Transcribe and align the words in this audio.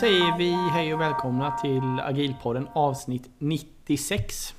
Säger 0.00 0.38
vi 0.38 0.50
hej 0.72 0.94
och 0.94 1.00
välkomna 1.00 1.50
till 1.50 2.00
Agilpodden 2.04 2.68
avsnitt 2.72 3.30
96. 3.38 4.54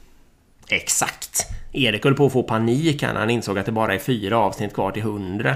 Exakt! 0.70 1.48
Erik 1.72 2.04
höll 2.04 2.16
på 2.16 2.26
att 2.26 2.34
få 2.34 2.44
panik 2.44 3.02
när 3.02 3.14
han 3.16 3.30
insåg 3.30 3.60
att 3.60 3.66
det 3.66 3.72
bara 3.72 3.94
är 3.94 4.00
fyra 4.00 4.38
avsnitt 4.38 4.74
kvar 4.74 4.92
till 4.92 5.02
100. 5.02 5.56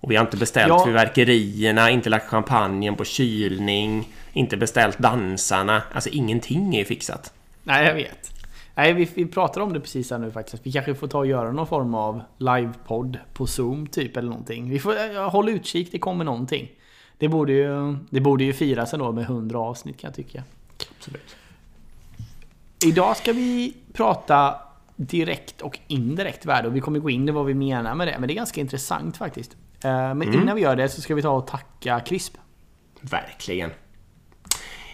Och 0.00 0.10
vi 0.10 0.16
har 0.16 0.24
inte 0.24 0.36
beställt 0.36 0.68
Ja. 0.68 0.84
fyrverkerierna, 0.86 1.90
inte 1.90 2.10
lagt 2.10 2.28
champagnen 2.28 2.94
på 2.96 3.04
kylning, 3.04 4.08
inte 4.32 4.56
beställt 4.56 4.98
dansarna. 4.98 5.82
Alltså 5.92 6.10
ingenting 6.10 6.76
är 6.76 6.84
fixat. 6.84 7.32
Nej, 7.62 7.86
jag 7.86 7.94
vet. 7.94 8.30
Nej, 8.74 8.92
vi, 8.92 9.08
vi 9.14 9.26
pratar 9.26 9.60
om 9.60 9.72
det 9.72 9.80
precis 9.80 10.10
här 10.10 10.18
nu 10.18 10.30
faktiskt. 10.30 10.66
Vi 10.66 10.72
kanske 10.72 10.94
får 10.94 11.08
ta 11.08 11.18
och 11.18 11.26
göra 11.26 11.52
någon 11.52 11.66
form 11.66 11.94
av 11.94 12.22
livepodd 12.38 13.18
på 13.34 13.46
Zoom 13.46 13.86
typ 13.86 14.16
eller 14.16 14.28
någonting. 14.28 14.70
Vi 14.70 14.78
får 14.78 15.16
eh, 15.16 15.30
hålla 15.30 15.50
utkik, 15.50 15.88
det 15.92 15.98
kommer 15.98 16.24
någonting. 16.24 16.68
Det 17.18 17.28
borde 17.28 17.52
ju, 17.52 17.96
det 18.10 18.20
borde 18.20 18.44
ju 18.44 18.52
firas 18.52 18.94
ändå 18.94 19.12
med 19.12 19.24
100 19.24 19.58
avsnitt 19.58 20.00
kan 20.00 20.08
jag 20.08 20.14
tycka. 20.14 20.42
Absolut. 20.98 21.36
Idag 22.84 23.16
ska 23.16 23.32
vi 23.32 23.74
prata 23.92 24.54
direkt 24.96 25.60
och 25.60 25.78
indirekt 25.86 26.46
värde 26.46 26.68
och 26.68 26.76
vi 26.76 26.80
kommer 26.80 26.98
gå 26.98 27.10
in 27.10 27.28
i 27.28 27.32
vad 27.32 27.46
vi 27.46 27.54
menar 27.54 27.94
med 27.94 28.08
det. 28.08 28.16
Men 28.18 28.28
det 28.28 28.32
är 28.32 28.36
ganska 28.36 28.60
intressant 28.60 29.16
faktiskt. 29.16 29.56
Eh, 29.84 30.14
Men 30.14 30.34
innan 30.34 30.56
vi 30.56 30.62
gör 30.62 30.76
det 30.76 30.88
så 30.88 31.00
ska 31.00 31.14
vi 31.14 31.22
ta 31.22 31.30
och 31.30 31.46
tacka 31.46 32.00
CRISP. 32.00 32.36
Verkligen. 33.00 33.70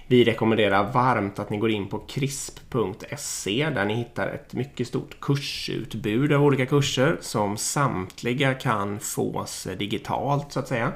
Vi 0.07 0.25
rekommenderar 0.25 0.93
varmt 0.93 1.39
att 1.39 1.51
ni 1.51 1.59
går 1.59 1.71
in 1.71 1.89
på 1.89 1.99
krisp.se 1.99 3.71
där 3.71 3.85
ni 3.85 3.95
hittar 3.95 4.27
ett 4.29 4.55
mycket 4.55 4.87
stort 4.87 5.21
kursutbud 5.21 6.33
av 6.33 6.43
olika 6.43 6.67
kurser 6.67 7.19
som 7.21 7.57
samtliga 7.57 8.55
kan 8.55 9.01
fås 9.01 9.69
digitalt 9.79 10.53
så 10.53 10.61
att 10.61 10.69
säga. 10.69 10.93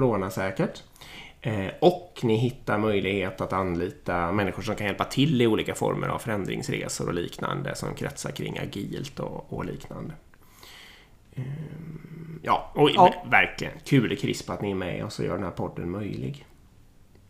Coronasäkert. 0.00 0.82
Eh, 1.40 1.66
Och 1.80 2.20
ni 2.22 2.36
hittar 2.36 2.78
möjlighet 2.78 3.40
att 3.40 3.52
anlita 3.52 4.32
människor 4.32 4.62
som 4.62 4.74
kan 4.76 4.86
hjälpa 4.86 5.04
till 5.04 5.42
i 5.42 5.46
olika 5.46 5.74
former 5.74 6.08
av 6.08 6.18
förändringsresor 6.18 7.06
och 7.08 7.14
liknande 7.14 7.74
som 7.74 7.94
kretsar 7.94 8.30
kring 8.30 8.58
agilt 8.58 9.20
och, 9.20 9.52
och 9.52 9.64
liknande. 9.64 10.14
Ehm, 11.34 12.40
Ja, 12.42 12.70
och 12.74 12.90
Ja. 12.90 13.14
verkligen 13.30 13.72
kul 13.84 14.16
CRISP 14.16 14.50
att 14.50 14.62
ni 14.62 14.70
är 14.70 14.74
med 14.74 15.04
och 15.04 15.12
så 15.12 15.24
gör 15.24 15.34
den 15.34 15.44
här 15.44 15.50
podden 15.50 15.90
möjlig. 15.90 16.46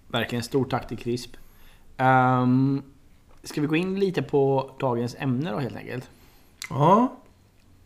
Verkligen 0.08 0.42
stort 0.42 0.70
tack 0.70 0.88
till 0.88 0.98
CRISP. 0.98 1.36
Um, 1.98 2.82
ska 3.42 3.60
vi 3.60 3.66
gå 3.66 3.76
in 3.76 4.00
lite 4.00 4.22
på 4.22 4.70
dagens 4.80 5.16
ämne 5.18 5.50
då 5.50 5.58
helt 5.58 5.76
enkelt? 5.76 6.10
Ja, 6.70 7.16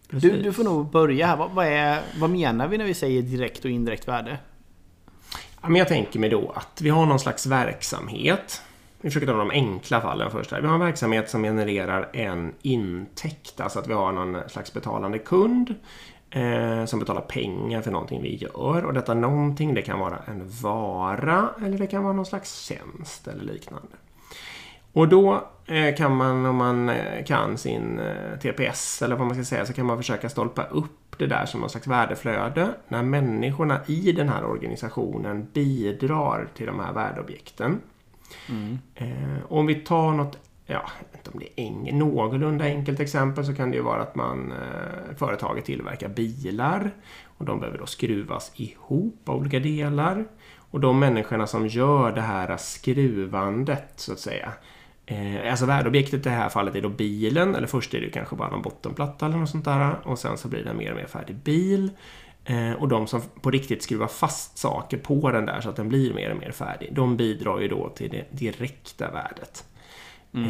precis. 0.08 0.32
Du, 0.32 0.42
du 0.42 0.52
får 0.52 0.64
nog 0.64 0.90
börja 0.90 1.26
här. 1.26 1.36
Vad, 1.36 1.50
vad, 1.50 1.66
är, 1.66 2.02
vad 2.20 2.30
menar 2.30 2.68
vi 2.68 2.78
när 2.78 2.84
vi 2.84 2.94
säger 2.94 3.22
direkt 3.22 3.64
och 3.64 3.70
indirekt 3.70 4.08
värde? 4.08 4.38
Ja, 5.62 5.68
men 5.68 5.76
jag 5.76 5.88
tänker 5.88 6.18
mig 6.18 6.30
då 6.30 6.52
att 6.54 6.80
vi 6.80 6.90
har 6.90 7.06
någon 7.06 7.20
slags 7.20 7.46
verksamhet. 7.46 8.62
Vi 9.00 9.10
försöker 9.10 9.26
ta 9.26 9.32
de 9.32 9.50
enkla 9.50 10.00
fallen 10.00 10.30
först. 10.30 10.50
Här. 10.50 10.60
Vi 10.60 10.66
har 10.66 10.74
en 10.74 10.80
verksamhet 10.80 11.30
som 11.30 11.42
genererar 11.42 12.10
en 12.12 12.54
intäkt. 12.62 13.60
Alltså 13.60 13.78
att 13.78 13.88
vi 13.88 13.92
har 13.92 14.12
någon 14.12 14.48
slags 14.48 14.72
betalande 14.72 15.18
kund 15.18 15.74
eh, 16.30 16.84
som 16.84 16.98
betalar 16.98 17.20
pengar 17.20 17.82
för 17.82 17.90
någonting 17.90 18.22
vi 18.22 18.36
gör. 18.36 18.84
Och 18.84 18.94
detta 18.94 19.14
någonting 19.14 19.74
det 19.74 19.82
kan 19.82 19.98
vara 19.98 20.18
en 20.26 20.50
vara 20.62 21.50
eller 21.64 21.78
det 21.78 21.86
kan 21.86 22.02
vara 22.02 22.12
någon 22.12 22.26
slags 22.26 22.60
tjänst 22.60 23.28
eller 23.28 23.44
liknande. 23.44 23.88
Och 24.92 25.08
då 25.08 25.48
kan 25.96 26.16
man, 26.16 26.46
om 26.46 26.56
man 26.56 26.88
eh, 26.88 27.24
kan 27.24 27.58
sin 27.58 27.98
eh, 27.98 28.38
TPS 28.38 29.02
eller 29.02 29.16
vad 29.16 29.26
man 29.26 29.36
ska 29.36 29.44
säga, 29.44 29.66
så 29.66 29.72
kan 29.72 29.86
man 29.86 29.96
försöka 29.96 30.28
stolpa 30.28 30.64
upp 30.64 31.18
det 31.18 31.26
där 31.26 31.46
som 31.46 31.60
någon 31.60 31.70
slags 31.70 31.86
värdeflöde 31.86 32.68
när 32.88 33.02
människorna 33.02 33.80
i 33.86 34.12
den 34.12 34.28
här 34.28 34.44
organisationen 34.44 35.48
bidrar 35.52 36.48
till 36.54 36.66
de 36.66 36.80
här 36.80 36.92
värdeobjekten. 36.92 37.80
Eh, 38.94 39.08
om 39.48 39.66
vi 39.66 39.74
tar 39.74 40.12
något, 40.12 40.38
ja, 40.66 40.82
inte 41.16 41.30
om 41.30 41.40
det 41.40 41.60
är 41.60 41.66
en, 41.66 41.98
någorlunda 41.98 42.64
enkelt 42.64 43.00
exempel 43.00 43.44
så 43.44 43.54
kan 43.54 43.70
det 43.70 43.76
ju 43.76 43.82
vara 43.82 44.02
att 44.02 44.14
man, 44.14 44.52
eh, 44.52 45.16
företaget 45.16 45.64
tillverkar 45.64 46.08
bilar 46.08 46.90
och 47.24 47.44
de 47.44 47.60
behöver 47.60 47.78
då 47.78 47.86
skruvas 47.86 48.52
ihop 48.54 49.28
av 49.28 49.36
olika 49.36 49.58
delar. 49.58 50.24
Och 50.56 50.80
de 50.80 50.98
människorna 50.98 51.46
som 51.46 51.66
gör 51.66 52.12
det 52.12 52.20
här 52.20 52.56
skruvandet 52.56 53.92
så 53.96 54.12
att 54.12 54.18
säga. 54.18 54.52
Eh, 55.10 55.50
alltså 55.50 55.66
värdeobjektet 55.66 56.26
i 56.26 56.28
det 56.28 56.30
här 56.30 56.48
fallet 56.48 56.74
är 56.74 56.82
då 56.82 56.88
bilen, 56.88 57.54
eller 57.54 57.66
först 57.66 57.94
är 57.94 58.00
det 58.00 58.10
kanske 58.10 58.36
bara 58.36 58.50
någon 58.50 58.62
bottenplatta 58.62 59.26
eller 59.26 59.36
något 59.36 59.50
sånt 59.50 59.64
där. 59.64 59.94
Och 60.02 60.18
sen 60.18 60.38
så 60.38 60.48
blir 60.48 60.64
det 60.64 60.70
en 60.70 60.76
mer 60.76 60.90
och 60.90 60.96
mer 60.96 61.06
färdig 61.06 61.36
bil. 61.36 61.90
Eh, 62.44 62.72
och 62.72 62.88
de 62.88 63.06
som 63.06 63.20
på 63.40 63.50
riktigt 63.50 63.82
skruvar 63.82 64.06
fast 64.06 64.58
saker 64.58 64.98
på 64.98 65.30
den 65.30 65.46
där 65.46 65.60
så 65.60 65.68
att 65.68 65.76
den 65.76 65.88
blir 65.88 66.14
mer 66.14 66.30
och 66.30 66.36
mer 66.36 66.50
färdig. 66.50 66.88
De 66.92 67.16
bidrar 67.16 67.60
ju 67.60 67.68
då 67.68 67.88
till 67.88 68.10
det 68.10 68.24
direkta 68.30 69.10
värdet. 69.10 69.64
Eh, 70.34 70.40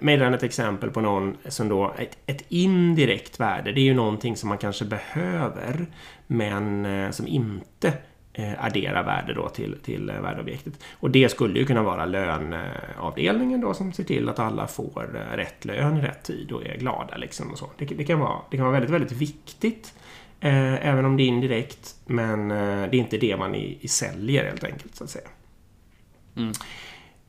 Medan 0.00 0.34
ett 0.34 0.42
exempel 0.42 0.90
på 0.90 1.00
någon 1.00 1.36
som 1.48 1.68
då, 1.68 1.94
ett, 1.98 2.18
ett 2.26 2.44
indirekt 2.48 3.40
värde, 3.40 3.72
det 3.72 3.80
är 3.80 3.84
ju 3.84 3.94
någonting 3.94 4.36
som 4.36 4.48
man 4.48 4.58
kanske 4.58 4.84
behöver 4.84 5.86
men 6.26 7.12
som 7.12 7.26
inte 7.26 7.92
eh, 8.38 8.64
adderar 8.64 9.02
värde 9.04 9.34
då 9.34 9.48
till, 9.48 9.76
till 9.82 10.10
eh, 10.10 10.20
värdeobjektet. 10.20 10.84
Och 10.92 11.10
det 11.10 11.28
skulle 11.28 11.58
ju 11.58 11.66
kunna 11.66 11.82
vara 11.82 12.06
löneavdelningen 12.06 13.60
då 13.60 13.74
som 13.74 13.92
ser 13.92 14.04
till 14.04 14.28
att 14.28 14.38
alla 14.38 14.66
får 14.66 15.10
eh, 15.32 15.36
rätt 15.36 15.64
lön 15.64 15.96
i 15.96 16.00
rätt 16.00 16.22
tid 16.22 16.52
och 16.52 16.66
är 16.66 16.76
glada 16.76 17.16
liksom 17.16 17.50
och 17.50 17.58
så. 17.58 17.70
Det, 17.78 17.84
det, 17.84 18.04
kan, 18.04 18.18
vara, 18.20 18.38
det 18.50 18.56
kan 18.56 18.66
vara 18.66 18.72
väldigt, 18.72 18.90
väldigt 18.90 19.12
viktigt 19.12 19.94
eh, 20.40 20.86
även 20.88 21.04
om 21.04 21.16
det 21.16 21.22
är 21.22 21.28
indirekt 21.28 21.96
men 22.06 22.50
eh, 22.50 22.56
det 22.90 22.96
är 22.96 23.00
inte 23.00 23.18
det 23.18 23.36
man 23.36 23.54
i, 23.54 23.78
i 23.80 23.88
säljer 23.88 24.44
helt 24.44 24.64
enkelt 24.64 24.96
så 24.96 25.04
att 25.04 25.10
säga. 25.10 25.28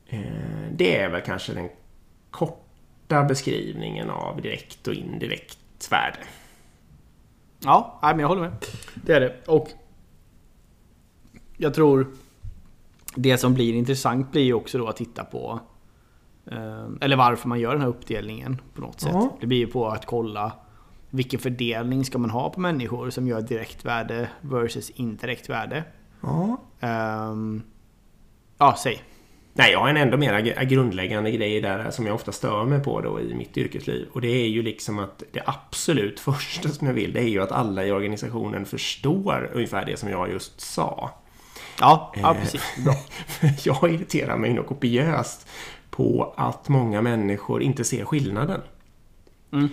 Eh, 0.08 0.20
Det 0.72 0.96
är 0.96 1.08
väl 1.08 1.20
kanske 1.20 1.52
den 1.52 1.68
korta 2.30 3.24
beskrivningen 3.24 4.10
av 4.10 4.42
direkt 4.42 4.88
och 4.88 4.94
indirekt 4.94 5.88
värde. 5.90 6.18
Ja, 7.60 7.98
men 8.02 8.18
jag 8.18 8.28
håller 8.28 8.42
med. 8.42 8.52
Det 8.94 9.12
är 9.12 9.20
det. 9.20 9.34
Och 9.46 9.68
jag 11.58 11.74
tror 11.74 12.06
det 13.14 13.38
som 13.38 13.54
blir 13.54 13.74
intressant 13.74 14.32
blir 14.32 14.42
ju 14.42 14.54
också 14.54 14.78
då 14.78 14.88
att 14.88 14.96
titta 14.96 15.24
på 15.24 15.60
eh, 16.46 16.86
eller 17.00 17.16
varför 17.16 17.48
man 17.48 17.60
gör 17.60 17.72
den 17.72 17.80
här 17.80 17.88
uppdelningen 17.88 18.60
på 18.74 18.80
något 18.80 19.00
sätt. 19.00 19.10
Ja. 19.14 19.36
Det 19.40 19.46
blir 19.46 19.58
ju 19.58 19.66
på 19.66 19.88
att 19.88 20.06
kolla 20.06 20.52
vilken 21.10 21.40
fördelning 21.40 22.04
ska 22.04 22.18
man 22.18 22.30
ha 22.30 22.50
på 22.50 22.60
människor 22.60 23.10
som 23.10 23.28
gör 23.28 23.40
direkt 23.40 23.84
värde 23.84 24.28
versus 24.40 24.90
indirekt 24.90 25.48
värde. 25.48 25.84
Ja. 26.20 26.60
Ehm, 26.80 27.62
ja, 28.58 28.76
säg. 28.78 29.02
Nej, 29.52 29.72
jag 29.72 29.80
har 29.80 29.88
en 29.88 29.96
ändå 29.96 30.16
mer 30.16 30.64
grundläggande 30.64 31.30
grej 31.30 31.60
där 31.60 31.90
som 31.90 32.06
jag 32.06 32.14
ofta 32.14 32.32
stör 32.32 32.64
mig 32.64 32.82
på 32.84 33.00
då 33.00 33.20
i 33.20 33.34
mitt 33.34 33.56
yrkesliv. 33.56 34.08
Och 34.12 34.20
det 34.20 34.28
är 34.28 34.48
ju 34.48 34.62
liksom 34.62 34.98
att 34.98 35.22
det 35.32 35.42
absolut 35.46 36.20
första 36.30 36.68
som 36.68 36.86
jag 36.86 36.94
vill, 36.94 37.12
det 37.12 37.20
är 37.20 37.28
ju 37.28 37.42
att 37.42 37.52
alla 37.52 37.84
i 37.84 37.92
organisationen 37.92 38.64
förstår 38.64 39.50
ungefär 39.54 39.84
det 39.84 39.98
som 39.98 40.08
jag 40.08 40.30
just 40.30 40.60
sa. 40.60 41.10
Ja, 41.80 42.12
ja 42.16 42.34
Eh, 42.34 42.40
precis. 42.40 42.62
Bra. 42.84 42.94
jag 43.64 43.94
irriterar 43.94 44.36
mig 44.36 44.52
nog 44.54 44.66
kopiöst 44.66 45.48
på 45.90 46.34
att 46.36 46.68
många 46.68 47.02
människor 47.02 47.62
inte 47.62 47.84
ser 47.84 48.04
skillnaden. 48.04 48.60
Mm. 49.52 49.68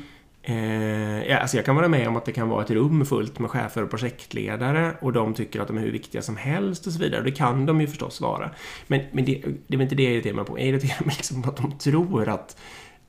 Eh, 0.48 1.24
ja, 1.30 1.38
alltså 1.38 1.58
jag 1.58 1.66
kan 1.66 1.76
vara 1.76 1.88
med 1.88 2.08
om 2.08 2.16
att 2.16 2.26
det 2.26 2.32
kan 2.32 2.50
vara 2.50 2.64
ett 2.64 2.72
rum 2.72 3.06
fullt 3.06 3.40
med 3.40 3.50
chefer 3.52 3.84
och 3.84 3.90
projektledare 3.90 4.96
och 5.02 5.14
de 5.14 5.34
tycker 5.34 5.62
att 5.62 5.68
de 5.68 5.78
är 5.78 5.82
hur 5.82 5.92
viktiga 5.92 6.22
som 6.22 6.38
helst 6.38 6.88
och 6.88 6.94
så 6.94 7.00
vidare. 7.00 7.20
Och 7.20 7.26
det 7.26 7.32
kan 7.32 7.66
de 7.66 7.82
ju 7.82 7.88
förstås 7.88 8.22
vara. 8.22 8.50
Men, 8.88 9.02
men 9.12 9.26
det, 9.26 9.44
det 9.68 9.78
är 9.78 9.82
inte 9.82 9.96
det 9.96 10.04
jag 10.04 10.14
irriterar 10.14 10.36
mig 10.36 10.46
på. 10.46 10.60
Jag 10.60 10.68
irriterar 10.68 11.06
mig 11.06 11.16
liksom 11.16 11.42
på 11.42 11.50
att 11.50 11.58
de 11.58 11.72
tror 11.78 12.30
att, 12.30 12.58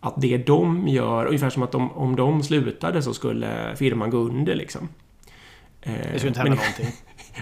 att 0.01 0.15
det 0.21 0.39
de 0.39 0.89
gör, 0.89 1.27
ungefär 1.27 1.51
som 1.51 1.63
att 1.63 1.73
de, 1.73 1.93
om 1.93 2.17
de 2.17 2.43
slutade 2.43 3.03
så 3.03 3.15
skulle 3.15 3.77
firman 3.77 4.11
gå 4.11 4.19
under 4.19 4.55
liksom. 4.55 4.89
Eh, 5.83 5.93
Det 6.13 6.19
skulle 6.19 6.29
inte 6.29 6.41
hända 6.41 6.57
men- 6.57 6.59
någonting. 6.59 6.87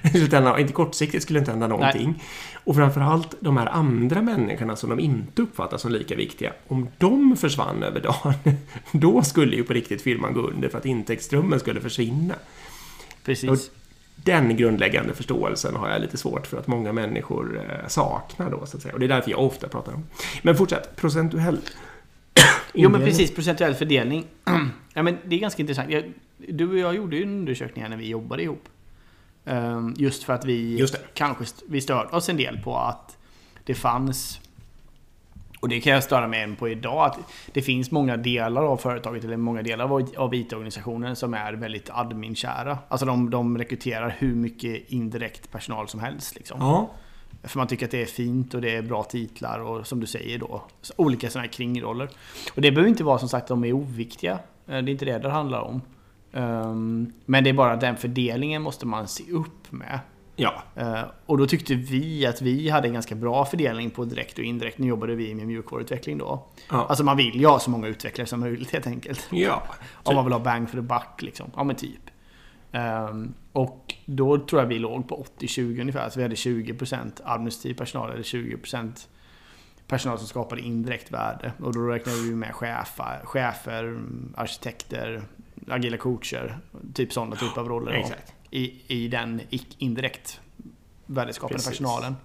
inte, 0.59 0.73
kortsiktigt 0.73 1.23
skulle 1.23 1.39
inte 1.39 1.51
hända 1.51 1.67
någonting. 1.67 2.23
Och 2.65 2.77
framförallt 2.77 3.35
de 3.41 3.57
här 3.57 3.67
andra 3.67 4.23
människorna 4.23 4.77
som 4.77 4.91
de 4.91 5.01
inte 5.01 5.43
uppfattar 5.43 5.79
som 5.79 5.93
lika 5.93 6.17
viktiga. 6.17 6.53
Om 6.69 6.89
de 6.99 7.37
försvann 7.37 7.83
över 7.83 8.01
dagen, 8.01 8.35
då 8.93 9.23
skulle 9.23 9.57
ju 9.57 9.65
på 9.65 9.73
riktigt 9.73 10.03
firman 10.03 10.35
gå 10.35 10.41
under 10.41 10.69
för 10.69 10.79
att 10.79 10.87
intäktsströmmen 10.87 11.61
skulle 11.61 11.81
försvinna. 11.81 12.35
Precis. 13.25 13.71
Den 14.17 14.57
grundläggande 14.57 15.15
förståelsen 15.15 15.77
har 15.77 15.89
jag 15.89 16.01
lite 16.01 16.17
svårt 16.17 16.47
för 16.47 16.59
att 16.59 16.67
många 16.67 16.93
människor 16.93 17.61
eh, 17.71 17.89
saknar 17.89 18.51
då, 18.51 18.67
så 18.67 18.77
att 18.77 18.83
säga. 18.83 18.95
Och 18.95 19.01
det 19.01 19.07
är 19.07 19.09
därför 19.09 19.31
jag 19.31 19.41
ofta 19.41 19.69
pratar 19.69 19.93
om. 19.95 20.07
Men 20.43 20.57
fortsätt, 20.57 20.97
procentuell. 20.97 21.59
Jo 22.77 22.91
men 22.91 23.01
precis, 23.01 23.35
procentuell 23.35 23.75
fördelning. 23.75 24.27
ja 24.95 25.03
men 25.03 25.19
det 25.25 25.37
är 25.37 25.41
ganska 25.41 25.63
intressant. 25.63 25.91
Jag, 25.91 26.13
du 26.49 26.69
och 26.71 26.79
jag 26.79 26.95
gjorde 26.95 27.17
ju 27.17 27.23
en 27.23 27.29
undersökning 27.29 27.83
här 27.83 27.89
när 27.89 27.97
vi 27.97 28.09
jobbade 28.09 28.43
ihop. 28.43 28.69
Ehm, 29.45 29.95
just 29.97 30.25
för 30.25 30.33
att 30.33 30.45
vi 30.45 30.87
kanske 31.15 31.45
vi 31.69 31.81
störde 31.81 32.17
oss 32.17 32.29
en 32.29 32.37
del 32.37 32.59
på 32.59 32.77
att 32.77 33.17
det 33.65 33.75
fanns 33.75 34.41
och 35.61 35.69
det 35.71 35.81
kan 35.81 35.93
jag 35.93 36.05
störa 36.05 36.29
mig 36.29 36.43
än 36.43 36.57
på 36.57 36.69
idag. 36.69 37.07
Att 37.07 37.19
det 37.53 37.63
finns 37.63 37.91
många 37.91 38.17
delar 38.17 38.63
av 38.63 38.77
företaget, 38.77 39.25
eller 39.25 39.37
många 39.37 39.63
delar 39.63 39.85
av, 39.85 40.11
av 40.17 40.35
IT-organisationen 40.35 41.17
som 41.17 41.35
är 41.35 41.53
väldigt 41.53 41.91
adminkära. 41.91 42.79
Alltså 42.89 43.07
de, 43.07 43.31
de 43.31 43.59
rekryterar 43.59 44.17
hur 44.19 44.35
mycket 44.35 44.93
indirekt 44.93 45.51
personal 45.51 45.89
som 45.89 46.01
helst. 46.01 46.35
Liksom. 46.35 46.61
Ja, 46.61 46.91
För 47.43 47.59
man 47.59 47.67
tycker 47.67 47.85
att 47.85 47.91
det 47.91 48.03
är 48.03 48.07
fint 48.07 48.55
och 48.55 48.61
det 48.61 48.77
är 48.77 48.83
bra 48.83 49.03
titlar 49.03 49.59
och 49.61 49.87
som 49.87 50.01
du 50.01 50.07
säger 50.07 50.39
då, 50.39 50.63
olika 50.97 51.31
sådana 51.31 51.47
här 51.47 51.53
kringroller. 51.53 52.09
Och 52.55 52.63
det 52.63 52.71
behöver 52.73 52.89
inte 52.89 53.05
vara 53.05 53.19
som 53.19 53.29
sagt 53.29 53.43
att 53.43 53.49
de 53.49 53.65
är 53.65 53.73
oviktiga. 53.73 54.33
Eh, 54.33 54.39
Det 54.67 54.75
är 54.75 54.89
inte 54.89 55.05
det 55.05 55.19
det 55.19 55.31
handlar 55.31 55.61
om. 55.61 55.81
Ehm, 56.35 57.13
Men 57.27 57.45
det 57.45 57.51
är 57.51 57.55
bara 57.55 57.77
den 57.77 57.97
fördelningen 57.97 58.63
måste 58.63 58.87
man 58.87 59.09
se 59.09 59.31
upp 59.33 59.73
med. 59.73 60.01
Ja, 60.37 60.63
Eh, 60.77 61.03
Och 61.27 61.39
då 61.39 61.47
tyckte 61.47 61.75
vi 61.75 62.27
att 62.27 62.43
vi 62.43 62.69
hade 62.71 62.89
en 62.89 62.95
ganska 62.95 63.15
bra 63.15 63.45
fördelning 63.45 63.91
på 63.91 64.05
direkt 64.05 64.39
och 64.39 64.45
indirekt. 64.45 64.79
Nu 64.79 64.87
jobbade 64.87 65.15
vi 65.15 65.35
med 65.35 65.47
mjukvaruutveckling 65.47 66.19
då. 66.19 66.47
Ja. 66.71 66.87
Alltså 66.89 67.05
man 67.05 67.17
vill 67.17 67.41
ju 67.41 67.47
ha 67.47 67.59
så 67.59 67.71
många 67.71 67.87
utvecklare 67.89 68.27
som 68.27 68.41
möjligt 68.41 68.71
helt 68.73 68.87
enkelt. 68.87 69.29
ja. 69.31 69.63
Om 69.93 70.15
man 70.15 70.25
vill 70.25 70.33
ha 70.33 70.41
bang 70.41 70.69
för 70.71 70.77
the 70.77 70.83
buck 70.83 71.23
liksom. 71.23 71.51
Ja 71.57 71.65
men 71.65 71.77
typ. 71.77 72.01
Ehm, 72.73 73.35
och 73.53 73.95
då 74.07 74.39
tror 74.39 74.63
jag 74.63 74.69
vi 74.69 74.79
låg 74.79 75.09
på 75.09 75.27
80-20 75.39 75.81
ungefär. 75.81 76.09
Så 76.11 76.19
vi 76.19 76.23
hade 76.23 76.35
20% 76.35 77.21
administrativ 77.25 77.75
personal 77.75 78.11
eller 78.13 78.23
20% 78.23 79.09
personal 79.87 80.19
som 80.19 80.27
skapade 80.27 80.61
indirekt 80.63 81.11
värde. 81.13 81.53
Och 81.63 81.75
då 81.75 81.81
räknade 81.81 82.19
vi 82.19 82.35
med 82.35 82.55
chefer, 82.55 83.21
chefer 83.25 83.99
arkitekter, 84.37 85.23
agila 85.69 85.97
coacher. 85.97 86.59
Typ 86.95 87.13
sådana 87.13 87.37
typer 87.37 87.61
av 87.61 87.69
roller. 87.69 87.93
Exakt. 87.93 88.33
I, 88.51 88.83
I 88.87 89.09
den 89.09 89.41
indirekt 89.79 90.41
värdeskapande 91.07 91.55
Precis. 91.55 91.69
personalen. 91.69 92.17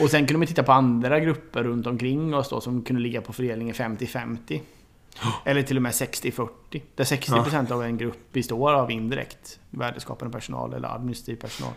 Och 0.00 0.10
sen 0.10 0.26
kunde 0.26 0.38
man 0.38 0.46
titta 0.46 0.62
på 0.62 0.72
andra 0.72 1.20
grupper 1.20 1.64
runt 1.64 1.86
omkring 1.86 2.34
oss 2.34 2.48
då 2.48 2.60
som 2.60 2.82
kunde 2.82 3.02
ligga 3.02 3.20
på 3.20 3.32
fördelningen 3.32 3.74
50-50. 3.74 4.60
Eller 5.44 5.62
till 5.62 5.76
och 5.76 5.82
med 5.82 5.92
60-40. 5.92 6.48
Där 6.94 7.04
60% 7.04 7.72
av 7.72 7.82
en 7.82 7.98
grupp 7.98 8.32
består 8.32 8.72
av 8.72 8.90
indirekt 8.90 9.60
värdeskapande 9.70 10.32
personal 10.32 10.74
eller 10.74 10.88
administrativ 10.88 11.36
personal. 11.36 11.72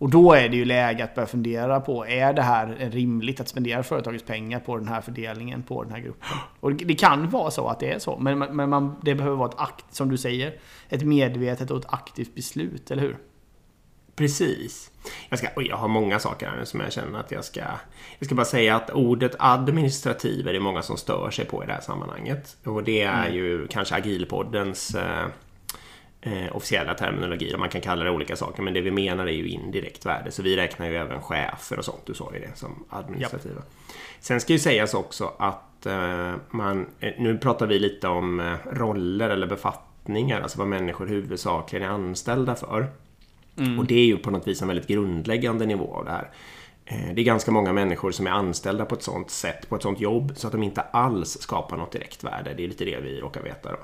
Och 0.00 0.10
då 0.10 0.32
är 0.32 0.48
det 0.48 0.56
ju 0.56 0.64
läge 0.64 1.04
att 1.04 1.14
börja 1.14 1.26
fundera 1.26 1.80
på, 1.80 2.06
är 2.06 2.32
det 2.32 2.42
här 2.42 2.90
rimligt 2.92 3.40
att 3.40 3.48
spendera 3.48 3.82
företagets 3.82 4.24
pengar 4.24 4.60
på 4.60 4.76
den 4.76 4.88
här 4.88 5.00
fördelningen 5.00 5.62
på 5.62 5.82
den 5.82 5.92
här 5.92 6.00
gruppen? 6.00 6.28
Och 6.60 6.74
det 6.74 6.94
kan 6.94 7.30
vara 7.30 7.50
så 7.50 7.68
att 7.68 7.80
det 7.80 7.92
är 7.92 7.98
så, 7.98 8.18
men, 8.18 8.38
man- 8.38 8.56
men 8.56 8.68
man, 8.70 8.94
det 9.02 9.14
behöver 9.14 9.36
vara 9.36 9.48
ett 9.48 9.60
akt, 9.60 9.84
som 9.94 10.10
du 10.10 10.18
säger, 10.18 10.54
ett 10.88 11.02
medvetet 11.02 11.70
och 11.70 11.78
ett 11.78 11.92
aktivt 11.92 12.34
beslut, 12.34 12.90
eller 12.90 13.02
hur? 13.02 13.16
Precis. 14.16 14.90
Jag, 15.28 15.38
ska, 15.38 15.48
jag 15.56 15.76
har 15.76 15.88
många 15.88 16.18
saker 16.18 16.48
här 16.48 16.56
nu 16.56 16.66
som 16.66 16.80
jag 16.80 16.92
känner 16.92 17.18
att 17.18 17.30
jag 17.30 17.44
ska... 17.44 17.60
Jag 18.18 18.26
ska 18.26 18.34
bara 18.34 18.44
säga 18.46 18.76
att 18.76 18.90
ordet 18.90 19.36
administrativ 19.38 20.48
är 20.48 20.52
det 20.52 20.60
många 20.60 20.82
som 20.82 20.96
stör 20.96 21.30
sig 21.30 21.44
på 21.44 21.62
i 21.62 21.66
det 21.66 21.72
här 21.72 21.80
sammanhanget. 21.80 22.56
Och 22.64 22.84
det 22.84 23.02
är 23.02 23.28
ju 23.30 23.66
kanske 23.66 23.94
Agilpoddens 23.94 24.94
eh, 24.94 25.26
eh, 26.20 26.56
officiella 26.56 26.94
terminologi. 26.94 27.54
Och 27.54 27.58
man 27.60 27.68
kan 27.68 27.80
kalla 27.80 28.04
det 28.04 28.10
olika 28.10 28.36
saker. 28.36 28.62
Men 28.62 28.74
det 28.74 28.80
vi 28.80 28.90
menar 28.90 29.26
är 29.26 29.32
ju 29.32 29.48
indirekt 29.48 30.06
värde. 30.06 30.30
Så 30.30 30.42
vi 30.42 30.56
räknar 30.56 30.86
ju 30.88 30.96
även 30.96 31.22
chefer 31.22 31.78
och 31.78 31.84
sånt. 31.84 32.06
Du 32.06 32.14
sa 32.14 32.30
ju 32.34 32.40
det 32.40 32.56
som 32.58 32.84
administrativa. 32.90 33.62
Sen 34.20 34.40
ska 34.40 34.52
ju 34.52 34.58
sägas 34.58 34.94
också 34.94 35.32
att 35.38 35.86
eh, 35.86 36.34
man... 36.50 36.86
eh, 37.00 37.12
Nu 37.18 37.38
pratar 37.38 37.66
vi 37.66 37.78
lite 37.78 38.08
om 38.08 38.40
eh, 38.40 38.54
roller 38.72 39.30
eller 39.30 39.46
befattningar. 39.46 40.40
Alltså 40.40 40.58
vad 40.58 40.68
människor 40.68 41.06
huvudsakligen 41.06 41.88
är 41.88 41.92
anställda 41.92 42.54
för. 42.54 42.86
Och 43.78 43.86
det 43.86 43.94
är 43.94 44.04
ju 44.06 44.16
på 44.16 44.30
något 44.30 44.46
vis 44.48 44.62
en 44.62 44.68
väldigt 44.68 44.86
grundläggande 44.86 45.66
nivå 45.66 45.94
av 45.94 46.04
det 46.04 46.10
här. 46.10 46.30
Eh, 46.84 47.14
Det 47.14 47.20
är 47.20 47.24
ganska 47.24 47.50
många 47.50 47.72
människor 47.72 48.10
som 48.10 48.26
är 48.26 48.30
anställda 48.30 48.84
på 48.84 48.94
ett 48.94 49.02
sånt 49.02 49.30
sätt, 49.30 49.68
på 49.68 49.76
ett 49.76 49.82
sånt 49.82 50.00
jobb, 50.00 50.32
så 50.36 50.46
att 50.46 50.52
de 50.52 50.62
inte 50.62 50.80
alls 50.80 51.38
skapar 51.40 51.76
något 51.76 51.92
direkt 51.92 52.24
värde. 52.24 52.54
Det 52.56 52.64
är 52.64 52.68
lite 52.68 52.84
det 52.84 53.00
vi 53.00 53.20
råkar 53.20 53.42
veta 53.42 53.70
då. 53.70 53.78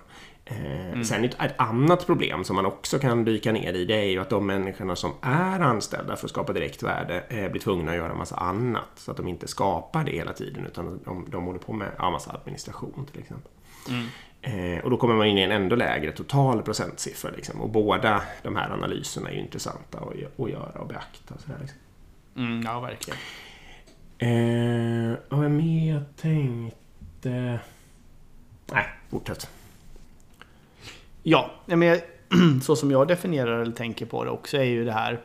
Eh, 0.49 1.03
Sen 1.03 1.25
ett, 1.25 1.37
ett 1.41 1.55
annat 1.59 2.07
problem 2.07 2.45
som 2.45 2.57
man 2.57 2.67
också 2.67 2.99
kan 2.99 3.25
dyka 3.25 3.53
ner 3.53 3.73
i, 3.73 3.85
det 3.85 3.95
är 3.95 4.05
ju 4.11 4.19
att 4.21 4.31
de 4.31 4.47
människorna 4.47 4.97
som 4.97 5.13
är 5.21 5.61
anställda 5.61 6.17
för 6.17 6.27
att 6.27 6.31
skapa 6.31 6.53
direkt 6.53 6.83
värde 6.83 7.21
eh, 7.29 7.51
blir 7.51 7.61
tvungna 7.61 7.91
att 7.91 7.97
göra 7.97 8.13
en 8.13 8.19
massa 8.19 8.37
annat. 8.37 8.89
Så 8.97 9.11
att 9.11 9.17
de 9.17 9.29
inte 9.29 9.49
skapar 9.49 10.05
det 10.05 10.13
hela 10.13 10.33
tiden, 10.33 10.67
utan 10.67 11.01
de, 11.05 11.27
de 11.31 11.45
håller 11.45 11.59
på 11.59 11.73
med 11.73 11.91
ja, 11.99 12.11
massa 12.11 12.31
administration 12.33 13.07
till 13.13 13.21
exempel. 13.21 13.51
Eh, 14.43 14.85
och 14.85 14.91
då 14.91 14.97
kommer 14.97 15.15
man 15.15 15.27
in 15.27 15.39
i 15.39 15.43
en 15.43 15.51
ändå 15.53 15.77
lägre 15.77 16.13
total 16.13 16.63
procentsiffra. 16.63 17.31
Liksom. 17.37 17.61
Och 17.61 17.69
båda 17.69 18.23
de 18.43 18.57
här 18.57 18.71
analyserna 18.71 19.29
är 19.31 19.35
ju 19.35 19.41
intressanta 19.41 19.99
att, 19.99 20.41
att 20.41 20.51
göra 20.51 20.81
och 20.81 20.89
beakta. 20.89 21.35
Och 21.35 21.41
sådär, 21.41 21.59
liksom. 21.61 21.79
Mm, 22.37 22.63
ja, 22.65 22.81
verkligen. 22.81 23.19
eh, 24.19 25.19
vad 25.29 25.45
är 25.45 25.49
mer 25.49 25.93
jag 25.95 26.03
tänkte? 26.17 27.61
Nej, 28.73 28.87
fortsätt. 29.11 29.51
Ja, 31.29 31.51
men 31.67 31.99
så 32.63 32.77
som 32.77 32.91
jag 32.91 33.09
definierar 33.09 33.61
eller 33.61 33.73
tänker 33.73 34.07
på 34.07 34.25
det 34.25 34.31
också 34.31 34.57
är 34.57 34.65
ju 34.65 34.85
det 34.85 34.93
här... 34.93 35.21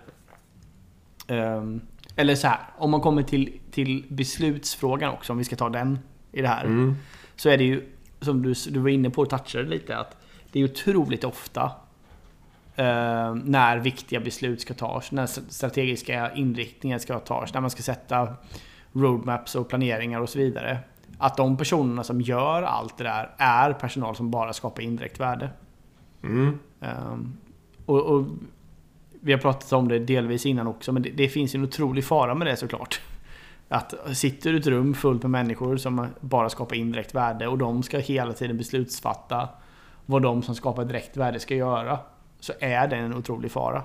ehm, 1.28 1.82
eller 2.16 2.36
så 2.36 2.48
här, 2.48 2.60
om 2.78 2.92
man 2.92 3.02
kommer 3.02 3.24
till, 3.24 3.60
till 3.72 4.06
beslutsfrågan 4.10 5.14
också, 5.14 5.34
om 5.34 5.38
vi 5.38 5.44
ska 5.44 5.56
ta 5.56 5.70
den 5.70 6.00
i 6.32 6.42
det 6.42 6.48
här. 6.48 6.66
Mm. 6.66 6.96
Så 7.36 7.50
är 7.50 7.58
det 7.58 7.64
ju, 7.64 7.90
som 8.20 8.42
du, 8.42 8.54
du 8.70 8.80
var 8.80 8.90
inne 8.90 9.10
på 9.10 9.22
och 9.22 9.30
touchade 9.30 9.70
lite, 9.70 9.98
att 9.98 10.18
det 10.52 10.60
är 10.60 10.64
otroligt 10.64 11.24
ofta 11.24 11.72
eh, 12.76 13.36
när 13.36 13.78
viktiga 13.78 14.20
beslut 14.20 14.62
ska 14.62 14.74
tas, 14.74 15.12
när 15.12 15.26
strategiska 15.26 16.32
inriktningar 16.34 17.00
ska 17.00 17.20
tas, 17.20 17.54
när 17.54 17.62
man 17.62 17.70
ska 17.70 17.84
sätta 17.84 18.34
roadmaps 18.94 19.56
och 19.56 19.70
planeringar 19.70 20.22
och 20.22 20.30
så 20.30 20.40
vidare. 20.40 20.78
Att 21.18 21.38
de 21.38 21.58
personerna 21.58 22.04
som 22.04 22.22
gör 22.22 22.64
allt 22.64 22.98
det 22.98 23.04
där 23.04 23.32
är 23.38 23.74
personal 23.74 24.16
som 24.16 24.32
bara 24.32 24.54
skapar 24.54 24.84
indirekt 24.84 25.20
värde. 25.20 25.50
Mm. 26.24 26.60
Ehm, 26.82 27.38
och, 27.86 28.02
och 28.02 28.26
vi 29.22 29.32
har 29.32 29.40
pratat 29.40 29.74
om 29.74 29.88
det 29.88 30.00
delvis 30.00 30.46
innan 30.46 30.68
också, 30.68 30.92
men 30.92 31.04
det, 31.04 31.10
det 31.10 31.30
finns 31.30 31.56
en 31.56 31.64
otrolig 31.64 32.06
fara 32.06 32.36
med 32.36 32.48
det 32.48 32.56
såklart. 32.56 33.02
Att 33.70 33.94
sitter 34.18 34.50
du 34.50 34.58
i 34.58 34.60
ett 34.60 34.68
rum 34.68 34.94
fullt 34.94 35.22
med 35.22 35.32
människor 35.32 35.78
som 35.78 36.08
bara 36.20 36.50
skapar 36.50 36.76
indirekt 36.76 37.16
värde 37.16 37.48
och 37.48 37.58
de 37.58 37.84
ska 37.84 37.98
hela 37.98 38.34
tiden 38.34 38.58
beslutsfatta 38.58 39.50
vad 40.06 40.22
de 40.22 40.42
som 40.42 40.56
skapar 40.56 40.86
direkt 40.86 41.18
värde 41.18 41.40
ska 41.40 41.56
göra. 41.56 42.00
Så 42.40 42.54
är 42.60 42.88
det 42.88 42.96
en 42.96 43.14
otrolig 43.14 43.52
fara. 43.52 43.84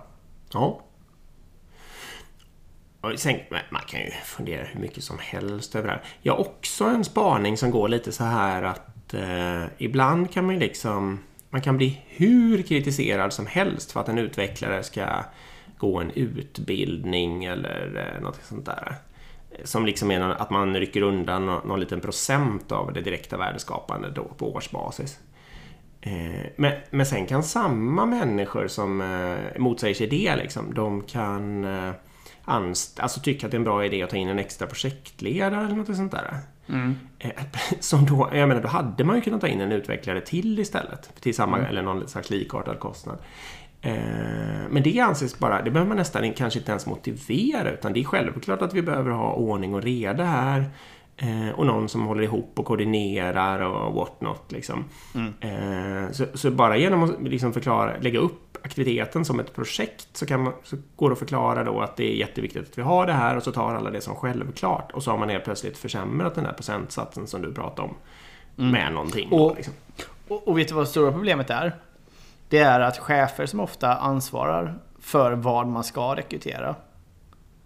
Ja. 0.52 0.80
Och 3.00 3.18
sen, 3.18 3.40
man 3.70 3.82
kan 3.86 4.00
ju 4.00 4.10
fundera 4.10 4.64
hur 4.64 4.80
mycket 4.80 5.04
som 5.04 5.18
helst 5.20 5.74
över 5.74 5.88
det 5.88 5.94
här. 5.94 6.04
Jag 6.22 6.32
har 6.32 6.40
också 6.40 6.84
en 6.84 7.04
spaning 7.04 7.56
som 7.56 7.70
går 7.70 7.88
lite 7.88 8.12
så 8.12 8.24
här 8.24 8.62
att 8.62 9.14
eh, 9.14 9.64
ibland 9.78 10.32
kan 10.32 10.44
man 10.46 10.54
ju 10.54 10.60
liksom... 10.60 11.18
Man 11.56 11.62
kan 11.62 11.76
bli 11.76 12.00
hur 12.06 12.62
kritiserad 12.62 13.32
som 13.32 13.46
helst 13.46 13.92
för 13.92 14.00
att 14.00 14.08
en 14.08 14.18
utvecklare 14.18 14.82
ska 14.82 15.24
gå 15.78 16.00
en 16.00 16.10
utbildning 16.10 17.44
eller 17.44 18.12
eh, 18.16 18.22
något 18.22 18.40
sånt 18.42 18.66
där. 18.66 18.94
Som 19.64 19.86
liksom 19.86 20.10
är 20.10 20.20
att 20.20 20.50
man 20.50 20.76
rycker 20.76 21.02
undan 21.02 21.46
någon, 21.46 21.68
någon 21.68 21.80
liten 21.80 22.00
procent 22.00 22.72
av 22.72 22.92
det 22.92 23.00
direkta 23.00 23.36
värdeskapandet 23.36 24.14
då 24.14 24.24
på 24.24 24.54
årsbasis. 24.54 25.18
Eh, 26.00 26.46
men, 26.56 26.72
men 26.90 27.06
sen 27.06 27.26
kan 27.26 27.42
samma 27.42 28.06
människor 28.06 28.68
som 28.68 29.00
eh, 29.00 29.60
motsäger 29.60 29.94
sig 29.94 30.06
det, 30.06 30.36
liksom, 30.36 30.74
de 30.74 31.02
kan 31.02 31.64
anst- 32.44 33.00
alltså 33.00 33.20
tycka 33.20 33.46
att 33.46 33.50
det 33.50 33.54
är 33.54 33.58
en 33.58 33.64
bra 33.64 33.84
idé 33.84 34.02
att 34.02 34.10
ta 34.10 34.16
in 34.16 34.28
en 34.28 34.38
extra 34.38 34.66
projektledare 34.66 35.64
eller 35.64 35.76
något 35.76 35.96
sånt 35.96 36.12
där. 36.12 36.38
Eh, 37.18 37.30
Som 37.80 38.06
då, 38.06 38.30
jag 38.32 38.48
menar, 38.48 38.62
då 38.62 38.68
hade 38.68 39.04
man 39.04 39.16
ju 39.16 39.22
kunnat 39.22 39.40
ta 39.40 39.48
in 39.48 39.60
en 39.60 39.72
utvecklare 39.72 40.20
till 40.20 40.58
istället. 40.58 41.20
Till 41.20 41.34
samma, 41.34 41.58
eller 41.58 41.82
någon 41.82 42.08
slags 42.08 42.30
likartad 42.30 42.78
kostnad. 42.80 43.18
Eh, 43.80 43.94
Men 44.70 44.82
det 44.82 45.00
anses 45.00 45.38
bara, 45.38 45.62
det 45.62 45.70
behöver 45.70 45.88
man 45.88 45.96
nästan 45.96 46.32
kanske 46.32 46.58
inte 46.58 46.70
ens 46.72 46.86
motivera 46.86 47.70
utan 47.70 47.92
det 47.92 48.00
är 48.00 48.04
självklart 48.04 48.62
att 48.62 48.74
vi 48.74 48.82
behöver 48.82 49.10
ha 49.10 49.32
ordning 49.32 49.74
och 49.74 49.82
reda 49.82 50.24
här. 50.24 50.64
Eh, 51.16 51.50
och 51.58 51.66
någon 51.66 51.88
som 51.88 52.06
håller 52.06 52.22
ihop 52.22 52.58
och 52.58 52.64
koordinerar 52.64 53.60
och 53.60 53.94
what 53.94 54.20
not. 54.20 54.52
Liksom. 54.52 54.84
Eh, 55.40 56.12
så, 56.12 56.24
så 56.34 56.50
bara 56.50 56.76
genom 56.76 57.02
att 57.02 57.22
liksom 57.22 57.52
förklara, 57.52 57.92
lägga 58.00 58.18
upp 58.18 58.58
aktiviteten 58.62 59.24
som 59.24 59.40
ett 59.40 59.54
projekt 59.54 60.08
så, 60.16 60.26
kan 60.26 60.42
man, 60.42 60.52
så 60.64 60.76
går 60.96 61.08
det 61.10 61.12
att 61.12 61.18
förklara 61.18 61.64
då 61.64 61.80
att 61.80 61.96
det 61.96 62.12
är 62.12 62.16
jätteviktigt 62.16 62.68
att 62.70 62.78
vi 62.78 62.82
har 62.82 63.06
det 63.06 63.12
här 63.12 63.36
och 63.36 63.42
så 63.42 63.52
tar 63.52 63.74
alla 63.74 63.90
det 63.90 64.00
som 64.00 64.14
självklart. 64.16 64.92
Och 64.92 65.02
så 65.02 65.10
har 65.10 65.18
man 65.18 65.28
helt 65.28 65.44
plötsligt 65.44 65.78
försämrat 65.78 66.34
den 66.34 66.46
här 66.46 66.52
procentsatsen 66.52 67.26
som 67.26 67.42
du 67.42 67.54
pratade 67.54 67.88
om. 67.88 67.94
Med 68.70 68.92
någonting. 68.92 69.28
Då, 69.30 69.36
Och- 69.46 69.56
liksom. 69.56 69.74
Och, 70.28 70.48
och 70.48 70.58
vet 70.58 70.68
du 70.68 70.74
vad 70.74 70.82
det 70.84 70.88
stora 70.88 71.12
problemet 71.12 71.50
är? 71.50 71.76
Det 72.48 72.58
är 72.58 72.80
att 72.80 72.98
chefer 72.98 73.46
som 73.46 73.60
ofta 73.60 73.94
ansvarar 73.96 74.78
för 75.00 75.32
vad 75.32 75.66
man 75.66 75.84
ska 75.84 76.16
rekrytera. 76.16 76.74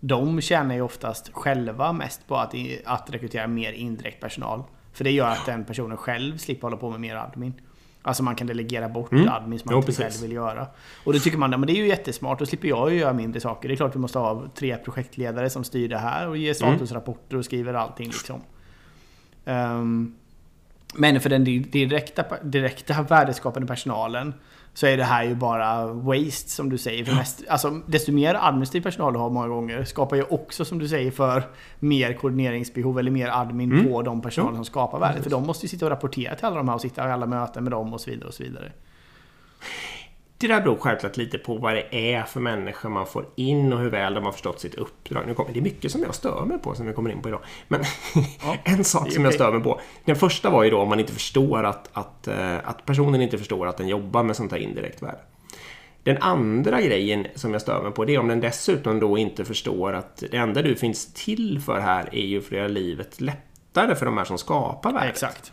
De 0.01 0.41
tjänar 0.41 0.75
ju 0.75 0.81
oftast 0.83 1.31
själva 1.33 1.93
mest 1.93 2.27
på 2.29 2.37
att, 2.37 2.55
att 2.85 3.11
rekrytera 3.11 3.47
mer 3.47 3.73
indirekt 3.73 4.21
personal. 4.21 4.63
För 4.93 5.05
det 5.05 5.11
gör 5.11 5.29
att 5.29 5.47
den 5.47 5.65
personen 5.65 5.97
själv 5.97 6.37
slipper 6.39 6.63
hålla 6.63 6.77
på 6.77 6.91
med 6.91 7.01
mer 7.01 7.17
admin. 7.17 7.55
Alltså 8.03 8.23
man 8.23 8.35
kan 8.37 8.47
delegera 8.47 8.89
bort 8.89 9.13
Mm. 9.13 9.29
admin 9.29 9.59
som 9.59 9.67
man 9.69 9.73
Jo, 9.75 9.79
inte 9.79 9.87
precis. 9.87 10.03
själv 10.05 10.23
vill 10.29 10.33
göra. 10.37 10.67
Och 11.05 11.13
då 11.13 11.19
tycker 11.19 11.39
man 11.39 11.55
att 11.55 11.67
det 11.67 11.73
är 11.73 11.77
ju 11.77 11.87
jättesmart, 11.89 12.39
då 12.39 12.47
slipper 12.47 12.69
jag 12.69 12.93
ju 12.93 12.99
göra 12.99 13.13
mindre 13.13 13.41
saker. 13.41 13.69
Det 13.69 13.75
är 13.75 13.77
klart 13.77 13.95
vi 13.95 13.99
måste 13.99 14.19
ha 14.19 14.45
tre 14.55 14.77
projektledare 14.77 15.51
som 15.51 15.65
styr 15.65 15.89
det 15.89 15.99
här 15.99 16.29
och 16.29 16.37
ger 16.37 16.55
statusrapporter 16.55 17.37
och 17.37 17.45
skriver 17.45 17.75
allting 17.75 18.07
liksom. 18.07 18.41
Ehm, 19.45 20.15
Men 20.95 21.21
för 21.21 21.31
den 21.31 21.45
direkta, 21.71 22.25
direkta 22.43 23.03
värdeskapande 23.09 23.67
personalen 23.69 24.35
så 24.75 24.87
är 24.87 24.97
det 24.97 25.05
här 25.05 25.25
ju 25.25 25.35
bara 25.35 25.87
waste 25.87 26.51
som 26.51 26.71
du 26.71 26.79
säger. 26.79 27.05
För 27.05 27.15
mest, 27.15 27.43
alltså, 27.49 27.81
desto 27.87 28.13
mer 28.13 28.35
administrativ 28.41 28.81
personal 28.81 29.13
du 29.13 29.19
har 29.19 29.31
många 29.31 29.49
gånger 29.49 29.85
skapar 29.85 30.17
ju 30.17 30.23
också 30.23 30.65
som 30.65 30.79
du 30.79 30.89
säger 30.89 31.11
för 31.11 31.43
mer 31.79 32.13
koordineringsbehov 32.13 32.99
eller 32.99 33.11
mer 33.11 33.29
admin 33.29 33.73
Mm. 33.73 33.87
på 33.89 34.03
de 34.03 34.21
personer 34.23 34.55
som 34.55 34.65
skapar 34.65 34.99
värde. 34.99 35.13
Precis. 35.13 35.25
För 35.25 35.31
de 35.31 35.47
måste 35.47 35.65
ju 35.67 35.69
sitta 35.69 35.85
och 35.87 35.91
rapportera 35.91 36.35
till 36.35 36.45
alla 36.47 36.57
de 36.57 36.69
här 36.69 36.75
och 36.75 36.81
sitta 36.81 37.09
i 37.09 37.13
alla 37.13 37.27
möten 37.27 37.65
med 37.65 37.73
dem 37.73 37.93
och 37.95 38.01
så 38.01 38.11
vidare. 38.11 38.29
och 38.29 38.35
så 38.35 38.43
vidare. 38.43 38.73
Det 40.41 40.47
där 40.47 40.61
beror 40.61 40.77
självklart 40.77 41.17
lite 41.17 41.39
på 41.39 41.55
vad 41.55 41.75
det 41.75 42.15
är 42.15 42.23
för 42.23 42.41
människor 42.41 42.89
man 42.89 43.07
får 43.07 43.27
in 43.37 43.73
och 43.73 43.79
hur 43.79 43.91
väl 43.91 44.15
de 44.15 44.25
har 44.25 44.33
förstått 44.33 44.61
sitt 44.61 44.75
uppdrag. 44.75 45.27
Nu 45.27 45.35
kommer, 45.35 45.53
det 45.53 45.59
är 45.59 45.63
mycket 45.63 45.93
som 45.93 46.03
jag 46.03 46.15
stör 46.15 46.45
mig 46.45 46.59
på 46.59 46.75
som 46.75 46.87
vi 46.87 46.93
kommer 46.93 47.11
in 47.11 47.23
på 47.23 47.29
idag. 47.29 47.41
Men 47.69 47.81
Ja, 48.43 48.57
en 48.65 48.85
sak 48.85 49.13
som 49.13 49.25
jag 49.25 49.35
stör 49.35 49.53
mig 49.53 49.63
på. 49.63 49.81
Den 50.05 50.17
första 50.17 50.51
var 50.51 50.63
ju 50.65 50.71
då 50.71 50.79
om 50.79 50.89
man 50.89 51.01
inte 51.01 51.13
förstår 51.13 51.65
att, 51.65 51.89
att, 51.93 52.29
eh, 52.29 52.57
att 52.65 52.87
personen 52.87 53.23
inte 53.23 53.39
förstår 53.39 53.67
att 53.67 53.77
den 53.77 53.89
jobbar 53.89 54.23
med 54.23 54.37
sånt 54.37 54.53
här 54.53 54.59
indirekt 54.59 55.03
värde. 55.03 55.19
Den 56.03 56.19
andra 56.19 56.81
grejen 56.81 57.27
som 57.35 57.53
jag 57.53 57.63
stör 57.63 57.83
mig 57.83 57.93
på 57.93 58.05
det 58.05 58.15
är 58.15 58.19
om 58.19 58.29
den 58.29 58.41
dessutom 58.41 59.01
då 59.01 59.19
inte 59.19 59.45
förstår 59.45 59.93
att 59.93 60.25
det 60.31 60.37
enda 60.37 60.63
du 60.63 60.77
finns 60.77 61.15
till 61.15 61.61
för 61.61 61.81
här 61.81 62.09
är 62.13 62.27
ju 62.27 62.41
för 62.41 62.55
att 62.55 62.59
göra 62.59 62.69
livet 62.69 63.21
lättare 63.21 63.95
för 63.95 64.07
de 64.07 64.17
här 64.17 64.25
som 64.25 64.39
skapar 64.39 64.93
värdet. 64.93 65.11
Exakt. 65.11 65.53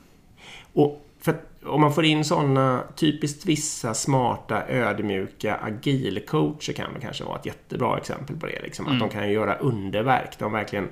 Och 0.74 1.07
för 1.20 1.36
om 1.66 1.82
man 1.82 1.94
får 1.94 2.06
in 2.06 2.26
sådana 2.26 2.84
typiskt 2.96 3.46
vissa 3.46 3.94
smarta, 3.94 4.68
ödmjuka, 4.68 5.56
agilcoacher 5.56 6.74
kan 6.74 6.94
det 6.94 7.00
kanske 7.00 7.24
vara 7.24 7.40
ett 7.40 7.46
jättebra 7.46 7.98
exempel 7.98 8.36
på 8.36 8.46
det. 8.46 8.62
Liksom. 8.62 8.88
Att 8.88 9.00
de 9.00 9.10
kan 9.10 9.32
göra 9.32 9.56
underverk. 9.56 10.40
De 10.40 10.52
verkligen 10.52 10.88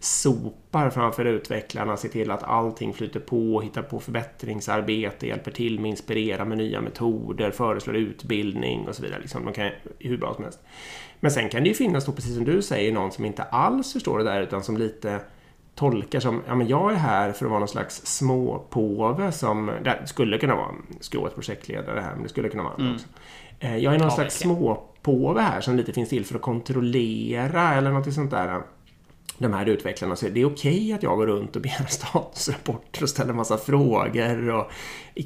sopar 0.00 0.90
framför 0.90 1.24
utvecklarna, 1.24 1.96
ser 1.96 2.08
till 2.08 2.30
att 2.30 2.42
allting 2.42 2.94
flyter 2.94 3.20
på, 3.20 3.60
hittar 3.60 3.82
på 3.82 4.00
förbättringsarbete, 4.00 5.26
hjälper 5.26 5.50
till 5.50 5.80
med 5.80 5.88
att 5.88 5.90
inspirera 5.90 6.44
med 6.44 6.58
nya 6.58 6.80
metoder, 6.80 7.50
föreslår 7.50 7.96
utbildning 7.96 8.88
och 8.88 8.94
så 8.94 9.02
vidare. 9.02 9.20
Liksom. 9.20 9.44
De 9.44 9.54
kan 9.54 9.70
hur 9.98 10.16
bra 10.16 10.34
som 10.34 10.44
helst. 10.44 10.60
Men 11.20 11.30
sen 11.30 11.48
kan 11.48 11.62
det 11.62 11.68
ju 11.68 11.74
finnas 11.74 12.04
då, 12.04 12.12
precis 12.12 12.34
som 12.34 12.44
du 12.44 12.62
säger, 12.62 12.92
någon 12.92 13.12
som 13.12 13.24
inte 13.24 13.42
alls 13.42 13.92
förstår 13.92 14.18
det 14.18 14.24
där 14.24 14.42
utan 14.42 14.62
som 14.62 14.76
lite 14.76 15.20
tolkar 15.74 16.20
som, 16.20 16.42
ja 16.46 16.54
men 16.54 16.68
jag 16.68 16.92
är 16.92 16.96
här 16.96 17.32
för 17.32 17.44
att 17.44 17.50
vara 17.50 17.58
någon 17.60 17.68
slags 17.68 18.06
småpåve 18.06 19.32
som, 19.32 19.66
det 19.84 20.02
skulle 20.06 20.38
kunna 20.38 20.54
vara, 20.56 20.70
skrået 21.00 21.34
projektledare 21.34 22.00
här, 22.00 22.14
men 22.14 22.22
det 22.22 22.28
skulle 22.28 22.48
kunna 22.48 22.62
vara 22.62 22.74
andra 22.74 22.94
också. 22.94 23.06
Eh, 23.60 23.76
Jag 23.76 23.94
är 23.94 23.98
någon 23.98 24.08
Ja, 24.08 24.14
slags 24.14 24.38
småpåve 24.38 25.40
här 25.40 25.60
som 25.60 25.76
lite 25.76 25.92
finns 25.92 26.08
till 26.08 26.24
för 26.24 26.34
att 26.34 26.42
kontrollera 26.42 27.74
eller 27.74 27.90
något 27.90 28.12
sånt 28.14 28.30
där. 28.30 28.62
De 29.38 29.52
här 29.52 29.66
utvecklarna, 29.66 30.16
så 30.16 30.28
det 30.28 30.40
är 30.40 30.46
okej 30.46 30.92
att 30.92 31.02
jag 31.02 31.16
går 31.16 31.26
runt 31.26 31.56
och 31.56 31.62
begär 31.62 31.86
statusrapporter 31.88 33.02
och 33.02 33.08
ställer 33.08 33.32
massa 33.32 33.56
frågor 33.58 34.48
och 34.50 34.70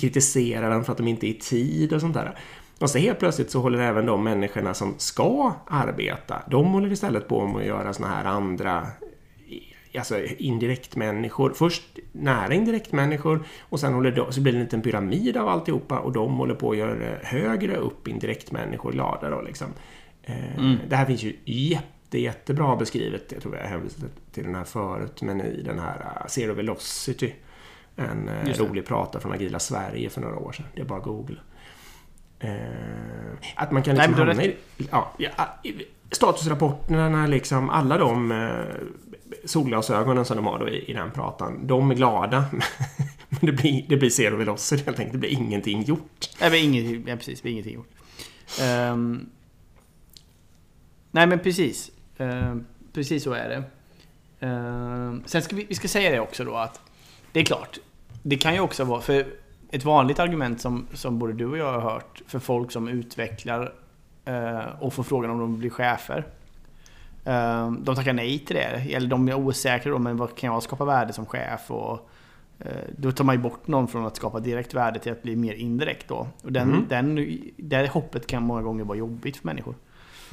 kritiserar 0.00 0.70
dem 0.70 0.84
för 0.84 0.92
att 0.92 0.98
de 0.98 1.08
inte 1.08 1.26
är 1.26 1.28
i 1.30 1.34
tid 1.38 1.92
och 1.92 2.00
sånt 2.00 2.14
där. 2.14 2.38
Och 2.80 2.90
så 2.90 2.98
helt 2.98 3.18
plötsligt 3.18 3.50
så 3.50 3.60
håller 3.60 3.78
även 3.78 4.06
de 4.06 4.24
människorna 4.24 4.74
som 4.74 4.94
ska 4.98 5.52
arbeta, 5.66 6.42
de 6.50 6.66
håller 6.66 6.92
istället 6.92 7.28
på 7.28 7.46
med 7.46 7.56
att 7.60 7.66
göra 7.66 7.92
såna 7.92 8.08
här 8.08 8.24
andra 8.24 8.86
alltså 9.98 10.24
indirekt 10.38 10.96
människor. 10.96 11.52
Först 11.52 11.82
nära 12.12 12.54
indirekt 12.54 12.92
människor 12.92 13.44
och 13.60 13.80
sen 13.80 13.94
håller 13.94 14.12
de, 14.12 14.32
så 14.32 14.40
blir 14.40 14.52
det 14.52 14.58
en 14.58 14.64
liten 14.64 14.82
pyramid 14.82 15.36
av 15.36 15.48
alltihopa 15.48 15.98
och 15.98 16.12
de 16.12 16.34
håller 16.36 16.54
på 16.54 16.70
att 16.70 16.76
göra 16.76 17.16
högre 17.22 17.76
upp 17.76 18.08
indirekt 18.08 18.52
människor 18.52 18.92
glada 18.92 19.30
då 19.30 19.40
liksom. 19.40 19.66
Eh, 20.22 20.74
Det 20.88 20.96
här 20.96 21.06
finns 21.06 21.22
ju 21.22 21.36
jätte, 21.44 22.18
jättebra 22.18 22.76
beskrivet, 22.76 23.32
jag 23.32 23.42
tror 23.42 23.56
jag 23.56 23.64
hänvisade 23.64 24.06
till 24.32 24.44
den 24.44 24.54
här 24.54 24.64
förut, 24.64 25.22
men 25.22 25.40
i 25.40 25.62
den 25.62 25.78
här 25.78 25.96
uh, 25.96 26.26
Zero 26.28 26.54
Velocity. 26.54 27.32
En 27.96 28.28
eh, 28.28 28.58
rolig 28.58 28.86
prata 28.86 29.20
från 29.20 29.32
Agila 29.32 29.58
Sverige 29.58 30.10
för 30.10 30.20
några 30.20 30.36
år 30.36 30.52
sedan. 30.52 30.66
Det 30.74 30.80
är 30.80 30.84
bara 30.84 31.00
Google. 31.00 31.36
Eh, 32.40 32.50
att 33.54 33.72
man 33.72 33.82
kan 33.82 33.96
Nej, 33.96 34.08
liksom 34.08 34.20
har 34.20 34.26
hamna 34.26 34.44
i, 34.44 34.56
ja, 34.90 35.12
statusrapporterna, 36.10 37.26
liksom 37.26 37.70
alla 37.70 37.98
de 37.98 38.32
eh, 38.32 38.64
solglasögonen 39.46 40.24
som 40.24 40.36
de 40.36 40.46
har 40.46 40.58
då 40.58 40.68
i, 40.68 40.90
i 40.90 40.92
den 40.92 41.10
pratan, 41.10 41.66
de 41.66 41.90
är 41.90 41.94
glada. 41.94 42.44
Men 43.28 43.46
det 43.46 43.52
blir, 43.52 43.84
det 43.88 43.96
blir 43.96 44.10
zero 44.10 44.36
velocity 44.36 44.84
helt 44.84 44.98
enkelt. 44.98 45.12
Det 45.12 45.18
blir 45.18 45.30
ingenting 45.30 45.82
gjort. 45.82 46.30
Nej, 46.40 46.50
men 46.50 46.60
ingenting. 46.60 47.04
ja, 47.08 47.16
precis. 47.16 47.38
Det 47.38 47.42
blir 47.42 47.52
ingenting 47.52 47.74
gjort. 47.74 47.90
Um, 48.62 49.30
nej, 51.10 51.26
men 51.26 51.38
precis. 51.38 51.90
Uh, 52.20 52.56
precis 52.92 53.24
så 53.24 53.32
är 53.32 53.48
det. 53.48 53.62
Uh, 54.46 55.16
sen 55.24 55.42
ska 55.42 55.56
vi, 55.56 55.66
vi 55.68 55.74
ska 55.74 55.88
säga 55.88 56.10
det 56.10 56.20
också 56.20 56.44
då 56.44 56.54
att 56.54 56.80
det 57.32 57.40
är 57.40 57.44
klart. 57.44 57.78
Det 58.22 58.36
kan 58.36 58.54
ju 58.54 58.60
också 58.60 58.84
vara, 58.84 59.00
för 59.00 59.26
ett 59.70 59.84
vanligt 59.84 60.18
argument 60.18 60.60
som, 60.60 60.86
som 60.92 61.18
både 61.18 61.32
du 61.32 61.46
och 61.46 61.58
jag 61.58 61.72
har 61.72 61.80
hört 61.80 62.22
för 62.26 62.38
folk 62.38 62.72
som 62.72 62.88
utvecklar 62.88 63.72
eh, 64.24 64.82
och 64.82 64.92
får 64.92 65.02
frågan 65.02 65.30
om 65.30 65.38
de 65.38 65.58
blir 65.58 65.70
chefer. 65.70 66.26
Ehm, 67.26 67.84
de 67.84 67.94
tackar 67.96 68.12
nej 68.12 68.38
till 68.38 68.56
det. 68.56 68.94
Eller 68.94 69.08
de 69.08 69.28
är 69.28 69.34
osäkra 69.34 69.92
då, 69.92 69.98
men 69.98 70.16
vad 70.16 70.36
kan 70.36 70.52
jag 70.52 70.62
skapa 70.62 70.84
värde 70.84 71.12
som 71.12 71.26
chef? 71.26 71.70
Och, 71.70 72.08
eh, 72.58 72.66
då 72.98 73.12
tar 73.12 73.24
man 73.24 73.34
ju 73.34 73.40
bort 73.42 73.66
någon 73.66 73.88
från 73.88 74.06
att 74.06 74.16
skapa 74.16 74.40
direkt 74.40 74.74
värde 74.74 74.98
till 74.98 75.12
att 75.12 75.22
bli 75.22 75.36
mer 75.36 75.52
indirekt 75.54 76.08
då. 76.08 76.28
Och 76.42 76.52
den, 76.52 76.68
Mm. 76.72 76.86
den, 76.88 77.38
det 77.56 77.90
hoppet 77.90 78.26
kan 78.26 78.42
många 78.42 78.62
gånger 78.62 78.84
vara 78.84 78.98
jobbigt 78.98 79.36
för 79.36 79.46
människor. 79.46 79.74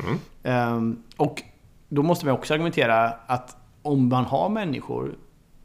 Mm. 0.03 0.17
Ehm, 0.43 1.03
och 1.17 1.43
då 1.89 2.03
måste 2.03 2.25
man 2.25 2.35
också 2.35 2.53
argumentera 2.53 3.09
att 3.27 3.57
om 3.81 4.09
man 4.09 4.25
har 4.25 4.49
människor 4.49 5.15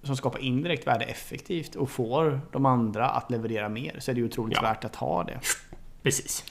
som 0.03 0.17
skapar 0.17 0.39
indirekt 0.39 0.87
värde 0.87 1.05
effektivt 1.05 1.75
och 1.75 1.91
får 1.91 2.41
de 2.53 2.67
andra 2.67 3.09
att 3.09 3.31
leverera 3.31 3.69
mer 3.69 3.97
så 3.99 4.11
är 4.11 4.15
det 4.15 4.21
ju 4.21 4.27
otroligt 4.27 4.57
Ja. 4.57 4.63
värt 4.63 4.85
att 4.85 4.97
ha 4.97 5.25
det. 5.25 5.41
Precis. 6.03 6.45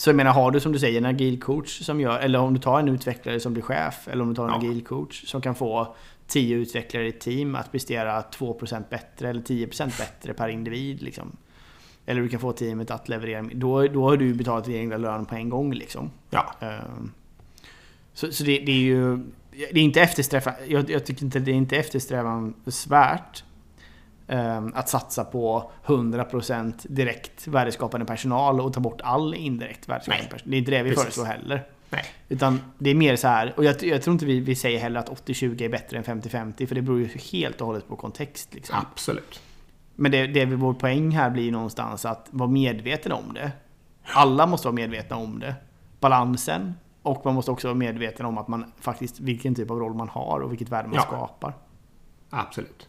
Så 0.00 0.10
jag 0.10 0.16
menar, 0.16 0.32
har 0.32 0.50
du 0.50 0.60
som 0.60 0.72
du 0.72 0.78
säger 0.78 0.98
en 0.98 1.06
agil 1.06 1.40
coach 1.40 1.80
som 1.82 2.00
gör, 2.00 2.18
eller 2.18 2.38
om 2.38 2.54
du 2.54 2.60
tar 2.60 2.78
en 2.80 2.88
utvecklare 2.88 3.40
som 3.40 3.52
blir 3.52 3.62
chef, 3.62 4.08
eller 4.08 4.22
om 4.22 4.28
du 4.28 4.34
tar 4.34 4.44
en 4.44 4.50
Ja. 4.50 4.56
agil 4.56 4.84
coach 4.84 5.24
som 5.26 5.40
kan 5.40 5.54
få 5.54 5.94
10 6.26 6.56
utvecklare 6.56 7.06
i 7.06 7.08
ett 7.08 7.20
team 7.20 7.54
att 7.54 7.72
prestera 7.72 8.22
2% 8.22 8.84
bättre 8.90 9.28
eller 9.28 9.42
10% 9.42 9.98
bättre 9.98 10.34
per 10.34 10.48
individ. 10.48 11.02
Liksom. 11.02 11.36
Eller 12.06 12.22
du 12.22 12.28
kan 12.28 12.40
få 12.40 12.52
teamet 12.52 12.90
att 12.90 13.08
leverera. 13.08 13.42
Då, 13.54 13.86
då 13.86 14.02
har 14.10 14.16
du 14.16 14.34
betalat 14.34 14.64
din 14.64 14.76
egna 14.76 14.96
lön 14.96 15.26
på 15.26 15.34
en 15.34 15.48
gång. 15.48 15.72
Liksom. 15.74 16.10
Ja. 16.30 16.54
Ehm, 16.60 17.12
Så, 18.14 18.32
så 18.32 18.44
det, 18.44 18.58
det 18.58 18.72
är 18.72 18.76
ju... 18.82 19.16
Det 19.50 19.80
är 19.80 19.84
inte 19.84 20.00
eftersträva, 20.00 20.54
jag, 20.68 20.90
jag 20.90 21.06
tycker 21.06 21.24
inte 21.24 21.38
det 21.38 21.50
är 21.50 21.54
inte 21.54 21.76
eftersträvansvärt 21.76 23.44
att 24.74 24.88
satsa 24.88 25.24
på 25.24 25.70
100% 25.86 26.86
direkt 26.88 27.46
värdeskapande 27.46 28.06
personal 28.06 28.60
och 28.60 28.72
ta 28.72 28.80
bort 28.80 29.00
all 29.00 29.34
indirekt 29.34 29.88
värdeskapande 29.88 30.22
Nej, 30.22 30.30
personal. 30.30 30.50
Det 30.50 30.56
är 30.56 30.58
inte 30.58 30.70
det 30.70 30.82
vi 30.82 30.90
precis. 30.90 31.02
föreslår 31.04 31.24
heller. 31.24 31.66
Nej. 31.90 32.04
Utan 32.28 32.60
det 32.78 32.90
är 32.90 32.94
mer 32.94 33.16
så 33.16 33.28
här, 33.28 33.54
och 33.56 33.64
jag, 33.64 33.82
jag 33.82 34.02
tror 34.02 34.12
inte 34.12 34.26
vi, 34.26 34.40
vi 34.40 34.54
säger 34.54 34.78
heller 34.80 35.00
att 35.00 35.08
80-20 35.26 35.62
är 35.62 35.68
bättre 35.68 35.98
än 35.98 36.04
50-50 36.04 36.66
för 36.66 36.74
det 36.74 36.82
beror 36.82 36.98
ju 37.00 37.06
helt 37.32 37.60
och 37.60 37.66
hållet 37.66 37.88
på 37.88 37.96
kontext. 37.96 38.54
Liksom. 38.54 38.76
Absolut. 38.92 39.40
Men 39.94 40.12
det, 40.12 40.26
det 40.26 40.44
vår 40.46 40.74
poäng 40.74 41.10
här 41.10 41.30
blir 41.30 41.52
någonstans 41.52 42.04
att 42.04 42.28
vara 42.30 42.50
medveten 42.50 43.12
om 43.12 43.34
det. 43.34 43.52
Alla 44.04 44.46
måste 44.46 44.66
vara 44.68 44.74
medvetna 44.74 45.16
om 45.16 45.38
det. 45.38 45.54
Balansen. 46.00 46.74
Och 47.02 47.24
man 47.24 47.34
måste 47.34 47.50
också 47.50 47.68
vara 47.68 47.74
medveten 47.78 48.26
om 48.26 48.38
att 48.38 48.48
man 48.48 48.72
faktiskt, 48.80 49.20
vilken 49.20 49.54
typ 49.54 49.70
av 49.70 49.78
roll 49.78 49.94
man 49.94 50.08
har 50.08 50.40
och 50.40 50.52
vilket 50.52 50.68
värde 50.68 50.88
man 50.88 50.94
Ja. 50.96 51.02
skapar. 51.02 51.54
Absolut. 52.30 52.88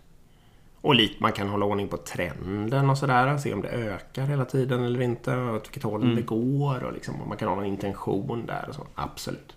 Och 0.82 0.96
lite 0.96 1.16
man 1.20 1.32
kan 1.32 1.50
hålla 1.50 1.66
ordning 1.66 1.88
på 1.88 1.98
trenden 1.98 2.90
och 2.90 2.98
sådär. 2.98 3.38
Se 3.38 3.54
om 3.54 3.62
det 3.62 3.68
ökar 3.70 4.26
hela 4.26 4.46
tiden 4.46 4.84
eller 4.84 5.02
inte. 5.02 5.36
Och 5.36 5.56
åt 5.56 5.66
vilket 5.68 5.84
håll 5.84 6.04
Mm. 6.04 6.16
det 6.16 6.22
går. 6.22 6.84
Och 6.84 6.94
liksom, 6.94 7.22
om 7.22 7.28
man 7.30 7.38
kan 7.38 7.48
ha 7.48 7.56
någon 7.56 7.66
intention 7.66 8.46
där 8.46 8.66
och 8.70 8.76
så. 8.76 8.88
Absolut. 8.96 9.56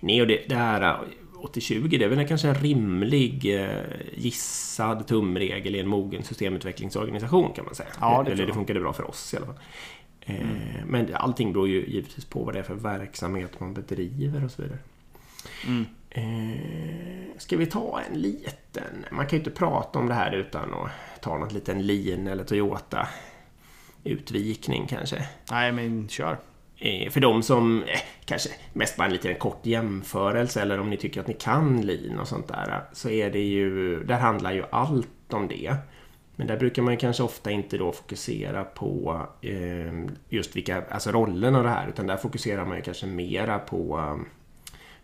Nej, 0.00 0.20
och 0.20 0.26
det, 0.28 0.48
det 0.48 0.54
här 0.54 0.82
eh, 0.82 0.96
80-20 1.42 1.98
det 1.98 2.04
är 2.04 2.08
väl 2.08 2.28
kanske 2.28 2.48
en 2.48 2.54
rimlig 2.54 3.60
eh, 3.62 3.82
gissad 4.16 5.06
tumregel 5.06 5.74
i 5.74 5.80
en 5.80 5.88
mogen 5.88 6.22
systemutvecklingsorganisation 6.22 7.52
kan 7.52 7.64
man 7.64 7.74
säga. 7.74 7.88
Ja, 8.00 8.22
det 8.26 8.32
eller 8.32 8.46
det 8.46 8.54
funkade 8.54 8.80
bra 8.80 8.92
för 8.92 9.10
oss 9.10 9.34
i 9.34 9.36
alla 9.36 9.46
fall. 9.46 9.58
Eh, 10.20 10.36
Men 10.86 11.14
allting 11.14 11.52
beror 11.52 11.68
ju 11.68 11.86
givetvis 11.86 12.24
på 12.24 12.44
vad 12.44 12.54
det 12.54 12.58
är 12.58 12.62
för 12.62 12.74
verksamhet 12.74 13.60
man 13.60 13.74
bedriver 13.74 14.44
och 14.44 14.50
så 14.50 14.62
vidare. 14.62 14.78
Mm. 15.66 15.84
Eh, 16.10 17.38
ska 17.38 17.56
vi 17.56 17.66
ta 17.66 18.00
en 18.10 18.20
liten... 18.20 19.04
Man 19.10 19.26
kan 19.26 19.36
ju 19.36 19.38
inte 19.38 19.50
prata 19.50 19.98
om 19.98 20.08
det 20.08 20.14
här 20.14 20.32
utan 20.32 20.74
att 20.74 21.22
ta 21.22 21.38
något 21.38 21.52
liten 21.52 21.86
Lean 21.86 22.26
eller 22.26 22.44
Toyota 22.44 23.08
utvikning 24.04 24.86
kanske. 24.86 25.28
Nej 25.50 25.72
men 25.72 26.08
kör. 26.08 26.38
Eh, 26.76 27.10
för 27.10 27.20
de 27.20 27.42
som 27.42 27.82
eh, 27.82 28.00
kanske 28.24 28.50
mest 28.72 28.96
bara 28.96 29.06
en 29.06 29.12
liten 29.12 29.34
kort 29.34 29.66
jämförelse 29.66 30.62
eller 30.62 30.80
om 30.80 30.90
ni 30.90 30.96
tycker 30.96 31.20
att 31.20 31.26
ni 31.26 31.34
kan 31.34 31.80
Lean 31.80 32.18
och 32.18 32.28
sånt 32.28 32.48
där 32.48 32.84
så 32.92 33.10
är 33.10 33.30
det 33.30 33.42
ju... 33.42 34.00
Där 34.04 34.18
handlar 34.18 34.52
ju 34.52 34.64
allt 34.70 35.32
om 35.32 35.48
det. 35.48 35.74
Men 36.36 36.46
där 36.46 36.56
brukar 36.56 36.82
man 36.82 36.94
ju 36.94 36.98
kanske 36.98 37.22
ofta 37.22 37.50
inte 37.50 37.78
då 37.78 37.92
fokusera 37.92 38.64
på 38.64 39.26
eh, 39.40 39.92
just 40.28 40.56
vilka, 40.56 40.84
alltså 40.90 41.12
rollerna 41.12 41.58
och 41.58 41.64
det 41.64 41.70
här 41.70 41.88
utan 41.88 42.06
där 42.06 42.16
fokuserar 42.16 42.64
man 42.64 42.76
ju 42.76 42.82
kanske 42.82 43.06
mera 43.06 43.58
på 43.58 44.18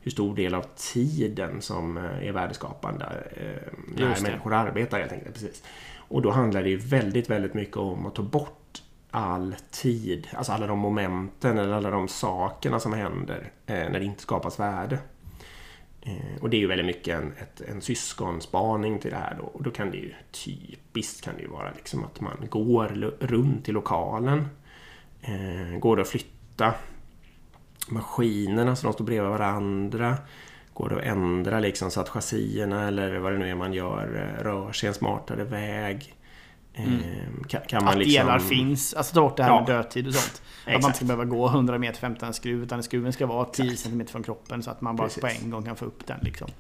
hur 0.04 0.10
stor 0.10 0.36
del 0.36 0.54
av 0.54 0.64
tiden 0.76 1.62
som 1.62 1.96
eh, 1.96 2.28
är 2.28 2.32
värdeskapande 2.32 3.04
eh, 3.36 3.72
när 3.96 4.22
människor 4.22 4.54
arbetar 4.54 5.00
helt 5.00 5.12
enkelt. 5.12 5.34
Precis. 5.34 5.62
Och 5.96 6.22
då 6.22 6.30
handlar 6.30 6.62
det 6.62 6.68
ju 6.68 6.76
väldigt, 6.76 7.30
väldigt 7.30 7.54
mycket 7.54 7.76
om 7.76 8.06
att 8.06 8.14
ta 8.14 8.22
bort 8.22 8.82
all 9.10 9.54
tid, 9.70 10.28
alltså 10.32 10.52
alla 10.52 10.66
de 10.66 10.78
momenten 10.78 11.58
eller 11.58 11.72
alla 11.72 11.90
de 11.90 12.08
sakerna 12.08 12.80
som 12.80 12.92
händer 12.92 13.50
eh, 13.66 13.74
när 13.74 13.98
det 13.98 14.04
inte 14.04 14.22
skapas 14.22 14.60
värde. 14.60 14.98
Eh, 16.02 16.42
och 16.42 16.50
det 16.50 16.56
är 16.56 16.58
ju 16.58 16.66
väldigt 16.66 16.86
mycket 16.86 17.18
en, 17.18 17.32
ett, 17.32 17.60
en 17.60 17.80
syskonspaning 17.80 18.98
till 18.98 19.10
det 19.10 19.16
här 19.16 19.36
då. 19.40 19.44
Och 19.44 19.62
då 19.62 19.70
kan 19.70 19.90
det 19.90 19.96
ju 19.96 20.14
typiskt 20.30 21.24
kan 21.24 21.34
det 21.36 21.42
ju 21.42 21.48
vara 21.48 21.72
liksom 21.76 22.04
att 22.04 22.20
man 22.20 22.46
går 22.50 22.86
runt 23.20 23.68
i 23.68 23.72
lokalen. 23.72 24.48
Eh, 25.22 25.78
går 25.78 26.00
att 26.00 26.08
flytta 26.08 26.74
maskinerna 27.88 28.76
så 28.76 28.86
de 28.86 28.92
står 28.92 29.04
bredvid 29.04 29.30
varandra. 29.30 30.16
Går 30.74 30.88
det 30.88 30.96
att 30.96 31.02
ändra 31.02 31.60
liksom 31.60 31.90
så 31.90 32.00
att 32.00 32.08
chassierna 32.08 32.88
eller 32.88 33.18
vad 33.18 33.32
det 33.32 33.38
nu 33.38 33.50
är 33.50 33.54
man 33.54 33.72
gör 33.72 34.34
eh, 34.38 34.42
rör 34.42 34.72
sig 34.72 34.88
en 34.88 34.94
smartare 34.94 35.44
väg. 35.44 36.14
Mm. 36.74 36.92
Ehm, 36.92 37.44
kan, 37.48 37.60
kan 37.68 37.88
att 37.88 37.98
liksom... 37.98 38.12
delar 38.12 38.38
finns. 38.38 38.94
Alltså 38.94 39.14
ta 39.14 39.20
bort 39.20 39.36
det 39.36 39.42
här 39.42 39.50
ja. 39.50 39.60
med 39.60 39.66
dödtid 39.66 40.06
och 40.06 40.14
sånt. 40.14 40.42
Exakt. 40.66 40.76
Att 40.76 40.82
man 40.82 40.88
inte 40.88 40.96
ska 40.96 41.06
behöva 41.06 41.24
gå 41.24 41.46
100 41.46 41.78
meter 41.78 42.00
för 42.00 42.06
att 42.06 42.10
hämta 42.10 42.26
en 42.26 42.34
skruv. 42.34 42.62
Utan 42.62 42.82
skruven 42.82 43.12
ska 43.12 43.26
vara 43.26 43.44
10 43.44 43.76
cm 43.76 44.06
från 44.06 44.22
kroppen 44.22 44.62
så 44.62 44.70
att 44.70 44.80
man 44.80 44.96
bara 44.96 45.08
Precis. 45.08 45.20
på 45.20 45.26
en 45.26 45.50
gång 45.50 45.64
kan 45.64 45.76
få 45.76 45.84
upp 45.84 46.06
den. 46.06 46.18
Liksom. 46.22 46.50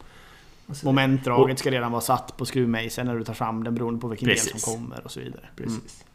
Momentdraget 0.84 1.58
ska 1.58 1.70
redan 1.70 1.92
vara 1.92 2.00
satt 2.00 2.36
på 2.36 2.46
skruvmejseln 2.46 3.08
när 3.08 3.18
du 3.18 3.24
tar 3.24 3.34
fram 3.34 3.64
den 3.64 3.74
beroende 3.74 4.00
på 4.00 4.08
vilken 4.08 4.28
Precis. 4.28 4.52
del 4.52 4.60
som 4.60 4.74
kommer 4.74 5.04
och 5.04 5.10
så 5.10 5.20
vidare. 5.20 5.48
Precis. 5.56 5.72
Mm. 5.72 6.13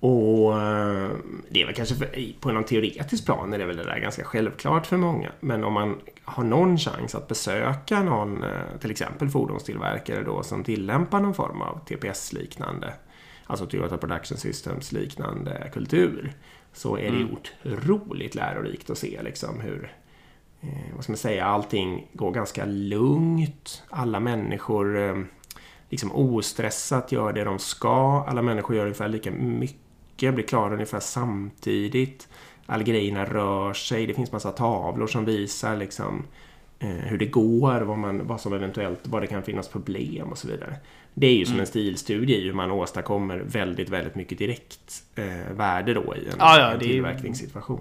Och 0.00 0.60
eh, 0.60 1.10
det 1.50 1.62
är 1.62 1.66
väl 1.66 1.74
kanske 1.74 1.94
för, 1.94 2.40
på 2.40 2.52
någon 2.52 2.64
teoretisk 2.64 3.24
plan 3.24 3.52
är 3.52 3.58
det 3.58 3.66
väl 3.66 3.76
det 3.76 3.84
där 3.84 3.98
ganska 3.98 4.24
självklart 4.24 4.86
för 4.86 4.96
många. 4.96 5.32
Men 5.40 5.64
om 5.64 5.72
man 5.72 6.00
har 6.24 6.44
någon 6.44 6.78
chans 6.78 7.14
att 7.14 7.28
besöka 7.28 8.02
någon, 8.02 8.42
eh, 8.42 8.78
till 8.80 8.90
exempel 8.90 9.28
fordonstillverkare 9.28 10.22
då, 10.22 10.42
som 10.42 10.64
tillämpar 10.64 11.20
någon 11.20 11.34
form 11.34 11.62
av 11.62 11.80
TPS-liknande, 11.86 12.92
alltså 13.46 13.66
Toyota 13.66 13.98
Production 13.98 14.38
Systems 14.38 14.92
liknande 14.92 15.70
kultur, 15.72 16.32
så 16.72 16.96
är 16.98 17.10
det 17.10 17.16
mm. 17.16 17.36
otroligt 17.64 18.34
lärorikt 18.34 18.90
att 18.90 18.98
se 18.98 19.22
liksom 19.22 19.60
hur 19.60 19.92
eh, 20.60 20.94
vad 20.94 21.04
ska 21.04 21.12
man 21.12 21.18
säga, 21.18 21.44
allting 21.44 22.08
går 22.12 22.32
ganska 22.32 22.64
lugnt. 22.64 23.82
Alla 23.90 24.20
människor 24.20 25.26
liksom 25.88 26.12
ostressat 26.12 27.12
gör 27.12 27.32
det 27.32 27.44
de 27.44 27.58
ska. 27.58 28.24
Alla 28.28 28.42
människor 28.42 28.76
gör 28.76 28.82
ungefär 28.82 29.08
lika 29.08 29.30
mycket 29.30 29.85
mycket, 30.16 30.34
blir 30.34 30.44
klara 30.44 30.74
ungefär 30.74 31.00
samtidigt. 31.00 32.28
Alla 32.66 32.82
grejerna 32.82 33.24
rör 33.24 33.72
sig, 33.72 34.06
det 34.06 34.14
finns 34.14 34.32
massa 34.32 34.52
tavlor 34.52 35.06
som 35.06 35.24
visar 35.24 35.76
liksom 35.76 36.26
eh, 36.78 36.88
hur 36.88 37.18
det 37.18 37.26
går, 37.26 37.80
vad, 37.80 37.98
man, 37.98 38.26
vad 38.26 38.40
som 38.40 38.52
eventuellt, 38.52 39.00
vad 39.02 39.22
det 39.22 39.26
kan 39.26 39.42
finnas 39.42 39.68
problem 39.68 40.28
och 40.28 40.38
så 40.38 40.48
vidare. 40.48 40.76
Det 41.14 41.26
är 41.26 41.34
ju 41.34 41.44
som 41.44 41.52
mm. 41.52 41.60
en 41.60 41.66
stilstudie 41.66 42.40
hur 42.40 42.52
man 42.52 42.70
åstadkommer 42.70 43.38
väldigt, 43.38 43.88
väldigt 43.88 44.14
mycket 44.14 44.38
direkt 44.38 45.02
eh, 45.14 45.52
värde 45.56 45.94
då 45.94 46.16
i 46.16 46.26
en, 46.26 46.34
ja, 46.38 46.58
ja, 46.58 46.72
en 46.72 46.80
tillverkningssituation. 46.80 47.80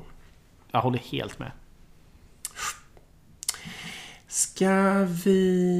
Jag 0.72 0.82
håller 0.82 1.00
helt 1.00 1.39
med. 1.39 1.51
Ska 4.27 5.08
vi... 5.25 5.75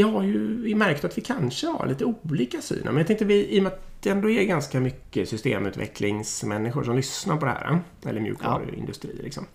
Vi 0.00 0.04
har 0.04 0.22
ju 0.22 0.62
vi 0.62 0.74
märkt 0.74 1.04
att 1.04 1.18
vi 1.18 1.22
kanske 1.22 1.66
har 1.66 1.86
lite 1.86 2.04
olika 2.04 2.60
syn. 2.60 2.80
Men 2.84 2.96
jag 2.96 3.06
tänkte 3.06 3.24
vi, 3.24 3.56
i 3.56 3.58
och 3.58 3.62
med 3.62 3.72
att 3.72 4.02
det 4.02 4.10
ändå 4.10 4.30
är 4.30 4.44
ganska 4.44 4.80
mycket 4.80 5.28
systemutvecklingsmänniskor 5.28 6.84
som 6.84 6.96
lyssnar 6.96 7.36
på 7.36 7.46
det 7.46 7.50
här. 7.50 7.80
Eller 8.06 8.20
mjukvaruindustri 8.20 9.14
ja. 9.16 9.22
liksom. 9.22 9.46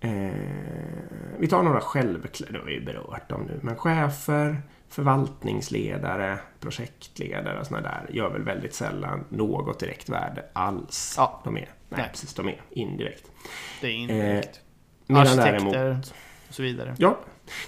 Eh, 0.00 0.30
vi 1.38 1.48
tar 1.48 1.62
några 1.62 1.80
självklara, 1.80 2.52
det 2.52 2.58
har 2.58 2.66
vi 2.66 2.72
ju 2.72 2.84
berört 2.84 3.28
dem 3.28 3.42
nu, 3.46 3.60
men 3.62 3.76
chefer, 3.76 4.62
förvaltningsledare, 4.88 6.38
projektledare 6.60 7.60
och 7.60 7.66
sådana 7.66 7.88
där 7.88 8.06
gör 8.14 8.30
väl 8.30 8.42
väldigt 8.42 8.74
sällan 8.74 9.24
något 9.28 9.80
direkt 9.80 10.08
värde 10.08 10.44
alls. 10.52 11.14
Ja. 11.16 11.40
De 11.44 11.56
är, 11.56 11.60
nej, 11.60 11.70
nej. 11.88 12.08
precis, 12.10 12.34
de 12.34 12.48
är 12.48 12.60
indirekt. 12.70 13.30
Det 13.80 13.86
är 13.86 13.92
indirekt. 13.92 14.60
Eh, 15.08 15.16
Arkitekter 15.16 15.52
däremot, 15.52 16.14
och 16.52 16.56
så 16.56 16.62
vidare. 16.62 16.94
Ja, 16.98 17.18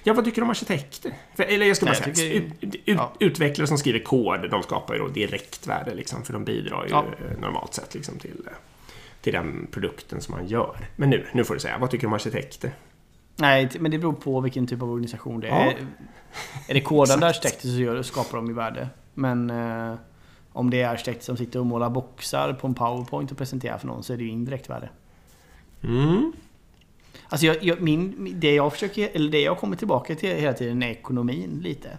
Ja, 0.03 0.15
vad 0.15 0.25
tycker 0.25 0.41
du 0.41 0.45
om 0.45 0.51
arkitekter? 0.51 1.13
För, 1.35 1.43
eller 1.43 1.67
jag 1.67 1.77
ska 1.77 1.87
bara 1.87 1.93
Nej, 2.07 2.15
säga, 2.15 2.41
tycker... 2.41 2.67
ut, 2.67 2.75
ut, 2.75 2.83
ja. 2.85 3.13
utvecklare 3.21 3.67
som 3.67 3.79
skriver 3.79 3.99
kod, 3.99 4.51
de 4.51 4.63
skapar 4.63 4.95
ju 4.95 5.01
då 5.01 5.09
direktvärde 5.09 5.95
liksom, 5.95 6.23
för 6.23 6.33
de 6.33 6.45
bidrar 6.45 6.85
ju 6.85 6.91
ja. 6.91 7.05
Normalt 7.41 7.75
sett 7.75 7.95
liksom, 7.95 8.19
till, 8.19 8.49
till 9.21 9.33
den 9.33 9.67
produkten 9.71 10.21
som 10.21 10.35
man 10.35 10.47
gör. 10.47 10.77
Men 10.97 11.11
nu, 11.11 11.27
nu 11.33 11.45
får 11.45 11.55
du 11.55 11.61
säga, 11.61 11.79
vad 11.79 11.91
tycker 11.91 12.03
du 12.03 12.07
om 12.07 12.13
arkitekter? 12.13 12.75
Nej, 13.37 13.71
men 13.79 13.91
det 13.91 13.99
beror 13.99 14.13
på 14.13 14.41
vilken 14.41 14.67
typ 14.67 14.83
av 14.83 14.91
organisation 14.91 15.41
det 15.41 15.49
är. 15.49 15.67
Ja. 15.67 15.73
Är 16.69 16.75
det 16.75 16.81
kodande 16.91 17.27
arkitekter 17.27 17.69
så 17.69 17.79
gör, 17.81 18.03
skapar 18.03 18.37
de 18.39 18.47
ju 18.47 18.55
värde. 18.55 18.89
Men 19.15 19.51
eh, 19.51 19.95
om 20.53 20.71
det 20.71 20.83
är 20.83 20.89
arkitekter 20.89 21.25
som 21.25 21.37
sitter 21.37 21.59
och 21.59 21.67
målar 21.67 21.91
boxar 21.91 22.53
på 22.53 22.67
en 22.67 22.75
powerpoint 22.75 23.33
och 23.33 23.39
presenterar 23.39 23.79
för 23.79 23.87
någon 23.87 24.03
så 24.03 24.13
är 24.13 24.17
det 24.17 24.25
ju 24.25 24.31
indirekt 24.31 24.71
värde. 24.71 24.89
Mm. 25.83 26.33
Alltså 27.29 27.47
jag, 27.47 27.57
jag, 27.63 27.81
min, 27.81 28.33
det 28.41 28.55
jag 28.55 28.73
försöker, 28.73 29.11
eller 29.13 29.31
det 29.31 29.41
jag 29.41 29.59
kommer 29.59 29.77
tillbaka 29.77 30.15
till 30.15 30.37
hela 30.37 30.53
tiden 30.53 30.83
är 30.83 30.91
ekonomin 30.91 31.61
lite. 31.63 31.99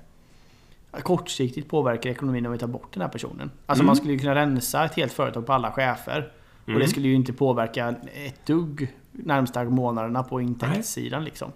Kortsiktigt 0.92 1.70
påverkar 1.70 2.10
ekonomin 2.10 2.46
om 2.46 2.52
vi 2.52 2.58
tar 2.58 2.68
bort 2.68 2.94
den 2.94 3.02
här 3.02 3.10
personen. 3.10 3.52
Alltså 3.66 3.82
mm. 3.82 3.88
man 3.88 3.96
skulle 3.96 4.14
ju 4.14 4.20
kunna 4.20 4.36
rensa 4.36 4.86
ett 4.86 4.94
helt 4.94 5.14
företag 5.14 5.46
på 5.46 5.54
alla 5.54 5.72
chefer. 5.72 6.18
Mm. 6.18 6.28
Och 6.66 6.66
det 6.66 6.74
mm. 6.74 6.88
skulle 6.88 7.08
ju 7.08 7.16
inte 7.16 7.34
påverka 7.34 7.96
ett 8.14 8.46
dugg 8.46 8.88
närmsta 9.12 9.64
månaderna 9.64 10.24
på 10.24 10.42
intäktssidan 10.42 11.24
liksom. 11.24 11.52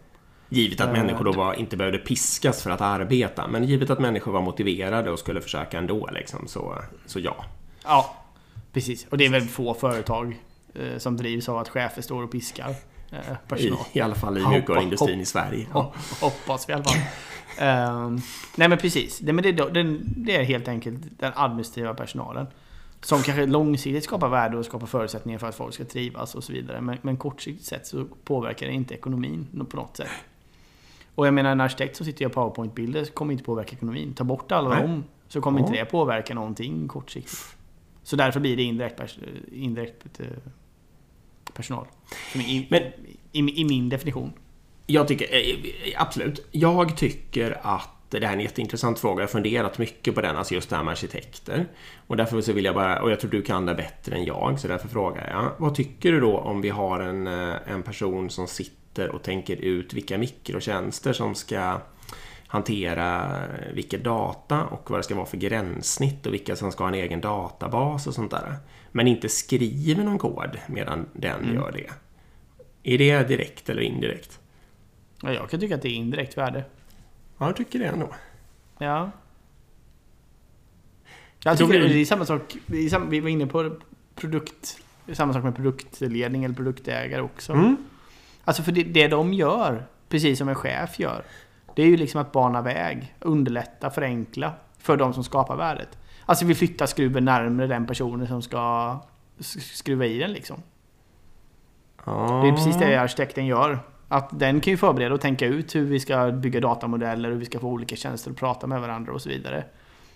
Givet 0.50 0.82
att 0.82 0.88
uh, 0.88 0.94
människor 0.94 1.26
då 1.26 1.32
var, 1.32 1.54
inte 1.54 1.78
behövde 1.78 1.98
piskas 1.98 2.64
för 2.64 2.70
att 2.70 2.82
arbeta. 2.82 3.48
Men 3.48 3.64
givet 3.64 3.90
att 3.90 4.00
människor 4.00 4.32
var 4.32 4.42
motiverade 4.42 5.12
och 5.12 5.20
skulle 5.20 5.42
försöka 5.42 5.78
ändå 5.78 6.10
liksom, 6.12 6.48
så, 6.48 6.76
så 7.06 7.20
ja. 7.20 7.46
Ja, 7.84 8.16
precis. 8.74 9.08
Och 9.10 9.18
det 9.18 9.26
är 9.26 9.30
väl 9.30 9.42
få 9.42 9.74
företag 9.74 10.40
eh, 10.74 10.98
som 10.98 11.18
drivs 11.18 11.50
av 11.50 11.58
att 11.58 11.70
chefer 11.70 12.02
står 12.02 12.24
och 12.24 12.32
piskar. 12.32 12.76
Eh, 13.12 13.36
personal. 13.48 13.80
I, 13.94 13.98
I 13.98 14.02
alla 14.02 14.16
fall 14.16 14.38
i 14.38 14.48
mjukvaruindustrin 14.48 15.22
i 15.22 15.26
Sverige. 15.26 15.68
Ja. 15.74 15.94
Hoppas 16.22 16.70
vi 16.70 16.74
i 16.74 16.76
alla 16.76 16.84
fall. 16.84 16.98
um, 18.06 18.22
nej 18.56 18.70
men 18.70 18.78
precis. 18.78 19.20
Det, 19.20 19.34
men 19.34 19.44
det, 19.44 19.52
det, 19.52 19.98
det, 20.02 20.36
är 20.36 20.44
helt 20.44 20.68
enkelt 20.68 21.00
den 21.20 21.32
administrativa 21.36 21.94
personalen. 21.94 22.48
Som 23.02 23.22
kanske 23.22 23.46
långsiktigt 23.46 24.04
skapar 24.04 24.30
värde 24.30 24.58
och 24.58 24.66
skapar 24.66 24.88
förutsättningar 24.88 25.40
för 25.40 25.48
att 25.48 25.56
folk 25.56 25.74
ska 25.74 25.86
trivas 25.86 26.36
och 26.36 26.44
så 26.44 26.54
vidare. 26.54 26.82
Men, 26.82 26.98
men 27.02 27.18
kortsiktigt 27.18 27.66
sett 27.66 27.88
så 27.88 28.06
påverkar 28.24 28.68
det 28.68 28.74
inte 28.74 28.94
ekonomin 28.94 29.66
på 29.70 29.78
något 29.78 29.98
sätt. 29.98 30.10
Och 31.16 31.28
jag 31.28 31.34
menar 31.34 31.52
en 31.52 31.62
arkitekt 31.62 31.96
som 31.96 32.06
sitter 32.06 32.26
och 32.26 32.30
gör 32.30 32.36
powerpoint-bilder 32.36 33.06
kommer 33.06 33.32
inte 33.32 33.44
påverka 33.44 33.76
ekonomin. 33.76 34.14
Ta 34.14 34.24
bort 34.24 34.52
alla 34.52 34.70
Nej. 34.70 34.82
dem 34.82 35.04
så 35.28 35.42
kommer 35.42 35.60
ja. 35.60 35.66
inte 35.66 35.80
det 35.80 35.86
påverka 35.86 36.34
någonting 36.34 36.88
kortsiktigt. 36.88 37.56
Så 38.04 38.16
därför 38.16 38.40
blir 38.40 38.58
det 38.58 38.64
indirekt, 38.64 39.02
indirekt 39.52 40.20
eh, 40.20 40.28
personal. 41.60 41.88
I, 42.34 42.68
Men, 42.70 42.82
i, 43.32 43.62
I 43.62 43.64
min 43.66 43.90
definition. 43.90 44.34
Jag 44.86 45.08
tycker, 45.08 45.36
eh, 45.36 46.02
absolut. 46.02 46.48
Jag 46.52 46.98
tycker 46.98 47.60
att 47.62 47.90
det 48.10 48.26
här 48.26 48.34
är 48.34 48.38
en 48.38 48.44
jätteintressant 48.44 49.00
fråga. 49.00 49.22
Jag 49.22 49.28
har 49.28 49.32
funderat 49.32 49.78
mycket 49.78 50.16
på 50.16 50.22
den, 50.22 50.36
alltså 50.38 50.54
just 50.54 50.70
det 50.70 50.76
här 50.76 50.84
med 50.84 50.92
arkitekter. 50.92 51.68
Och 52.08 52.18
därför 52.18 52.42
så 52.42 52.54
vill 52.54 52.66
jag 52.66 52.76
bara, 52.76 53.02
och 53.02 53.12
jag 53.12 53.20
tror 53.20 53.32
du 53.32 53.42
kan 53.42 53.66
det 53.66 53.76
bättre 53.76 54.16
än 54.16 54.26
jag, 54.26 54.60
så 54.60 54.68
därför 54.68 54.88
frågar 54.88 55.30
jag. 55.30 55.52
Vad 55.58 55.76
tycker 55.76 56.12
du 56.12 56.20
då 56.20 56.38
om 56.38 56.62
vi 56.62 56.70
har 56.70 57.00
en, 57.00 57.28
eh, 57.28 57.56
en 57.68 57.84
person 57.84 58.30
som 58.30 58.48
sitter 58.48 59.10
och 59.10 59.24
tänker 59.24 59.56
ut 59.56 59.94
vilka 59.94 60.18
mikrotjänster 60.18 61.14
som 61.14 61.36
ska 61.36 61.82
hantera 62.48 63.42
vilken 63.74 64.04
data 64.04 64.64
och 64.64 64.92
vad 64.92 65.00
det 65.00 65.04
ska 65.04 65.16
vara 65.16 65.26
för 65.26 65.38
gränssnitt 65.38 66.26
och 66.26 66.34
vilka 66.34 66.56
som 66.56 66.72
ska 66.72 66.84
ha 66.84 66.88
en 66.88 66.94
egen 66.94 67.22
databas 67.22 68.08
och 68.08 68.14
sånt 68.14 68.32
där. 68.32 68.56
Men 68.92 69.08
inte 69.08 69.30
skriver 69.30 70.04
någon 70.04 70.20
kod 70.20 70.58
medan 70.68 71.06
den 71.14 71.44
mm. 71.44 71.56
gör 71.56 71.72
det. 71.72 71.90
Är 72.84 72.98
det 72.98 73.28
direkt 73.28 73.70
eller 73.70 73.82
indirekt? 73.82 74.40
Ja, 75.22 75.34
jag 75.34 75.50
kan 75.50 75.60
tycka 75.60 75.76
att 75.76 75.82
det 75.82 75.90
är 75.90 75.94
indirekt 75.94 76.38
värde. 76.38 76.64
Ja, 77.38 77.46
jag 77.46 77.56
tycker 77.56 77.80
det 77.80 77.86
ändå. 77.86 78.16
Ja. 78.78 79.12
Jag 81.44 81.58
tycker 81.58 81.80
det 81.80 82.02
är 82.02 82.06
samma 82.06 82.26
sak. 82.26 82.58
Vi 82.66 83.20
var 83.20 83.30
inne 83.30 83.48
på 83.48 83.78
produkt... 84.16 84.78
Samma 85.14 85.34
sak 85.34 85.44
med 85.44 85.56
produktledning 85.56 86.44
eller 86.44 86.56
produktägare 86.56 87.22
också. 87.22 87.54
Mm. 87.54 87.78
Alltså 88.44 88.64
för 88.64 88.72
det, 88.72 88.84
det 88.84 89.08
de 89.08 89.34
gör, 89.34 89.86
precis 90.10 90.38
som 90.38 90.50
en 90.50 90.56
chef 90.56 91.00
gör, 91.00 91.24
det 91.76 91.84
är 91.84 91.88
ju 91.88 91.98
liksom 91.98 92.22
att 92.22 92.32
bana 92.32 92.62
väg, 92.62 93.16
underlätta, 93.20 93.90
förenkla 93.90 94.54
för 94.78 94.98
de 94.98 95.14
som 95.14 95.24
skapar 95.24 95.56
värdet. 95.56 95.98
Alltså 96.30 96.46
vi 96.46 96.56
flyttar 96.56 96.86
skruven 96.86 97.26
närmare 97.26 97.68
den 97.68 97.86
personen 97.86 98.28
som 98.28 98.42
ska 98.42 98.96
skruva 99.74 100.06
i 100.06 100.20
den 100.20 100.32
liksom. 100.32 100.64
Oh. 102.06 102.42
Det 102.42 102.48
är 102.48 102.52
precis 102.52 102.78
det 102.78 102.96
arkitekten 102.96 103.46
gör. 103.46 103.80
Att 104.08 104.40
den 104.40 104.62
kan 104.62 104.72
ju 104.72 104.78
förbereda 104.78 105.16
och 105.16 105.22
tänka 105.22 105.46
ut 105.46 105.76
hur 105.76 105.86
vi 105.86 106.00
ska 106.00 106.32
bygga 106.32 106.60
datamodeller, 106.60 107.30
hur 107.30 107.38
vi 107.38 107.46
ska 107.46 107.60
få 107.60 107.68
olika 107.68 107.96
tjänster 107.96 108.32
att 108.32 108.38
prata 108.38 108.68
med 108.68 108.82
varandra 108.82 109.14
och 109.14 109.22
så 109.22 109.30
vidare. 109.30 109.62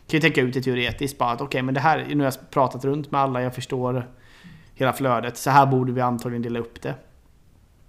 Kan 0.08 0.18
ju 0.18 0.20
tänka 0.20 0.42
ut 0.42 0.54
det 0.54 0.62
teoretiskt 0.62 1.18
bara 1.18 1.32
att 1.32 1.42
okej, 1.42 1.46
okay, 1.46 1.62
men 1.62 1.74
det 1.74 1.80
här, 1.80 2.06
nu 2.08 2.18
har 2.18 2.24
jag 2.24 2.50
pratat 2.52 2.86
runt 2.86 3.12
med 3.12 3.22
alla, 3.22 3.42
jag 3.42 3.56
förstår 3.56 4.08
hela 4.76 4.94
flödet. 4.94 5.38
Så 5.38 5.50
här 5.50 5.66
borde 5.66 5.92
vi 5.92 6.02
antagligen 6.02 6.42
dela 6.42 6.60
upp 6.60 6.82
det. 6.82 6.96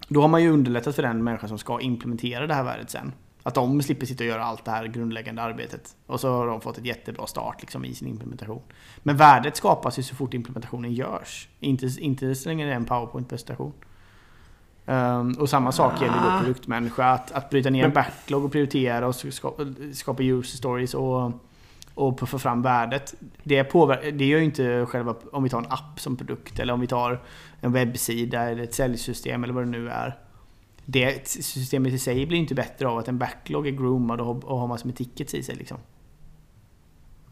Då 0.07 0.21
har 0.21 0.27
man 0.27 0.43
ju 0.43 0.49
underlättat 0.49 0.95
för 0.95 1.03
den 1.03 1.23
människa 1.23 1.47
som 1.47 1.57
ska 1.57 1.81
implementera 1.81 2.47
det 2.47 2.53
här 2.53 2.63
värdet 2.63 2.89
sen. 2.89 3.13
Att 3.47 3.55
de 3.55 3.81
slipper 3.81 4.05
sitta 4.05 4.23
och 4.23 4.27
göra 4.27 4.43
allt 4.43 4.65
det 4.65 4.71
här 4.71 4.85
grundläggande 4.87 5.41
arbetet. 5.41 5.95
Och 6.07 6.19
så 6.19 6.29
har 6.31 6.47
de 6.47 6.61
fått 6.61 6.77
ett 6.77 6.85
jättebra 6.85 7.27
start 7.27 7.61
liksom, 7.61 7.85
i 7.85 7.93
sin 7.95 8.07
implementation. 8.07 8.61
Men 9.03 9.17
värdet 9.17 9.55
skapas 9.57 9.99
ju 9.99 10.03
så 10.03 10.15
fort 10.15 10.33
implementationen 10.33 10.93
görs. 10.93 11.49
Inte, 11.59 11.85
inte 11.99 12.35
så 12.35 12.49
länge 12.49 12.65
det 12.65 12.71
är 12.71 12.75
en 12.75 12.85
powerpoint-presentation. 12.85 13.73
Um, 14.85 15.31
och 15.39 15.49
samma 15.49 15.71
sak 15.71 16.01
gäller 16.01 16.13
då 16.23 16.29
Ah. 16.29 16.39
produktmänniska. 16.39 17.05
Att, 17.05 17.31
att 17.31 17.49
bryta 17.49 17.69
ner 17.69 17.85
en 17.85 17.93
backlog 17.93 18.45
och 18.45 18.51
prioritera 18.51 19.07
och 19.07 19.15
skapa, 19.15 19.63
skapa 19.93 20.23
user 20.23 20.57
stories 20.57 20.93
och, 20.93 21.31
och 21.93 22.29
få 22.29 22.37
fram 22.39 22.61
värdet. 22.61 23.13
Det, 23.43 23.63
påver- 23.63 24.11
det 24.11 24.25
gör 24.25 24.39
ju 24.39 24.45
inte 24.45 24.85
själva, 24.85 25.15
om 25.31 25.43
vi 25.43 25.49
tar 25.49 25.57
en 25.59 25.71
app 25.71 25.99
som 25.99 26.15
produkt 26.17 26.59
eller 26.59 26.73
om 26.73 26.79
vi 26.79 26.87
tar 26.87 27.21
en 27.61 27.71
webbsida 27.71 28.41
eller 28.49 28.63
ett 28.63 28.73
säljsystem 28.73 29.43
eller 29.43 29.53
vad 29.53 29.63
det 29.63 29.69
nu 29.69 29.89
är. 29.89 30.17
Det 30.85 31.27
systemet 31.27 31.93
i 31.93 31.99
sig 31.99 32.25
blir 32.25 32.37
inte 32.39 32.55
bättre 32.55 32.87
av 32.87 32.97
att 32.97 33.07
en 33.07 33.17
backlog 33.17 33.67
är 33.67 33.71
groomad 33.71 34.19
och, 34.21 34.25
har- 34.27 34.45
och 34.45 34.59
har 34.59 34.67
massor 34.67 34.85
med 34.85 34.95
tickets 34.95 35.33
i 35.33 35.43
sig 35.43 35.55
liksom. 35.55 35.77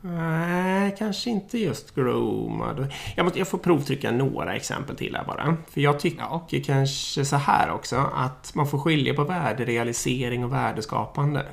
Nej, 0.02 0.96
kanske 1.00 1.30
inte 1.30 1.58
just 1.58 1.96
groomad. 1.96 2.88
Jag, 3.16 3.24
måste, 3.24 3.40
jag 3.40 3.48
får 3.48 3.58
provtrycka 3.58 4.12
några 4.12 4.56
exempel 4.56 4.96
till 4.96 5.16
här 5.16 5.24
bara. 5.26 5.58
För 5.70 5.82
jag 5.82 6.00
tycker 6.00 6.20
Ja. 6.20 6.48
kanske 6.66 7.26
så 7.26 7.36
här 7.36 7.72
också 7.72 7.96
att 8.16 8.56
man 8.56 8.68
får 8.68 8.78
skilja 8.80 9.14
på 9.14 9.24
värderealisering 9.24 10.44
och 10.46 10.54
värdeskapande. 10.54 11.46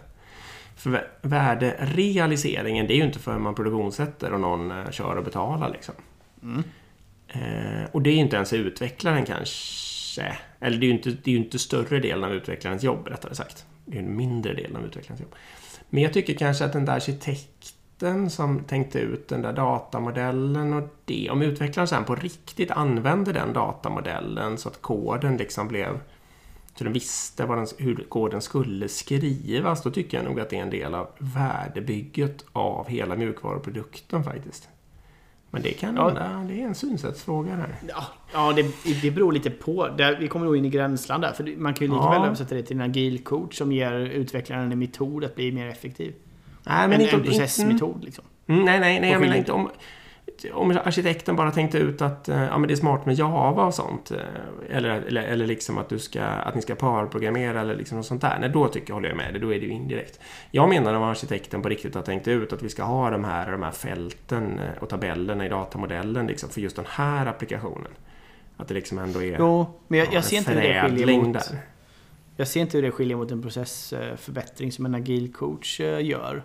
För 0.76 0.90
vä- 0.90 1.04
värderealiseringen, 1.22 2.86
det 2.86 2.94
är 2.94 2.96
ju 2.96 3.04
inte 3.04 3.18
förrän 3.18 3.42
man 3.42 3.54
produktionssätter 3.54 4.32
och 4.32 4.40
någon 4.40 4.70
eh, 4.70 4.90
kör 4.90 5.16
och 5.16 5.24
betalar 5.24 5.70
liksom. 5.70 5.94
Mm. 6.42 6.62
Eh, 7.28 7.90
och 7.92 8.02
det 8.02 8.10
är 8.10 8.16
inte 8.16 8.36
ens 8.36 8.52
utvecklaren 8.52 9.24
kanske. 9.26 9.89
Eller 10.18 10.78
det 10.78 10.86
är 10.86 10.88
ju 10.88 10.94
inte, 10.94 11.10
det 11.10 11.30
är 11.30 11.32
ju 11.32 11.44
inte 11.44 11.58
större 11.58 12.00
delen 12.00 12.24
av 12.24 12.32
utvecklarens 12.32 12.82
jobb 12.82 13.08
rättare 13.08 13.34
sagt. 13.34 13.66
Det 13.84 13.98
är 13.98 14.02
ju 14.02 14.08
en 14.08 14.16
mindre 14.16 14.54
del 14.54 14.76
av 14.76 14.84
utvecklarens 14.84 15.20
jobb. 15.20 15.34
Men 15.90 16.02
jag 16.02 16.12
tycker 16.12 16.34
kanske 16.34 16.64
att 16.64 16.72
den 16.72 16.84
där 16.84 16.92
arkitekten 16.92 18.30
som 18.30 18.64
tänkte 18.64 18.98
ut 18.98 19.28
den 19.28 19.42
där 19.42 19.52
datamodellen 19.52 20.72
och 20.72 20.88
det. 21.04 21.30
Om 21.30 21.42
utvecklaren 21.42 21.88
sen 21.88 22.04
på 22.04 22.14
riktigt 22.14 22.70
använde 22.70 23.32
den 23.32 23.52
datamodellen 23.52 24.58
så 24.58 24.68
att 24.68 24.82
koden 24.82 25.36
liksom 25.36 25.68
blev 25.68 26.00
så 26.74 26.84
den 26.84 26.92
visste 26.92 27.46
vad 27.46 27.58
den, 27.58 27.66
hur 27.78 28.06
koden 28.08 28.40
skulle 28.40 28.88
skrivas. 28.88 29.82
Då 29.82 29.90
tycker 29.90 30.16
jag 30.16 30.24
nog 30.24 30.40
att 30.40 30.50
det 30.50 30.56
är 30.56 30.62
en 30.62 30.70
del 30.70 30.94
av 30.94 31.08
värdebygget 31.18 32.44
av 32.52 32.88
hela 32.88 33.16
mjukvaruprodukten 33.16 34.24
faktiskt. 34.24 34.68
Men 35.50 35.62
det 35.62 35.70
kan 35.72 35.96
Ja. 35.96 36.10
det 36.48 36.62
är 36.62 36.66
en 36.66 36.74
synsättsfråga 36.74 37.56
där. 37.56 37.74
Ja, 37.88 38.04
ja 38.32 38.52
det, 38.52 38.66
det 39.02 39.10
beror 39.10 39.32
lite 39.32 39.50
på. 39.50 39.88
Där, 39.88 40.16
vi 40.20 40.28
kommer 40.28 40.46
nog 40.46 40.56
in 40.56 40.64
i 40.64 40.70
gränsland 40.70 41.22
där. 41.22 41.32
För 41.32 41.44
det- 41.44 41.56
man 41.56 41.74
kan 41.74 41.86
ju 41.86 41.92
lika 41.92 42.04
Ja. 42.04 42.10
väl 42.10 42.22
översätta 42.26 42.54
det 42.54 42.62
till 42.62 42.76
en 42.76 42.82
agil 42.90 43.24
coach 43.24 43.58
som 43.58 43.72
ger 43.72 43.92
utvecklaren 44.00 44.72
en 44.72 44.78
metod 44.78 45.24
att 45.24 45.34
bli 45.34 45.52
mer 45.52 45.66
effektiv. 45.68 46.14
Nej, 46.66 46.84
En, 46.84 46.90
men 46.90 47.00
inte, 47.00 47.16
en 47.16 47.22
processmetod 47.22 48.04
liksom. 48.04 48.24
Mm, 48.46 48.64
nej, 48.64 48.80
nej, 48.80 49.00
nej, 49.00 49.10
jag 49.12 49.20
menar 49.20 49.36
inte 49.36 49.52
om... 49.52 49.68
Om 50.52 50.70
arkitekten 50.70 51.36
bara 51.36 51.50
tänkte 51.50 51.78
ut 51.78 52.02
att 52.02 52.28
eh, 52.28 52.42
ja, 52.44 52.58
men 52.58 52.68
det 52.68 52.74
är 52.74 52.76
smart 52.76 53.06
med 53.06 53.14
Java 53.14 53.64
och 53.64 53.74
sånt. 53.74 54.10
eh, 54.10 54.18
Eller, 54.76 54.90
eller, 54.90 55.22
eller 55.22 55.46
liksom 55.46 55.78
att, 55.78 55.88
du 55.88 55.98
ska, 55.98 56.22
att 56.22 56.54
ni 56.54 56.62
ska 56.62 56.74
parprogrammera 56.74 57.60
eller 57.60 57.76
liksom 57.76 57.96
något 57.96 58.06
sånt 58.06 58.20
där. 58.20 58.38
Nej, 58.40 58.48
då 58.48 58.68
tycker 58.68 58.88
jag, 58.90 58.94
håller 58.94 59.08
jag 59.08 59.16
med 59.16 59.34
dig. 59.34 59.40
Då 59.40 59.54
är 59.54 59.60
det 59.60 59.66
ju 59.66 59.72
indirekt. 59.72 60.20
Jag 60.50 60.68
menar 60.68 60.94
om 60.94 61.02
arkitekten 61.02 61.62
på 61.62 61.68
riktigt 61.68 61.94
har 61.94 62.02
tänkt 62.02 62.28
ut 62.28 62.52
att 62.52 62.62
vi 62.62 62.68
ska 62.68 62.82
ha 62.82 63.10
de 63.10 63.24
här, 63.24 63.52
de 63.52 63.62
här 63.62 63.70
fälten 63.70 64.58
eh, 64.58 64.82
och 64.82 64.88
tabellerna 64.88 65.46
i 65.46 65.48
datamodellen 65.48 66.26
liksom, 66.26 66.48
för 66.50 66.60
just 66.60 66.76
den 66.76 66.86
här 66.88 67.26
applikationen. 67.26 67.92
Att 68.56 68.68
det 68.68 68.74
liksom 68.74 68.98
ändå 68.98 69.22
är 69.22 69.36
Jo, 69.38 69.66
men 69.88 69.98
jag, 69.98 70.08
ja, 70.08 70.10
jag 70.12 70.16
en 70.16 70.22
ser 70.22 70.36
inte 70.36 70.54
det 70.54 70.60
skiljer 70.60 70.80
förädling 70.88 71.22
mot... 71.22 71.32
där. 71.32 71.58
Jag 72.36 72.48
ser 72.48 72.60
inte 72.60 72.76
hur 72.76 72.82
det 72.82 72.90
skiljer 72.90 73.16
mot 73.16 73.30
en 73.30 73.42
processförbättring 73.42 74.72
som 74.72 74.86
en 74.86 74.94
agil 74.94 75.32
coach 75.32 75.80
gör. 75.80 76.42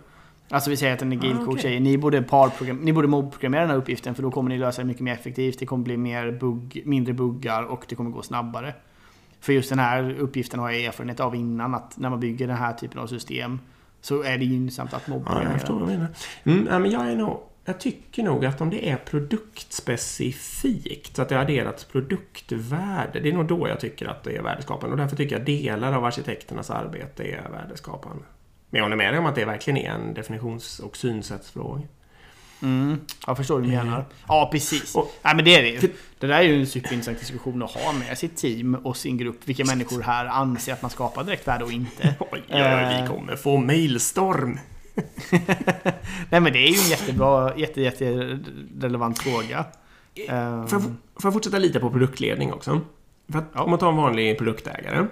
Alltså 0.49 0.69
vi 0.69 0.77
säger 0.77 0.93
att 0.93 1.01
en 1.01 1.11
agil 1.11 1.37
Ah, 1.47 1.57
säger 1.57 1.79
ni 1.79 1.97
borde, 1.97 2.21
parprogram, 2.21 2.77
ni 2.77 2.93
borde 2.93 3.07
den 3.59 3.69
här 3.69 3.77
uppgiften 3.77 4.15
för 4.15 4.23
då 4.23 4.31
kommer 4.31 4.49
ni 4.49 4.57
lösa 4.57 4.81
det 4.81 4.87
mycket 4.87 5.03
mer 5.03 5.13
effektivt. 5.13 5.59
Det 5.59 5.65
kommer 5.65 5.83
bli 5.83 5.97
mer 5.97 6.31
bugg, 6.31 6.81
mindre 6.85 7.13
buggar 7.13 7.63
och 7.63 7.85
det 7.89 7.95
kommer 7.95 8.11
gå 8.11 8.21
snabbare. 8.21 8.73
För 9.39 9.53
just 9.53 9.69
den 9.69 9.79
här 9.79 10.15
uppgiften 10.19 10.59
har 10.59 10.71
jag 10.71 10.83
erfarenhet 10.83 11.19
av 11.19 11.35
innan 11.35 11.75
att 11.75 11.97
när 11.97 12.09
man 12.09 12.19
bygger 12.19 12.47
den 12.47 12.57
här 12.57 12.73
typen 12.73 12.99
av 12.99 13.07
system 13.07 13.59
så 14.01 14.23
är 14.23 14.37
det 14.37 14.45
gynnsamt 14.45 14.93
att 14.93 15.03
Ja, 15.07 15.43
jag 15.43 15.53
förstår 15.53 15.79
vad 15.79 15.83
du 15.83 15.87
menar. 15.91 16.07
Mm, 16.43 16.81
men 16.81 16.91
jag, 16.91 17.11
är 17.11 17.15
nog, 17.15 17.39
jag 17.65 17.79
tycker 17.79 18.23
nog 18.23 18.45
att 18.45 18.61
om 18.61 18.69
det 18.69 18.89
är 18.89 18.97
produktspecifikt, 18.97 21.15
så 21.15 21.21
att 21.21 21.29
det 21.29 21.35
har 21.35 21.41
adderats 21.41 21.83
produktvärde, 21.83 23.19
det 23.19 23.29
är 23.29 23.33
nog 23.33 23.47
då 23.47 23.67
jag 23.67 23.79
tycker 23.79 24.07
att 24.07 24.23
det 24.23 24.37
är 24.37 24.41
värdeskapande. 24.41 24.93
Och 24.93 24.97
därför 24.97 25.15
tycker 25.15 25.37
jag 25.37 25.45
delar 25.45 25.93
av 25.93 26.05
arkitekternas 26.05 26.69
arbete 26.69 27.23
är 27.23 27.49
värdeskapande. 27.51 28.23
Men 28.69 28.77
jag 28.77 28.83
håller 28.85 28.95
med 28.95 29.13
dig 29.13 29.19
om 29.19 29.25
att 29.25 29.35
det 29.35 29.45
verkligen 29.45 29.77
är 29.77 29.89
en 29.89 30.13
definitions 30.13 30.79
och 30.79 30.97
synsättsfråga. 30.97 31.81
Mm, 32.61 32.99
jag 33.27 33.37
förstår 33.37 33.59
hur 33.61 33.69
du 33.71 33.75
menar. 33.77 34.05
Ja, 34.27 34.49
precis. 34.51 34.95
Och- 34.95 35.11
Nej, 35.21 35.35
men 35.35 35.45
det 35.45 35.55
är 35.55 35.61
det 35.61 35.69
ju. 35.69 35.79
Det 36.19 36.27
där 36.27 36.35
är 36.37 36.41
ju 36.41 36.59
en 36.59 36.67
superintressant 36.67 37.19
diskussion 37.19 37.63
att 37.63 37.71
ha 37.71 37.93
med 37.93 38.17
sitt 38.17 38.37
team 38.37 38.75
och 38.75 38.97
sin 38.97 39.17
grupp. 39.17 39.39
Vilka 39.45 39.65
människor 39.65 40.01
här 40.01 40.25
anser 40.25 40.73
att 40.73 40.81
man 40.81 40.91
skapar 40.91 41.23
direkt 41.23 41.47
värde 41.47 41.63
och 41.63 41.71
inte. 41.71 42.15
Oj, 42.19 42.27
oj, 42.31 42.43
oj, 42.49 42.85
vi 42.89 42.99
Eh. 42.99 43.07
kommer 43.07 43.35
få 43.35 43.57
mailstorm! 43.57 44.59
Nej 46.29 46.41
men 46.41 46.43
det 46.53 46.59
är 46.59 46.67
ju 46.71 46.79
en 46.79 46.89
jättebra, 46.89 47.57
jätte, 47.57 47.81
jätte 47.81 48.39
relevant 48.79 49.19
fråga. 49.19 49.65
Ehm, 50.29 50.67
Får 50.67 50.79
jag, 50.79 50.83
får 50.83 50.95
jag 51.23 51.33
fortsätta 51.33 51.57
lite 51.57 51.79
på 51.79 51.89
produktledning 51.89 52.53
också? 52.53 52.81
För 53.31 53.39
att, 53.39 53.45
Ja. 53.53 53.61
Om 53.63 53.69
man 53.69 53.79
tar 53.79 53.89
en 53.89 53.95
vanlig 53.95 54.37
produktägare. 54.37 55.05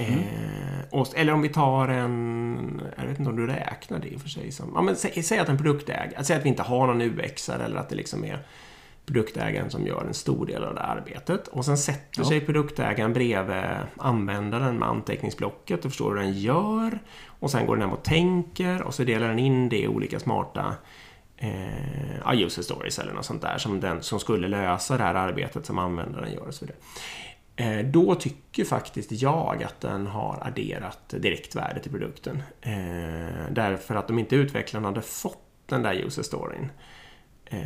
Eh, 0.00 0.84
och, 0.90 1.08
eller 1.16 1.32
om 1.32 1.42
vi 1.42 1.48
tar 1.48 1.88
en... 1.88 2.82
Jag 2.96 3.06
vet 3.06 3.18
inte 3.18 3.30
om 3.30 3.36
du 3.36 3.46
räknar 3.46 3.98
det 3.98 4.08
i 4.08 4.16
och 4.16 4.20
för 4.20 4.28
sig 4.28 4.52
som... 4.52 4.72
Ja, 4.74 4.82
men 4.82 4.96
säg, 4.96 5.22
säg 5.22 5.38
att 5.38 5.48
en 5.48 5.58
produktägare... 5.58 6.24
Säg 6.24 6.36
att 6.36 6.44
vi 6.44 6.48
inte 6.48 6.62
har 6.62 6.86
någon 6.86 7.00
UX 7.02 7.48
eller 7.48 7.76
att 7.76 7.88
det 7.88 7.94
liksom 7.94 8.24
är 8.24 8.38
produktägaren 9.06 9.70
som 9.70 9.86
gör 9.86 10.04
en 10.04 10.14
stor 10.14 10.46
del 10.46 10.64
av 10.64 10.74
det 10.74 10.80
arbetet. 10.80 11.48
Och 11.48 11.64
sen 11.64 11.78
sätter 11.78 12.20
Ja. 12.22 12.28
sig 12.28 12.40
produktägaren 12.40 13.12
bredvid 13.12 13.64
användaren 13.96 14.78
med 14.78 14.88
anteckningsblocket 14.88 15.84
och 15.84 15.90
förstår 15.90 16.10
hur 16.16 16.22
den 16.22 16.32
gör. 16.38 16.98
Och 17.26 17.50
sen 17.50 17.66
går 17.66 17.76
den 17.76 17.82
hem 17.82 17.92
och 17.92 18.02
tänker 18.02 18.82
och 18.82 18.94
så 18.94 19.04
delar 19.04 19.28
den 19.28 19.38
in 19.38 19.68
det 19.68 19.78
i 19.78 19.88
olika 19.88 20.20
smarta 20.20 20.74
eh, 21.36 22.32
user 22.32 22.62
stories 22.62 22.98
eller 22.98 23.12
något 23.12 23.24
sånt 23.24 23.42
där 23.42 23.58
som, 23.58 23.80
den, 23.80 24.02
som 24.02 24.20
skulle 24.20 24.48
lösa 24.48 24.96
det 24.96 25.04
här 25.04 25.14
arbetet 25.14 25.66
som 25.66 25.78
användaren 25.78 26.32
gör 26.32 26.46
och 26.46 26.54
så 26.54 26.64
vidare. 26.64 26.78
Eh, 27.60 27.84
då 27.84 28.14
tycker 28.14 28.64
faktiskt 28.64 29.12
jag 29.12 29.62
att 29.62 29.80
den 29.80 30.06
har 30.06 30.38
adderat 30.42 31.08
direktvärde 31.08 31.80
till 31.80 31.90
produkten. 31.90 32.42
Eh, 32.60 33.50
därför 33.50 33.94
att 33.94 34.10
om 34.10 34.18
inte 34.18 34.36
utvecklaren 34.36 34.84
hade 34.84 35.02
fått 35.02 35.38
den 35.66 35.82
där 35.82 35.94
user 35.94 36.22
storyn 36.22 36.72
eh, 37.44 37.60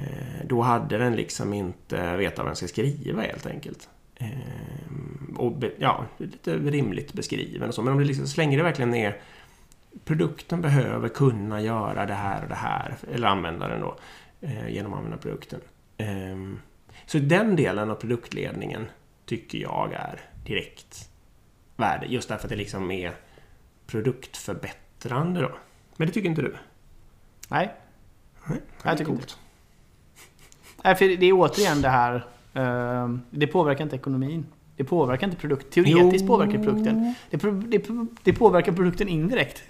då 0.44 0.62
hade 0.62 0.98
den 0.98 1.16
liksom 1.16 1.52
inte 1.52 2.16
vetat 2.16 2.38
vad 2.38 2.46
den 2.46 2.57
ska 2.57 2.66
skriva 2.66 3.22
helt 3.22 3.46
enkelt. 3.46 3.88
Och 5.37 5.52
ja, 5.78 6.04
lite 6.16 6.59
rimligt 6.59 7.12
beskriven 7.12 7.68
och 7.68 7.74
så. 7.74 7.83
Men 7.83 7.92
om 7.92 7.98
det 7.98 8.04
liksom, 8.04 8.26
så 8.26 8.40
länge 8.40 8.57
det 8.57 8.62
verkligen 8.62 8.94
är 8.94 9.20
produkten 10.04 10.61
behöver 10.61 11.09
kunna 11.09 11.61
göra 11.61 12.07
det 12.07 12.14
här 12.14 12.42
och 12.42 12.48
det 12.48 12.54
här, 12.54 12.94
eller 13.12 13.28
användaren 13.28 13.80
då, 13.80 13.96
genom 14.68 14.92
att 14.92 14.98
använda 14.98 15.18
produkten. 15.18 15.61
Så 17.07 17.18
den 17.18 17.57
delen 17.57 17.90
av 17.90 17.94
produktledningen 17.94 18.87
tycker 19.27 19.59
jag 19.59 19.93
är 19.93 20.21
direkt 20.47 21.09
värde, 21.77 22.07
just 22.07 22.29
därför 22.29 22.45
att 22.45 22.51
det 22.51 22.57
liksom 22.57 22.91
är 22.91 23.13
produktförbättrande 23.87 25.41
då. 25.41 25.51
Men 25.97 26.07
det 26.09 26.15
tycker 26.15 26.29
inte 26.29 26.43
du? 26.43 26.57
nej, 27.49 27.75
Nej, 28.47 28.61
Jag 28.83 28.99
tycker 28.99 29.13
inte. 29.13 29.27
nej, 30.85 30.95
för 30.95 31.17
det 31.17 31.27
är 31.27 31.33
återigen 31.33 31.83
det 31.83 31.89
här. 31.89 32.27
ehm, 32.55 33.23
det 33.31 33.47
påverkar 33.47 33.85
inte 33.85 33.97
ekonomin. 33.97 34.47
Det 34.77 34.85
påverkar 34.85 35.27
inte 35.27 35.37
produkten. 35.41 35.85
Teoretiskt 35.85 36.23
Jo. 36.23 36.27
påverkar 36.29 36.63
produkten. 36.65 37.15
Det, 37.31 37.37
det, 37.79 38.07
det 38.23 38.33
påverkar 38.33 38.73
produkten 38.73 39.09
indirekt. 39.09 39.63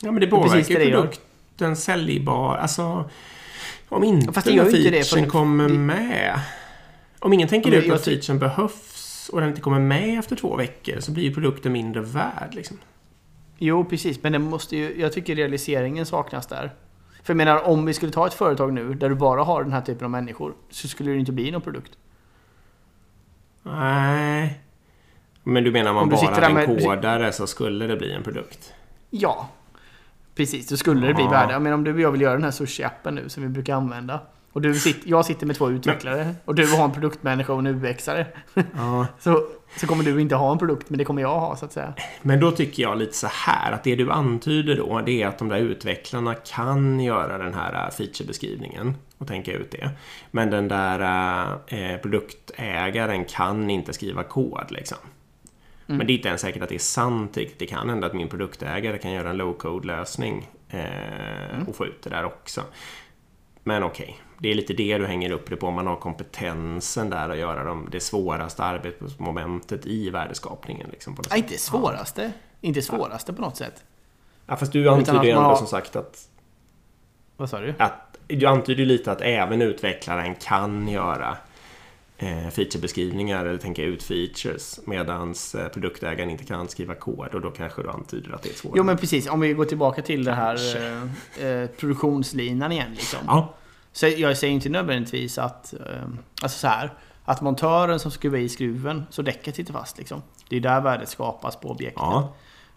Ja, 0.00 0.10
men 0.10 0.20
det 0.20 0.26
påverkar 0.26 0.52
precis 0.56 0.76
det 0.76 0.90
produkten 0.90 1.76
säljbar. 1.76 2.56
Alltså, 2.56 3.10
om 3.88 4.04
inte 4.04 4.32
Fast 4.32 4.46
det 4.46 4.52
gör 4.52 5.18
inte 5.18 5.30
kommer 5.30 5.68
det- 5.68 5.74
med. 5.74 6.40
Om 7.26 7.32
ingen 7.32 7.48
tänker 7.48 7.70
men 7.70 7.78
ut 7.78 7.90
att 7.90 8.04
featuren 8.04 8.38
behövs 8.38 9.28
och 9.32 9.40
den 9.40 9.48
inte 9.48 9.60
kommer 9.60 9.78
med 9.78 10.18
efter 10.18 10.36
två 10.36 10.56
veckor 10.56 11.00
så 11.00 11.12
blir 11.12 11.24
ju 11.24 11.34
produkten 11.34 11.72
mindre 11.72 12.02
värd. 12.02 12.48
Liksom. 12.52 12.78
Jo, 13.58 13.84
precis. 13.84 14.22
Men 14.22 14.32
det 14.32 14.38
måste 14.38 14.76
ju, 14.76 15.00
jag 15.00 15.12
tycker 15.12 15.34
realiseringen 15.34 16.06
saknas 16.06 16.46
där. 16.46 16.74
För 17.22 17.32
jag 17.32 17.36
menar, 17.36 17.62
om 17.62 17.86
vi 17.86 17.94
skulle 17.94 18.12
ta 18.12 18.26
ett 18.26 18.34
företag 18.34 18.72
nu 18.72 18.94
där 18.94 19.08
du 19.08 19.14
bara 19.14 19.42
har 19.42 19.62
den 19.62 19.72
här 19.72 19.80
typen 19.80 20.04
av 20.04 20.10
människor 20.10 20.54
så 20.70 20.88
skulle 20.88 21.10
det 21.10 21.18
inte 21.18 21.32
bli 21.32 21.50
någon 21.50 21.60
produkt. 21.60 21.98
Nej. 23.62 24.60
Men 25.42 25.64
du 25.64 25.72
menar 25.72 25.90
om 25.90 25.94
man 25.94 26.04
Om 26.04 26.10
du 26.10 26.16
bara 26.16 26.46
hade 26.46 26.62
en 26.62 26.78
kodare 26.78 27.32
så 27.32 27.46
skulle 27.46 27.86
det 27.86 27.96
bli 27.96 28.12
en 28.12 28.22
produkt? 28.22 28.72
Ja, 29.10 29.48
precis. 30.34 30.68
Då 30.68 30.76
skulle 30.76 31.06
det 31.06 31.14
bli 31.14 31.24
värde. 31.24 31.58
Menar 31.58 31.74
om 31.74 31.84
du 31.84 31.94
och 31.94 32.00
jag 32.00 32.12
vill 32.12 32.20
göra 32.20 32.34
den 32.34 32.44
här 32.44 32.50
sushi-appen 32.50 33.10
nu 33.10 33.28
som 33.28 33.42
vi 33.42 33.48
brukar 33.48 33.74
använda. 33.74 34.20
Och 34.56 34.62
du 34.62 34.74
sitter, 34.74 35.10
jag 35.10 35.26
sitter 35.26 35.46
med 35.46 35.56
två 35.56 35.70
utvecklare. 35.70 36.34
Och 36.44 36.54
du 36.54 36.66
har 36.66 36.84
en 36.84 36.92
produktmänniska 36.92 37.52
och 37.52 37.58
en 37.58 37.66
UXare. 37.66 38.26
Ja. 38.76 39.06
Så, 39.18 39.46
så 39.76 39.86
kommer 39.86 40.04
du 40.04 40.20
inte 40.20 40.34
ha 40.34 40.52
en 40.52 40.58
produkt, 40.58 40.90
men 40.90 40.98
det 40.98 41.04
kommer 41.04 41.22
jag 41.22 41.40
ha 41.40 41.56
så 41.56 41.64
att 41.64 41.72
säga. 41.72 41.94
Men 42.22 42.40
då 42.40 42.50
tycker 42.50 42.82
jag 42.82 42.98
lite 42.98 43.12
så 43.12 43.26
här 43.30 43.72
att 43.72 43.84
det 43.84 43.96
du 43.96 44.10
antyder 44.10 44.76
då 44.76 45.00
det 45.06 45.22
är 45.22 45.26
att 45.26 45.38
de 45.38 45.48
där 45.48 45.58
utvecklarna 45.58 46.34
kan 46.34 47.00
göra 47.00 47.38
den 47.38 47.54
här 47.54 47.86
äh, 47.86 47.90
featurebeskrivningen 47.90 48.94
och 49.18 49.26
tänka 49.26 49.52
ut 49.52 49.70
det. 49.70 49.90
Men 50.30 50.50
den 50.50 50.68
där 50.68 51.00
eh, 51.66 51.96
produktägaren 51.96 53.24
kan 53.24 53.70
inte 53.70 53.92
skriva 53.92 54.22
kod 54.22 54.70
liksom. 54.70 54.98
Mm. 55.86 55.98
Men 55.98 56.06
det 56.06 56.12
är 56.12 56.14
inte 56.14 56.28
ens 56.28 56.40
säkert 56.40 56.62
att 56.62 56.68
det 56.68 56.74
är 56.74 56.78
sant 56.78 57.36
riktigt. 57.36 57.58
Det 57.58 57.66
kan 57.66 57.88
hända 57.88 58.06
att 58.06 58.14
min 58.14 58.28
produktägare 58.28 58.98
kan 58.98 59.12
göra 59.12 59.30
en 59.30 59.40
low-code 59.40 59.86
lösning 59.86 60.48
eh, 60.68 61.16
Mm. 61.54 61.68
och 61.68 61.76
få 61.76 61.86
ut 61.86 62.02
det 62.02 62.10
där 62.10 62.24
också. 62.24 62.62
Men 63.68 63.82
okej, 63.82 64.20
det 64.38 64.50
är 64.50 64.54
lite 64.54 64.72
det 64.72 64.98
du 64.98 65.06
hänger 65.06 65.30
upp 65.30 65.50
det 65.50 65.56
på. 65.56 65.70
Man 65.70 65.86
har 65.86 65.96
kompetensen 65.96 67.10
där 67.10 67.28
att 67.30 67.38
göra 67.38 67.64
de, 67.64 67.88
det 67.92 68.00
svåraste 68.00 68.62
arbetsmomentet 68.64 69.86
i 69.86 70.10
värdeskapningen. 70.10 70.88
Liksom, 70.92 71.16
sätt. 71.16 71.36
inte 71.36 71.58
svåraste. 71.58 72.32
Inte 72.60 72.82
svåraste 72.82 73.32
på 73.32 73.42
något 73.42 73.56
sätt. 73.56 73.84
Ja, 74.46 74.56
fast 74.56 74.72
du 74.72 74.88
antyder 74.88 75.22
ju 75.24 75.30
ändå 75.30 75.42
har- 75.42 75.56
som 75.56 75.66
sagt 75.66 75.96
att, 75.96 76.28
Vad 77.36 77.50
sa 77.50 77.60
du? 77.60 77.74
att... 77.78 78.16
Du 78.28 78.46
antyder 78.46 78.80
ju 78.80 78.86
lite 78.86 79.12
att 79.12 79.20
även 79.20 79.62
utvecklaren 79.62 80.34
kan 80.34 80.88
göra 80.88 81.36
featurebeskrivningar 82.50 83.46
eller 83.46 83.58
tänka 83.58 83.82
ut 83.82 84.02
features 84.02 84.80
medan 84.84 85.34
eh, 85.58 85.68
produktägaren 85.68 86.30
inte 86.30 86.44
kan 86.44 86.68
skriva 86.68 86.94
kod 86.94 87.34
och 87.34 87.40
då 87.40 87.50
kanske 87.50 87.82
du 87.82 87.90
antyder 87.90 88.34
att 88.34 88.42
det 88.42 88.48
är 88.48 88.54
svårare. 88.54 88.78
Jo 88.78 88.84
men 88.84 88.96
precis, 88.96 89.28
om 89.28 89.40
vi 89.40 89.52
går 89.52 89.64
tillbaka 89.64 90.02
till 90.02 90.24
det 90.24 90.32
här 90.32 90.76
eh, 90.76 91.46
eh, 91.46 91.66
produktionslinan 91.70 92.72
igen 92.72 92.90
liksom. 92.94 93.18
Ja, 93.26 93.54
Så 93.92 94.06
jag 94.06 94.36
säger 94.36 94.54
inte 94.54 94.68
nödvändigtvis 94.68 95.38
att, 95.38 95.72
eh, 95.74 95.80
alltså 96.42 96.58
så 96.58 96.66
här, 96.66 96.90
att 97.24 97.40
montören 97.40 98.00
som 98.00 98.10
skruvar 98.10 98.38
i 98.38 98.48
skruven 98.48 99.06
så 99.10 99.22
däcket 99.22 99.56
sitter 99.56 99.72
fast 99.72 99.98
liksom. 99.98 100.22
Det 100.48 100.56
är 100.56 100.60
där 100.60 100.80
värdet 100.80 101.08
skapas 101.08 101.56
på 101.56 101.68
objektet. 101.70 102.02
ja, 102.02 102.34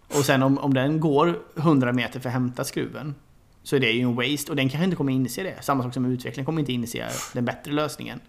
Och 0.08 0.25
sen 0.25 0.43
om, 0.43 0.58
om 0.58 0.73
den 0.73 0.99
går 0.99 1.39
100 1.58 1.93
meter 1.93 2.19
för 2.19 2.30
att 2.30 2.34
hämta 2.34 2.63
skruven 2.63 3.15
så 3.63 3.75
är 3.75 3.80
det 3.80 3.91
ju 3.91 4.02
en 4.02 4.15
waste 4.15 4.52
och 4.52 4.56
den 4.56 4.69
kanske 4.69 4.84
inte 4.86 4.95
kommer 4.95 5.13
inse 5.13 5.43
det. 5.43 5.56
Samma 5.62 5.84
sak 5.84 5.93
som 5.93 6.06
utvecklingen 6.06 6.45
kommer 6.45 6.60
inte 6.60 6.73
inse 6.73 7.08
den 7.34 7.45
bättre 7.45 7.71
lösningen. 7.71 8.19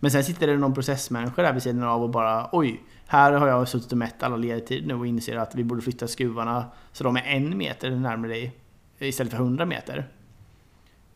Men 0.00 0.10
sen 0.10 0.24
sitter 0.24 0.46
det 0.46 0.56
någon 0.56 0.74
processmänniska 0.74 1.42
där 1.42 1.52
vid 1.52 1.62
sidan 1.62 1.82
av 1.82 2.02
och 2.02 2.10
bara 2.10 2.48
oj, 2.52 2.82
här 3.06 3.32
har 3.32 3.48
jag 3.48 3.68
suttit 3.68 3.92
och 3.92 3.98
mätt 3.98 4.22
alla 4.22 4.36
ledtider 4.36 4.86
nu 4.86 4.94
och 4.94 5.06
inser 5.06 5.36
att 5.36 5.54
vi 5.54 5.64
borde 5.64 5.82
flytta 5.82 6.08
skruvarna 6.08 6.64
så 6.92 7.04
de 7.04 7.16
är 7.16 7.22
en 7.22 7.58
meter 7.58 7.90
närmare 7.90 8.30
dig 8.30 8.52
istället 8.98 9.32
för 9.32 9.38
100 9.38 9.66
meter. 9.66 10.08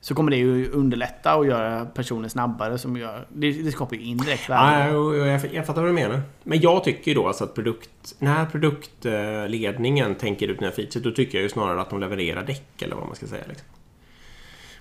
Så 0.00 0.14
kommer 0.14 0.30
det 0.30 0.36
ju 0.36 0.70
underlätta 0.70 1.36
och 1.36 1.46
göra 1.46 1.84
personen 1.84 2.30
snabbare 2.30 2.78
som 2.78 2.96
gör... 2.96 3.26
Det, 3.28 3.52
det 3.52 3.72
skapar 3.72 3.96
ju 3.96 4.02
indirekt 4.02 4.50
värde. 4.50 4.88
ja 4.88 5.14
jag, 5.14 5.54
jag 5.54 5.66
fattar 5.66 5.82
vad 5.82 5.90
du 5.90 5.94
menar. 5.94 6.22
Men 6.42 6.60
jag 6.60 6.84
tycker 6.84 7.10
ju 7.10 7.14
då 7.14 7.26
alltså 7.26 7.44
att 7.44 7.54
produkt, 7.54 8.14
när 8.18 8.46
produktledningen 8.46 10.14
tänker 10.14 10.48
ut 10.48 10.60
nya 10.60 10.70
features 10.70 11.04
då 11.04 11.10
tycker 11.10 11.38
jag 11.38 11.42
ju 11.42 11.48
snarare 11.48 11.80
att 11.80 11.90
de 11.90 12.00
levererar 12.00 12.42
däck 12.42 12.82
eller 12.82 12.96
vad 12.96 13.06
man 13.06 13.16
ska 13.16 13.26
säga. 13.26 13.44
Liksom. 13.48 13.66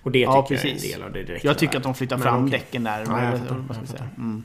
Och 0.08 0.12
det 0.12 0.20
tycker 0.20 0.32
Ja, 0.32 0.48
jag 0.50 0.52
är 0.52 0.66
en 0.68 0.74
precis. 0.74 0.92
del 0.94 1.04
av 1.04 1.12
det 1.12 1.24
direkta 1.24 1.48
Jag 1.48 1.58
tycker 1.58 1.78
att 1.78 1.84
de 1.84 1.96
flyttar 1.96 2.18
Men 2.18 2.24
fram 2.24 2.46
okej. 2.46 2.60
däcken 2.60 2.84
där. 2.84 3.06
Ja, 3.08 3.24
jag 3.24 3.32
vad- 3.32 3.40
fattar, 3.40 3.56
vad 3.56 3.66
ska 3.66 3.76
jag 3.76 3.82
vi 3.82 3.88
säga. 3.88 4.00
fattar. 4.00 4.16
Mm. 4.18 4.44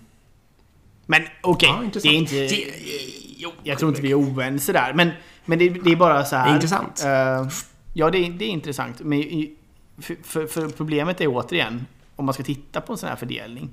Men 1.07 1.23
okej, 1.43 1.69
Ja, 1.95 2.01
det 2.03 2.09
är 2.09 2.13
inte... 2.13 2.35
Det- 2.35 2.65
jo, 3.37 3.51
Jag 3.63 3.79
tror 3.79 3.89
inte 3.89 4.03
vi 4.03 4.11
är 4.11 4.15
oense 4.21 4.73
där. 4.73 4.93
Men, 4.95 5.11
men 5.45 5.59
det, 5.59 5.69
det 5.69 5.93
är 5.93 5.97
bara 5.97 6.25
så 6.25 6.37
här... 6.37 6.45
Det 6.45 6.51
är 6.51 6.55
intressant. 6.55 7.05
eh, 7.05 7.49
ja, 7.95 8.11
det 8.11 8.19
är, 8.19 8.31
det 8.31 8.45
är 8.45 8.49
intressant. 8.49 9.01
Men 9.01 9.23
för, 9.99 10.17
för, 10.23 10.47
för 10.47 10.69
problemet 10.69 11.21
är 11.21 11.27
återigen, 11.27 11.87
om 12.17 12.25
man 12.25 12.35
ska 12.35 12.43
titta 12.43 12.81
på 12.81 12.93
en 12.93 12.99
sån 12.99 13.09
här 13.09 13.17
fördelning. 13.17 13.71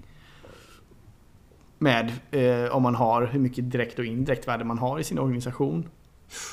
Med 1.78 2.12
eh, 2.32 2.76
om 2.76 2.84
man 2.84 2.96
har 2.96 3.26
hur 3.26 3.40
mycket 3.40 3.72
direkt 3.72 4.00
och 4.00 4.06
indirekt 4.06 4.48
värde 4.48 4.64
man 4.64 4.78
har 4.78 5.00
i 5.00 5.04
sin 5.04 5.20
organisation. 5.20 5.90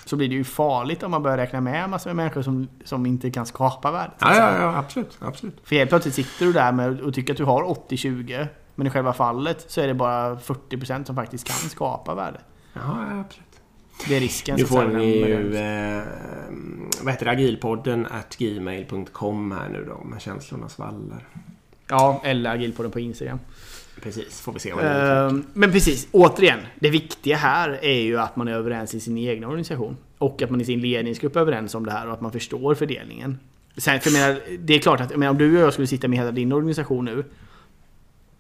Så 0.05 0.17
blir 0.17 0.29
det 0.29 0.35
ju 0.35 0.45
farligt 0.45 1.03
om 1.03 1.11
man 1.11 1.23
börjar 1.23 1.37
räkna 1.37 1.61
med 1.61 1.91
massor 1.91 2.11
med 2.11 2.17
människor 2.17 2.43
som, 2.43 2.69
som 2.85 3.07
inte 3.07 3.31
kan 3.31 3.47
skapa 3.47 3.91
värde. 3.91 4.13
så 4.19 4.27
att 4.27 4.37
Ja, 4.37 4.53
ja, 4.53 4.61
ja, 4.63 4.77
absolut. 4.77 5.19
absolut. 5.21 5.57
För 5.65 5.77
helt 5.77 5.91
plötsligt 5.91 6.15
sitter 6.15 6.47
du 6.47 6.53
där 6.53 6.73
med 6.73 7.01
och 7.01 7.15
tycker 7.15 7.33
att 7.33 7.37
du 7.37 7.45
har 7.45 7.63
80-20 7.63 8.47
Men 8.75 8.87
i 8.87 8.91
själva 8.91 9.13
fallet 9.13 9.65
så 9.69 9.81
är 9.81 9.87
det 9.87 9.95
bara 9.95 10.37
40% 10.37 11.05
som 11.05 11.17
faktiskt 11.17 11.47
kan 11.47 11.71
skapa 11.71 12.15
värde. 12.15 12.41
Ja, 12.73 12.81
ja, 13.11 13.21
absolut. 13.21 13.47
Det 14.09 14.17
är 14.17 14.21
risken. 14.21 14.57
Nu 14.57 14.65
får 14.67 14.85
ni 14.85 15.17
ju, 15.17 15.57
eh, 15.57 16.03
vad 17.03 17.13
heter 17.13 17.25
det, 17.25 17.31
agilpodden 17.33 18.07
at 18.07 18.37
gmail.com 18.39 19.53
här 19.53 19.69
nu 19.69 19.85
då 19.85 20.05
med 20.05 20.21
känslornas 20.21 20.79
vallar. 20.79 21.29
Ja, 21.89 22.21
eller 22.25 22.51
agilpodden 22.51 22.93
på 22.93 23.01
Instagram. 23.01 23.39
Precis, 24.03 24.41
får 24.41 24.53
vi 24.53 24.59
se 24.59 24.73
vad 24.73 24.85
det 24.85 24.89
är. 24.91 25.29
Ehm, 25.29 25.45
Men 25.53 25.73
precis, 25.73 26.09
återigen. 26.13 26.59
Det 26.79 26.91
viktiga 26.91 27.37
här 27.37 27.79
är 27.85 28.01
ju 28.01 28.19
att 28.21 28.37
man 28.37 28.49
är 28.49 28.53
överens 28.53 28.95
i 28.95 29.01
sin 29.01 29.17
egen 29.17 29.45
organisation. 29.45 29.97
Och 30.19 30.43
att 30.43 30.51
man 30.51 30.61
i 30.61 30.65
sin 30.65 30.81
ledningsgrupp 30.81 31.37
är 31.37 31.41
överens 31.41 31.75
om 31.75 31.87
det 31.87 31.93
här 31.93 32.07
och 32.07 32.13
att 32.13 32.21
man 32.21 32.33
förstår 32.33 32.75
fördelningen. 32.75 33.39
Sen, 33.77 34.01
för 34.01 34.11
jag 34.11 34.21
menar, 34.21 34.41
det 34.59 34.75
är 34.75 34.79
klart 34.79 35.01
att 35.01 35.11
jag 35.11 35.19
menar, 35.19 35.31
om 35.31 35.39
du 35.39 35.57
och 35.57 35.63
jag 35.63 35.73
skulle 35.73 35.87
sitta 35.87 36.09
med 36.09 36.19
hela 36.19 36.31
din 36.31 36.53
organisation 36.53 37.05
nu. 37.05 37.25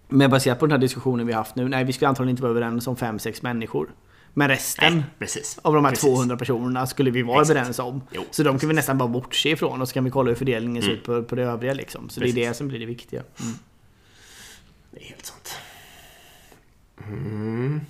Men 0.08 0.30
baserat 0.30 0.58
på 0.58 0.66
den 0.66 0.70
här 0.72 0.78
diskussionen 0.78 1.26
vi 1.26 1.32
har 1.32 1.40
haft 1.40 1.56
nu. 1.56 1.68
Nej, 1.68 1.84
vi 1.84 1.92
skulle 1.92 2.08
antagligen 2.08 2.30
inte 2.30 2.42
vara 2.42 2.50
överens 2.50 2.86
om 2.86 2.96
5-6 2.96 3.38
människor. 3.42 3.88
Men 4.34 4.48
resten 4.48 4.94
Nej, 4.94 5.04
precis. 5.18 5.58
av 5.62 5.74
de 5.74 5.84
här 5.84 5.92
Precis. 5.92 6.04
200 6.14 6.36
personerna 6.36 6.86
skulle 6.86 7.10
vi 7.10 7.22
vara 7.22 7.40
Exakt. 7.40 7.50
överens 7.58 7.78
om. 7.78 8.02
Jo, 8.12 8.22
så 8.30 8.42
de 8.42 8.58
kan 8.58 8.68
vi 8.68 8.74
nästan 8.74 8.98
bara 8.98 9.08
bortse 9.08 9.50
ifrån 9.50 9.82
och 9.82 9.88
så 9.88 9.94
kan 9.94 10.04
vi 10.04 10.10
kolla 10.10 10.28
hur 10.28 10.34
fördelningen 10.36 10.82
ser 10.82 10.88
Mm. 10.90 10.98
ut 11.00 11.06
på, 11.06 11.22
på 11.22 11.34
det 11.34 11.42
övriga 11.42 11.74
liksom. 11.74 12.08
Så 12.08 12.20
det 12.20 12.28
är 12.28 12.32
det 12.32 12.54
som 12.54 12.68
blir 12.68 12.78
det 12.80 12.86
viktiga. 12.86 13.22
Mm. 13.42 13.54
Det 14.96 15.04
är 15.04 15.08
helt 15.08 15.26
sant. 15.26 15.54
Mm. 17.06 17.80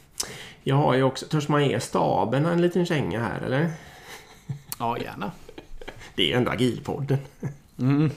Jag 0.63 0.77
har 0.77 0.95
ju 0.95 1.03
också, 1.03 1.27
törs 1.27 1.49
man 1.49 1.69
ge 1.69 1.81
staben 1.81 2.47
en 2.47 2.61
liten 2.63 2.87
känga 2.87 3.21
här 3.21 3.41
eller? 3.41 3.71
Ja, 4.79 4.99
gärna. 4.99 5.33
Det 6.15 6.23
är 6.23 6.27
ju 6.27 6.33
ändå 6.33 6.51
agilpodden. 6.51 7.19
Mm. 7.79 8.11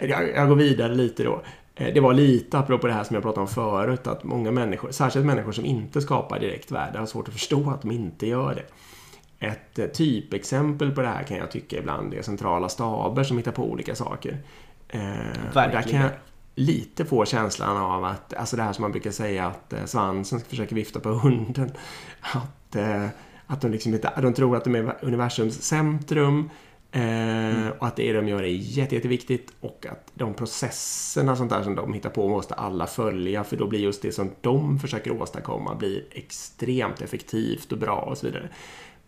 Jag, 0.00 0.28
jag 0.30 0.48
går 0.48 0.56
vidare 0.56 0.94
lite 0.94 1.22
då. 1.24 1.42
Eh, 1.74 1.94
Det 1.94 2.00
var 2.00 2.12
lite 2.14 2.58
apropå 2.58 2.86
det 2.86 2.92
här 2.92 3.04
som 3.04 3.14
jag 3.14 3.22
pratade 3.22 3.40
om 3.40 3.48
förut, 3.48 4.06
att 4.06 4.24
många 4.24 4.50
människor, 4.50 4.90
särskilt 4.90 5.26
människor 5.26 5.52
som 5.52 5.64
inte 5.64 6.00
skapar 6.00 6.40
direkt 6.40 6.70
värde, 6.70 6.98
har 6.98 7.06
svårt 7.06 7.28
att 7.28 7.34
förstå 7.34 7.70
att 7.70 7.82
de 7.82 7.90
inte 7.90 8.26
gör 8.26 8.54
det. 8.54 8.64
Ett 9.46 9.78
eh, 9.78 9.86
typexempel 9.86 10.90
på 10.90 11.00
det 11.02 11.08
här 11.08 11.22
kan 11.22 11.36
jag 11.36 11.50
tycka 11.50 11.76
ibland 11.78 12.14
är 12.14 12.22
centrala 12.22 12.68
staber 12.68 13.24
som 13.24 13.36
hittar 13.36 13.52
på 13.52 13.64
olika 13.70 13.94
saker. 13.94 14.38
Eh, 14.88 15.00
och 15.00 15.54
Där 15.54 15.62
kan 15.64 15.72
Verkligen. 15.72 16.02
jag 16.02 16.10
lite 16.56 17.04
få 17.04 17.24
känslan 17.24 17.76
av 17.76 18.04
att, 18.04 18.34
alltså 18.34 18.56
det 18.56 18.62
här 18.62 18.72
som 18.72 18.82
man 18.82 18.92
brukar 18.92 19.10
säga 19.10 19.46
att 19.46 19.72
eh, 19.72 19.84
svansen 19.84 20.40
försöker 20.40 20.74
vifta 20.74 21.00
på 21.00 21.08
hunden. 21.08 21.72
Att, 22.20 22.76
eh, 22.76 23.06
att 23.46 23.60
de, 23.60 23.70
liksom 23.70 23.94
inte, 23.94 24.12
de 24.22 24.34
tror 24.34 24.56
att 24.56 24.64
de 24.64 24.74
är 24.74 24.96
universums 25.02 25.62
centrum. 25.62 26.50
Eh, 26.92 27.68
och 27.78 27.86
att 27.86 27.96
det 27.96 28.12
de 28.12 28.28
gör 28.28 28.42
är 28.42 28.46
jätte, 28.46 28.94
jätteviktigt 28.94 29.52
och 29.60 29.86
att 29.90 30.12
de 30.14 30.34
processerna 30.34 31.36
sånt 31.36 31.50
där 31.50 31.62
som 31.62 31.74
de 31.74 31.92
hittar 31.92 32.10
på 32.10 32.28
måste 32.28 32.54
alla 32.54 32.86
följa 32.86 33.44
för 33.44 33.56
då 33.56 33.66
blir 33.66 33.80
just 33.80 34.02
det 34.02 34.12
som 34.12 34.30
de 34.40 34.78
försöker 34.78 35.22
åstadkomma 35.22 35.74
blir 35.74 36.04
extremt 36.10 37.00
effektivt 37.00 37.72
och 37.72 37.78
bra 37.78 37.96
och 37.96 38.18
så 38.18 38.26
vidare. 38.26 38.48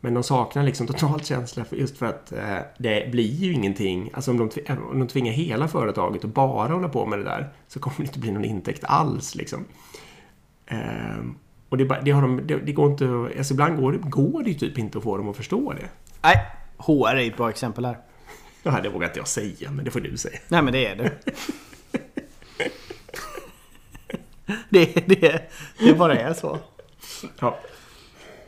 Men 0.01 0.15
de 0.15 0.23
saknar 0.23 0.63
liksom 0.63 0.87
totalt 0.87 1.27
känsla 1.27 1.65
för 1.65 1.77
just 1.77 1.99
för 1.99 2.07
att 2.07 2.33
eh, 2.33 2.59
det 2.79 3.11
blir 3.11 3.35
ju 3.35 3.53
ingenting. 3.53 4.11
Alltså 4.15 4.31
om 4.31 4.37
de, 4.37 4.51
om 4.91 4.99
de 4.99 5.09
tvingar 5.09 5.33
hela 5.33 5.69
företaget 5.69 6.25
att 6.25 6.35
bara 6.35 6.73
hålla 6.73 6.89
på 6.89 7.07
med 7.07 7.19
det 7.19 7.25
där 7.25 7.49
så 7.69 7.81
kommer 7.81 7.97
det 7.97 8.03
inte 8.03 8.19
bli 8.19 8.31
någon 8.31 8.45
intäkt 8.45 8.85
alls 8.85 9.35
liksom. 9.35 9.65
Ehm, 10.67 11.35
och 11.69 11.79
det, 11.79 12.01
det, 12.05 12.11
har 12.11 12.23
de, 12.23 12.47
det, 12.47 12.57
det 12.57 12.73
går 12.73 12.91
inte, 12.91 13.31
alltså 13.39 13.55
ibland 13.55 13.77
går 13.77 13.93
det, 13.93 13.99
går 13.99 14.43
det 14.43 14.51
ju 14.51 14.59
typ 14.59 14.79
inte 14.79 14.99
att 14.99 15.05
få 15.05 15.17
dem 15.17 15.29
att 15.29 15.37
förstå 15.37 15.73
det. 15.73 15.89
Nej, 16.23 16.37
HR 16.77 17.17
är 17.17 17.29
ett 17.29 17.37
bra 17.37 17.51
exempel 17.51 17.85
här. 17.85 17.99
Ja, 18.63 18.81
det 18.83 18.89
vågar 18.89 19.09
inte 19.09 19.19
jag 19.19 19.29
säga, 19.29 19.71
men 19.71 19.85
det 19.85 19.91
får 19.91 20.01
du 20.01 20.17
säga. 20.17 20.39
Nej 20.49 20.63
men 20.63 20.73
det 20.73 20.87
är 20.87 20.97
det. 20.97 21.13
det, 24.69 25.07
det, 25.07 25.51
det 25.79 25.95
bara 25.95 26.15
är 26.15 26.35
så. 26.35 26.59
Ja. 27.41 27.59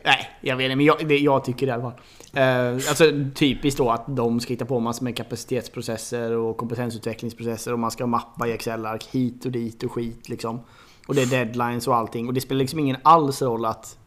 Nej, 0.03 0.29
jag 0.41 0.55
vet 0.55 0.65
inte, 0.65 0.75
men 0.75 0.85
jag, 0.85 1.07
det, 1.07 1.17
jag 1.17 1.43
tycker 1.43 1.65
det 1.65 1.69
i 1.69 1.73
alla 1.73 1.83
fall. 1.83 1.99
Eh, 2.33 2.73
alltså 2.73 3.03
typiskt 3.35 3.77
då 3.77 3.89
att 3.89 4.03
de 4.07 4.39
ska 4.39 4.53
hitta 4.53 4.65
på 4.65 4.79
massor 4.79 5.03
med 5.03 5.17
kapacitetsprocesser 5.17 6.31
och 6.31 6.57
kompetensutvecklingsprocesser 6.57 7.73
och 7.73 7.79
man 7.79 7.91
ska 7.91 8.07
mappa 8.07 8.47
i 8.47 8.51
Excel-ark 8.51 9.07
hit 9.11 9.45
och 9.45 9.51
dit 9.51 9.83
och 9.83 9.91
skit 9.91 10.29
liksom. 10.29 10.59
Och 11.07 11.15
det 11.15 11.21
är 11.21 11.25
deadlines 11.25 11.87
och 11.87 11.95
allting 11.95 12.27
och 12.27 12.33
det 12.33 12.41
spelar 12.41 12.59
liksom 12.59 12.79
ingen 12.79 12.97
alls 13.03 13.41
roll 13.41 13.65
att 13.65 13.97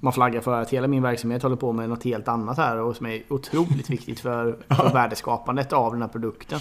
man 0.00 0.12
flaggar 0.12 0.40
för 0.40 0.62
att 0.62 0.70
hela 0.70 0.86
min 0.86 1.02
verksamhet 1.02 1.42
håller 1.42 1.56
på 1.56 1.72
med 1.72 1.88
något 1.88 2.04
helt 2.04 2.28
annat 2.28 2.56
här 2.56 2.78
och 2.78 2.96
som 2.96 3.06
är 3.06 3.22
otroligt 3.28 3.90
viktigt 3.90 4.20
för, 4.20 4.58
för 4.68 4.92
värdeskapandet 4.92 5.72
av 5.72 5.92
den 5.92 6.02
här 6.02 6.08
produkten. 6.08 6.60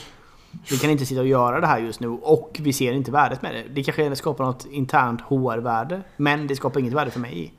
Vi 0.72 0.78
kan 0.78 0.90
inte 0.90 1.06
sitta 1.06 1.22
och 1.22 1.28
göra 1.28 1.60
det 1.60 1.68
här 1.68 1.80
just 1.80 2.00
nu 2.00 2.08
och 2.08 2.58
vi 2.60 2.74
ser 2.74 2.94
inte 2.94 3.12
värdet 3.12 3.42
med 3.42 3.56
det. 3.56 3.64
Det 3.74 3.84
kanske 3.84 4.16
skapar 4.16 4.46
något 4.46 4.66
internt 4.72 5.22
HR-värde 5.22 6.02
men 6.18 6.48
det 6.48 6.56
skapar 6.56 6.80
inget 6.80 6.94
värde 6.94 7.12
för 7.12 7.20
mig. 7.20 7.54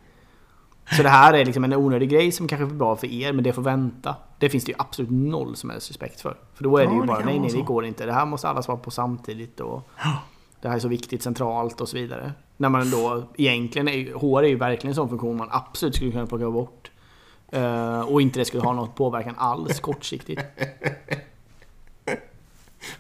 Så 0.97 1.03
det 1.03 1.09
här 1.09 1.35
är 1.35 1.44
liksom 1.44 1.64
en 1.64 1.73
onödig 1.73 2.11
grej 2.11 2.33
som 2.33 2.49
kanske 2.49 2.64
är 2.64 2.79
bra 2.79 2.97
för 2.97 3.07
er, 3.07 3.33
men 3.33 3.44
det 3.44 3.53
får 3.53 3.62
vänta. 3.62 4.16
Det 4.38 4.51
finns 4.51 4.64
det 4.64 4.73
ju 4.73 4.77
absolut 4.79 5.11
noll 5.11 5.57
som 5.57 5.70
helst 5.70 5.90
respekt 5.90 6.20
för. 6.20 6.37
För 6.55 6.64
då 6.64 6.77
är 6.77 6.83
Ja, 6.83 6.88
det 6.88 6.94
ju 6.94 7.01
det 7.01 7.07
bara 7.07 7.16
kan 7.16 7.27
nej, 7.27 7.38
nej, 7.38 7.51
det 7.53 7.62
går 7.62 7.85
inte. 7.85 8.07
Det 8.07 8.12
här 8.12 8.27
måste 8.27 8.49
alla 8.49 8.62
svara 8.62 8.79
på 8.79 8.90
samtidigt 8.90 9.61
och 9.61 9.88
det 10.61 10.68
här 10.68 10.77
är 10.77 10.81
så 10.81 10.88
viktigt 10.88 11.23
centralt 11.23 11.81
och 11.81 11.88
så 11.88 11.97
vidare. 11.97 12.33
När 12.57 12.68
man 12.68 12.90
då 12.90 13.23
egentligen, 13.37 13.88
är, 13.88 14.14
HR 14.14 14.42
är 14.42 14.49
ju 14.49 14.57
verkligen 14.57 14.90
en 14.90 14.94
sån 14.94 15.09
funktion 15.09 15.37
man 15.37 15.49
absolut 15.51 15.94
skulle 15.97 16.11
kunna 16.12 16.27
plocka 16.27 16.51
bort. 16.51 16.90
Eh, 17.53 18.01
och 18.01 18.23
inte 18.23 18.38
det 18.38 18.44
skulle 18.44 18.62
ha 18.62 18.73
något 18.73 18.94
påverkan 18.94 19.35
alls 19.38 19.81
kortsiktigt. 19.81 20.42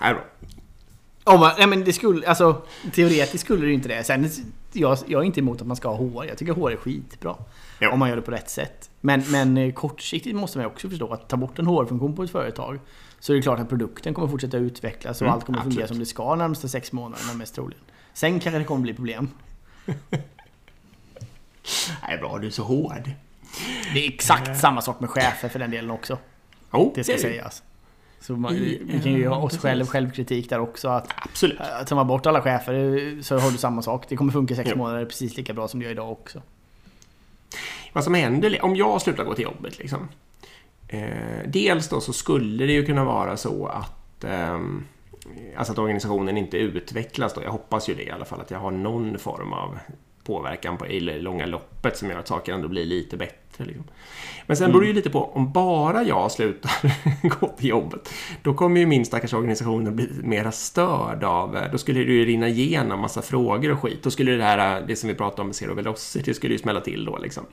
Nej, 0.00 0.14
bra. 0.14 0.24
Om 1.24 1.40
man, 1.40 1.52
nej 1.58 1.66
men 1.66 1.84
det 1.84 1.92
skulle, 1.92 2.28
alltså 2.28 2.62
teoretiskt 2.94 3.44
skulle 3.44 3.60
det 3.60 3.68
ju 3.68 3.74
inte 3.74 3.88
det. 3.88 4.04
Sen, 4.04 4.30
jag, 4.76 4.98
jag 5.06 5.20
är 5.22 5.24
inte 5.26 5.40
emot 5.40 5.60
att 5.60 5.66
man 5.66 5.76
ska 5.76 5.88
ha 5.88 5.96
HR. 5.96 6.24
Jag 6.24 6.38
tycker 6.38 6.52
HR 6.52 6.70
är 6.70 6.76
skitbra. 6.76 7.36
Jo. 7.80 7.90
Om 7.90 7.98
man 7.98 8.08
gör 8.08 8.16
det 8.16 8.22
på 8.22 8.30
rätt 8.30 8.50
sätt. 8.50 8.90
Men, 9.00 9.22
men 9.30 9.56
eh, 9.56 9.72
kortsiktigt 9.72 10.36
måste 10.36 10.58
man 10.58 10.66
också 10.66 10.88
förstå 10.88 11.12
att 11.12 11.28
ta 11.28 11.36
bort 11.36 11.58
en 11.58 11.66
HR-funktion 11.66 12.16
på 12.16 12.22
ett 12.22 12.30
företag 12.30 12.78
så 13.20 13.32
är 13.32 13.36
det 13.36 13.42
klart 13.42 13.58
att 13.60 13.68
produkten 13.68 14.14
kommer 14.14 14.28
fortsätta 14.28 14.56
utvecklas 14.56 15.20
och 15.20 15.26
Mm, 15.26 15.34
allt 15.34 15.44
kommer 15.44 15.60
fungera 15.60 15.82
absolut. 15.82 15.88
som 15.88 15.98
det 15.98 16.06
ska 16.06 16.34
närmsta 16.34 16.68
sex 16.68 16.92
månaderna 16.92 17.34
mest 17.34 17.54
troligen. 17.54 17.82
Sen 18.12 18.40
kanske 18.40 18.58
det 18.58 18.64
kommer 18.64 18.80
bli 18.82 18.94
problem. 18.94 19.28
Nej, 22.08 22.18
bra. 22.18 22.38
Du 22.38 22.46
är 22.46 22.50
så 22.50 22.62
hård. 22.62 23.10
Det 23.94 24.04
är 24.06 24.08
exakt 24.08 24.60
samma 24.60 24.82
sak 24.82 25.00
med 25.00 25.10
chefer 25.10 25.48
för 25.48 25.58
den 25.58 25.70
delen 25.70 25.90
också. 25.90 26.18
Jo, 26.72 26.92
Det 26.94 27.04
ska 27.04 27.12
är 27.12 27.18
sägas. 27.18 27.62
Så 28.26 28.36
man, 28.36 28.54
I- 28.54 28.80
vi 28.84 29.00
kan 29.02 29.12
ju 29.12 29.22
ja, 29.22 29.30
ha 29.34 29.36
oss 29.42 29.52
precis. 29.52 29.62
själv 29.62 29.86
självkritik 29.86 30.50
där 30.50 30.58
också. 30.60 30.88
Att 30.88 31.08
Absolut. 31.16 31.60
att 31.60 31.86
ta 31.86 32.04
bort 32.04 32.26
alla 32.26 32.42
chefer 32.42 33.22
så 33.22 33.38
har 33.38 33.50
du 33.50 33.58
samma 33.58 33.82
sak. 33.82 34.06
Det 34.08 34.16
kommer 34.16 34.32
funka 34.32 34.54
sex 34.54 34.70
Jo. 34.72 34.78
månader 34.78 35.04
precis 35.04 35.36
lika 35.36 35.52
bra 35.52 35.68
som 35.68 35.80
det 35.80 35.84
gör 35.84 35.92
idag 35.92 36.12
också. 36.12 36.42
Vad 37.92 38.04
som 38.04 38.14
händer 38.14 38.58
om 38.64 38.76
jag 38.76 39.02
slutar 39.02 39.24
gå 39.24 39.34
till 39.34 39.44
jobbet 39.44 39.78
liksom. 39.78 40.08
Eh, 40.88 41.08
dels 41.46 41.88
då 41.88 42.00
så 42.00 42.12
skulle 42.12 42.66
det 42.66 42.72
ju 42.72 42.86
kunna 42.86 43.04
vara 43.04 43.36
så 43.36 43.66
att 43.66 44.24
ehm, 44.24 44.84
Alltså 45.56 45.72
att 45.72 45.78
organisationen 45.78 46.36
inte 46.36 46.56
utvecklas 46.56 47.34
då. 47.34 47.42
Jag 47.42 47.50
hoppas 47.50 47.88
ju 47.88 47.94
det 47.94 48.02
i 48.02 48.10
alla 48.10 48.24
fall. 48.24 48.40
Att 48.40 48.50
jag 48.50 48.58
har 48.58 48.70
någon 48.70 49.18
form 49.18 49.52
av 49.52 49.78
påverkan 50.24 50.76
på, 50.76 50.86
i 50.86 51.00
det 51.00 51.18
långa 51.18 51.46
loppet 51.46 51.96
som 51.96 52.10
gör 52.10 52.18
att 52.18 52.28
saker 52.28 52.52
ändå 52.52 52.68
blir 52.68 52.84
lite 52.84 53.16
bättre. 53.16 53.64
Liksom. 53.64 53.84
Men 54.46 54.56
sen 54.56 54.70
beror 54.70 54.80
det 54.80 54.86
ju 54.86 54.92
lite 54.92 55.10
på, 55.10 55.24
om 55.24 55.52
bara 55.52 56.02
jag 56.02 56.32
slutar 56.32 56.70
gå 57.40 57.48
till 57.48 57.68
jobbet, 57.68 58.08
då 58.42 58.54
kommer 58.54 58.80
ju 58.80 58.86
min 58.86 59.04
stackars 59.04 59.34
organisation 59.34 59.88
att 59.88 59.94
bli 59.94 60.08
mera 60.22 60.52
störd 60.52 61.24
av, 61.24 61.58
då 61.72 61.78
skulle 61.78 62.04
det 62.04 62.12
ju 62.12 62.24
rinna 62.24 62.48
igenom 62.48 63.00
massa 63.00 63.22
frågor 63.22 63.72
och 63.72 63.80
skit. 63.80 64.02
Då 64.02 64.10
skulle 64.10 64.32
det 64.32 64.44
här, 64.44 64.84
det 64.88 64.96
som 64.96 65.08
vi 65.08 65.14
pratade 65.14 65.42
om 65.42 65.48
med 65.48 65.56
Zero 65.56 65.74
Velocity, 65.74 66.30
det 66.30 66.34
skulle 66.34 66.52
ju 66.54 66.58
smälla 66.58 66.80
till 66.80 67.04
då 67.04 67.18
liksom. 67.18 67.44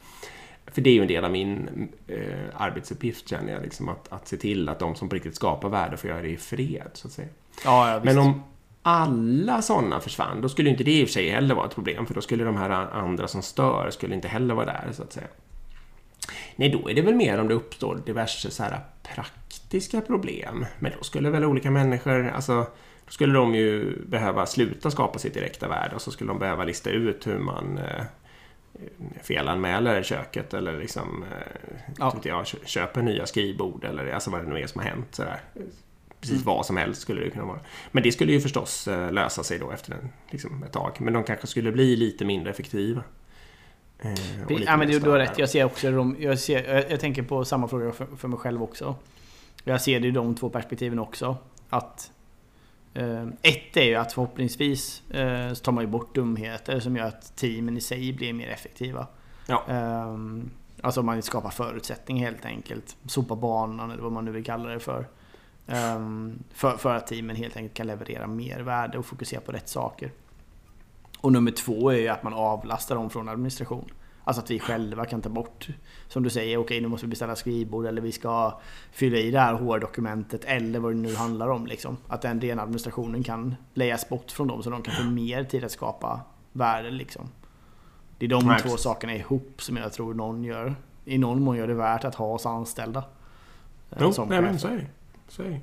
För 0.73 0.81
det 0.81 0.89
är 0.89 0.93
ju 0.93 1.01
en 1.01 1.07
del 1.07 1.25
av 1.25 1.31
min 1.31 1.69
eh, 2.07 2.17
arbetsuppgift 2.57 3.29
känner 3.29 3.53
jag, 3.53 3.61
liksom, 3.61 3.89
att, 3.89 4.11
att 4.11 4.27
se 4.27 4.37
till 4.37 4.69
att 4.69 4.79
de 4.79 4.95
som 4.95 5.09
på 5.09 5.15
riktigt 5.15 5.35
skapar 5.35 5.69
värde 5.69 5.97
får 5.97 6.09
göra 6.09 6.21
det 6.21 6.29
i 6.29 6.37
fred, 6.37 6.89
så 6.93 7.07
att 7.07 7.13
säga. 7.13 7.27
Ja, 7.65 7.91
ja. 7.91 8.01
Men 8.03 8.17
om 8.17 8.43
alla 8.83 9.61
sådana 9.61 9.99
försvann, 9.99 10.41
då 10.41 10.49
skulle 10.49 10.69
inte 10.69 10.83
det 10.83 10.91
i 10.99 11.03
och 11.03 11.07
för 11.07 11.13
sig 11.13 11.29
heller 11.29 11.55
vara 11.55 11.65
ett 11.67 11.75
problem, 11.75 12.05
för 12.05 12.13
då 12.13 12.21
skulle 12.21 12.43
de 12.43 12.57
här 12.57 12.69
andra 12.69 13.27
som 13.27 13.41
stör 13.41 13.89
skulle 13.91 14.15
inte 14.15 14.27
heller 14.27 14.53
vara 14.53 14.65
där, 14.65 14.89
så 14.91 15.03
att 15.03 15.13
säga. 15.13 15.27
Nej, 16.55 16.69
då 16.69 16.89
är 16.89 16.93
det 16.93 17.01
väl 17.01 17.15
mer 17.15 17.39
om 17.39 17.47
det 17.47 17.53
uppstår 17.53 18.01
diverse 18.05 18.51
så 18.51 18.63
här 18.63 18.79
praktiska 19.03 20.01
problem. 20.01 20.65
Men 20.79 20.91
då 20.97 21.03
skulle 21.03 21.29
väl 21.29 21.45
olika 21.45 21.71
människor, 21.71 22.27
alltså, 22.29 22.53
då 23.05 23.11
skulle 23.11 23.33
de 23.33 23.55
ju 23.55 24.01
behöva 24.07 24.45
sluta 24.45 24.91
skapa 24.91 25.19
sitt 25.19 25.33
direkta 25.33 25.67
värde 25.67 25.95
och 25.95 26.01
så 26.01 26.11
skulle 26.11 26.29
de 26.29 26.39
behöva 26.39 26.63
lista 26.63 26.89
ut 26.89 27.27
hur 27.27 27.39
man 27.39 27.77
eh, 27.77 28.03
felanmäler 29.23 30.03
köket 30.03 30.53
eller 30.53 30.79
liksom 30.79 31.23
eh, 31.23 31.37
Ja. 31.99 32.13
ja. 32.23 32.29
jag, 32.29 32.45
kö- 32.45 32.57
köper 32.65 33.01
nya 33.01 33.25
skrivbord 33.25 33.83
eller 33.85 34.11
alltså 34.11 34.29
vad 34.31 34.41
det 34.43 34.49
nu 34.49 34.59
är 34.59 34.67
som 34.67 34.81
har 34.81 34.87
hänt. 34.89 35.07
Sådär. 35.15 35.39
Precis 36.21 36.35
Mm. 36.41 36.45
vad 36.45 36.65
som 36.65 36.77
helst 36.77 37.01
skulle 37.01 37.21
det 37.21 37.29
kunna 37.29 37.45
vara. 37.45 37.59
Men 37.91 38.03
det 38.03 38.11
skulle 38.11 38.31
ju 38.31 38.41
förstås 38.41 38.87
eh, 38.87 39.11
lösa 39.11 39.43
sig 39.43 39.59
då 39.59 39.71
efter 39.71 39.93
en, 39.93 40.09
liksom 40.29 40.63
ett 40.63 40.71
tag. 40.71 40.95
Men 40.99 41.13
de 41.13 41.23
kanske 41.23 41.47
skulle 41.47 41.71
bli 41.71 41.95
lite 41.95 42.25
mindre 42.25 42.49
effektiva. 42.51 43.03
Eh, 43.99 44.11
lite 44.49 44.63
Ja 44.63 44.77
men 44.77 44.87
du, 44.87 44.99
du 44.99 45.09
har 45.09 45.17
rätt. 45.17 45.39
Jag 45.39 45.49
ser 45.49 45.63
också 45.63 45.91
de, 45.91 46.15
jag, 46.19 46.39
ser, 46.39 46.73
jag, 46.73 46.91
jag 46.91 46.99
tänker 46.99 47.23
på 47.23 47.45
samma 47.45 47.67
fråga 47.67 47.91
för, 47.91 48.07
för 48.17 48.27
mig 48.27 48.39
själv 48.39 48.63
också. 48.63 48.95
Jag 49.63 49.81
ser 49.81 49.99
det 49.99 50.07
i 50.07 50.11
de 50.11 50.35
två 50.35 50.49
perspektiven 50.49 50.99
också. 50.99 51.37
Att 51.69 52.11
eh, 52.93 53.27
ett 53.41 53.77
är 53.77 53.83
ju 53.83 53.95
att 53.95 54.13
förhoppningsvis 54.13 55.09
eh, 55.11 55.53
så 55.53 55.63
tar 55.63 55.71
man 55.71 55.83
ju 55.83 55.89
bort 55.89 56.15
dumheter 56.15 56.79
som 56.79 56.95
gör 56.97 57.05
att 57.05 57.35
teamen 57.35 57.77
i 57.77 57.81
sig 57.81 58.13
blir 58.13 58.33
mer 58.33 58.47
effektiva. 58.49 59.07
Ja. 59.47 59.63
Eh, 59.69 60.17
alltså 60.81 61.03
man 61.03 61.21
skapar 61.21 61.49
förutsättningar 61.49 62.29
helt 62.31 62.45
enkelt. 62.45 62.95
Sopa 63.05 63.35
banan 63.35 63.91
eller 63.91 64.03
vad 64.03 64.11
man 64.11 64.25
nu 64.25 64.31
vill 64.31 64.43
kalla 64.45 64.69
det 64.69 64.79
för. 64.79 65.07
Eh, 65.67 65.99
för, 66.53 66.77
för 66.77 66.95
att 66.95 67.07
teamen 67.07 67.35
helt 67.35 67.57
enkelt 67.57 67.73
kan 67.73 67.87
leverera 67.87 68.27
mer 68.27 68.59
värde 68.59 68.97
och 68.97 69.05
fokusera 69.05 69.41
på 69.41 69.51
rätt 69.51 69.69
saker. 69.69 70.11
Och 71.19 71.31
nummer 71.31 71.51
två 71.51 71.89
är 71.91 71.97
ju 71.97 72.07
att 72.07 72.23
man 72.23 72.33
avlastar 72.33 72.95
dem 72.95 73.09
från 73.09 73.29
administration. 73.29 73.85
Alltså 74.23 74.41
att 74.43 74.51
vi 74.51 74.59
själva 74.59 75.05
kan 75.05 75.21
ta 75.21 75.29
bort, 75.29 75.67
som 76.07 76.23
du 76.23 76.29
säger, 76.29 76.57
okej 76.57 76.81
nu 76.81 76.87
måste 76.87 77.05
vi 77.05 77.09
beställa 77.09 77.35
skrivbord 77.35 77.85
eller 77.85 78.01
vi 78.01 78.11
ska 78.11 78.59
fylla 78.91 79.17
i 79.17 79.31
det 79.31 79.39
här 79.39 79.53
HR-dokumentet 79.53 80.45
eller 80.45 80.79
vad 80.79 80.91
det 80.91 80.97
nu 80.97 81.15
handlar 81.15 81.47
om. 81.47 81.65
Liksom. 81.67 81.97
Att 82.07 82.21
den 82.21 82.41
rena 82.41 82.61
administrationen 82.61 83.23
kan 83.23 83.55
lejas 83.73 84.09
bort 84.09 84.31
från 84.31 84.47
dem 84.47 84.63
så 84.63 84.69
de 84.69 84.81
kan 84.81 84.93
få 84.95 85.03
mer 85.03 85.43
tid 85.43 85.63
att 85.63 85.71
skapa 85.71 86.21
värde. 86.51 86.91
Liksom. 86.91 87.27
Det 88.17 88.25
är 88.25 88.29
de 88.29 88.45
Nej, 88.45 88.59
två 88.59 88.63
precis. 88.69 88.81
sakerna 88.81 89.15
ihop 89.15 89.55
som 89.57 89.77
jag 89.77 89.93
tror 89.93 90.13
någon 90.13 90.43
gör. 90.43 90.75
I 91.05 91.17
någon 91.17 91.41
mån 91.43 91.57
gör 91.57 91.67
det 91.67 91.73
värt 91.73 92.03
att 92.03 92.15
ha 92.15 92.25
oss 92.25 92.45
anställda. 92.45 93.03
eh, 93.91 93.97
Jo, 94.01 94.13
som 94.13 94.29
nej, 94.29 94.41
men 94.41 94.59
så 94.59 94.67
är 94.67 94.75
det. 94.77 94.87
Det. 95.37 95.59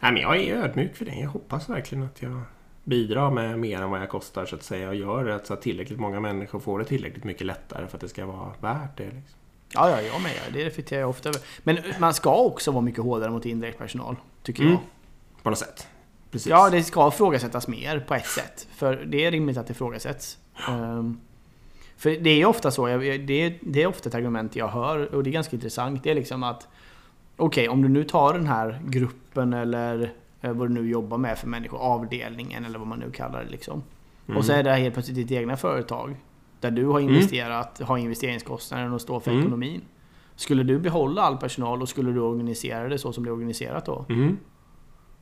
Nej, 0.00 0.12
men 0.12 0.16
jag 0.16 0.36
är 0.36 0.56
ödmjuk 0.56 0.96
för 0.96 1.04
det. 1.04 1.14
Jag 1.14 1.30
hoppas 1.30 1.68
verkligen 1.68 2.04
att 2.04 2.22
jag 2.22 2.40
bidrar 2.84 3.30
med 3.30 3.58
mer 3.58 3.82
än 3.82 3.90
vad 3.90 4.00
jag 4.00 4.08
kostar 4.08 4.46
så 4.46 4.56
att 4.56 4.62
säga 4.62 4.88
och 4.88 4.94
gör 4.94 5.24
det 5.24 5.40
så 5.46 5.54
att 5.54 5.62
tillräckligt 5.62 5.98
många 6.00 6.20
människor 6.20 6.60
får 6.60 6.78
det 6.78 6.84
tillräckligt 6.84 7.24
mycket 7.24 7.46
lättare 7.46 7.86
för 7.86 7.96
att 7.96 8.00
det 8.00 8.08
ska 8.08 8.26
vara 8.26 8.52
värt 8.60 8.96
det. 8.96 9.04
Liksom. 9.04 9.38
Ja, 9.74 9.90
ja, 9.90 10.00
jag 10.02 10.22
med. 10.22 10.32
Det 10.52 10.64
reflekterar 10.64 11.00
jag 11.00 11.10
ofta 11.10 11.28
över. 11.28 11.40
Men 11.62 11.78
man 11.98 12.14
ska 12.14 12.36
också 12.36 12.70
vara 12.70 12.82
mycket 12.82 13.02
hårdare 13.04 13.30
mot 13.30 13.46
indirekt 13.46 13.78
personal, 13.78 14.16
tycker 14.42 14.62
Mm. 14.62 14.72
jag. 14.74 14.82
På 15.42 15.50
något 15.50 15.58
sätt. 15.58 15.88
Precis. 16.30 16.46
Ja, 16.50 16.70
det 16.70 16.82
ska 16.82 17.08
ifrågasättas 17.08 17.68
mer 17.68 18.00
på 18.00 18.14
ett 18.14 18.26
sätt. 18.26 18.68
För 18.72 19.04
det 19.06 19.24
är 19.24 19.30
rimligt 19.30 19.56
att 19.56 19.66
det 19.66 19.70
ifrågasätts. 19.70 20.38
Ehm, 20.68 21.20
för 21.96 22.10
det 22.10 22.30
är 22.30 22.46
ofta 22.46 22.70
så, 22.70 22.86
det 22.86 22.94
är, 23.32 23.58
det 23.62 23.82
är 23.82 23.86
ofta 23.86 24.08
ett 24.08 24.14
argument 24.14 24.56
jag 24.56 24.68
hör 24.68 25.14
och 25.14 25.22
det 25.22 25.30
är 25.30 25.32
ganska 25.32 25.56
intressant. 25.56 26.02
Det 26.02 26.10
är 26.10 26.14
liksom 26.14 26.42
att 26.42 26.68
Okej, 27.42 27.68
om 27.68 27.82
du 27.82 27.88
nu 27.88 28.04
tar 28.04 28.32
den 28.32 28.46
här 28.46 28.80
gruppen 28.84 29.52
eller 29.52 30.12
eh, 30.40 30.52
vad 30.52 30.68
du 30.68 30.74
nu 30.74 30.88
jobbar 30.90 31.18
med 31.18 31.38
för 31.38 31.46
människor, 31.48 31.78
avdelningen 31.78 32.64
eller 32.64 32.78
vad 32.78 32.88
man 32.88 32.98
nu 32.98 33.10
kallar 33.10 33.44
det 33.44 33.50
liksom. 33.50 33.82
Mm. 34.26 34.38
Och 34.38 34.44
så 34.44 34.52
är 34.52 34.62
det 34.62 34.70
här 34.70 34.78
helt 34.78 34.94
plötsligt 34.94 35.16
ditt 35.16 35.30
egna 35.30 35.56
företag. 35.56 36.16
Där 36.60 36.70
du 36.70 36.86
har 36.86 37.00
investerat, 37.00 37.80
har 37.80 37.98
investeringskostnaden 37.98 38.92
och 38.92 39.00
står 39.00 39.20
för 39.20 39.30
Mm. 39.30 39.42
ekonomin. 39.42 39.80
Skulle 40.36 40.62
du 40.62 40.78
behålla 40.78 41.22
all 41.22 41.36
personal 41.36 41.82
och 41.82 41.88
skulle 41.88 42.12
du 42.12 42.20
organisera 42.20 42.88
det 42.88 42.98
så 42.98 43.12
som 43.12 43.24
det 43.24 43.30
är 43.30 43.32
organiserat 43.32 43.86
då? 43.86 44.04
Mm. 44.08 44.38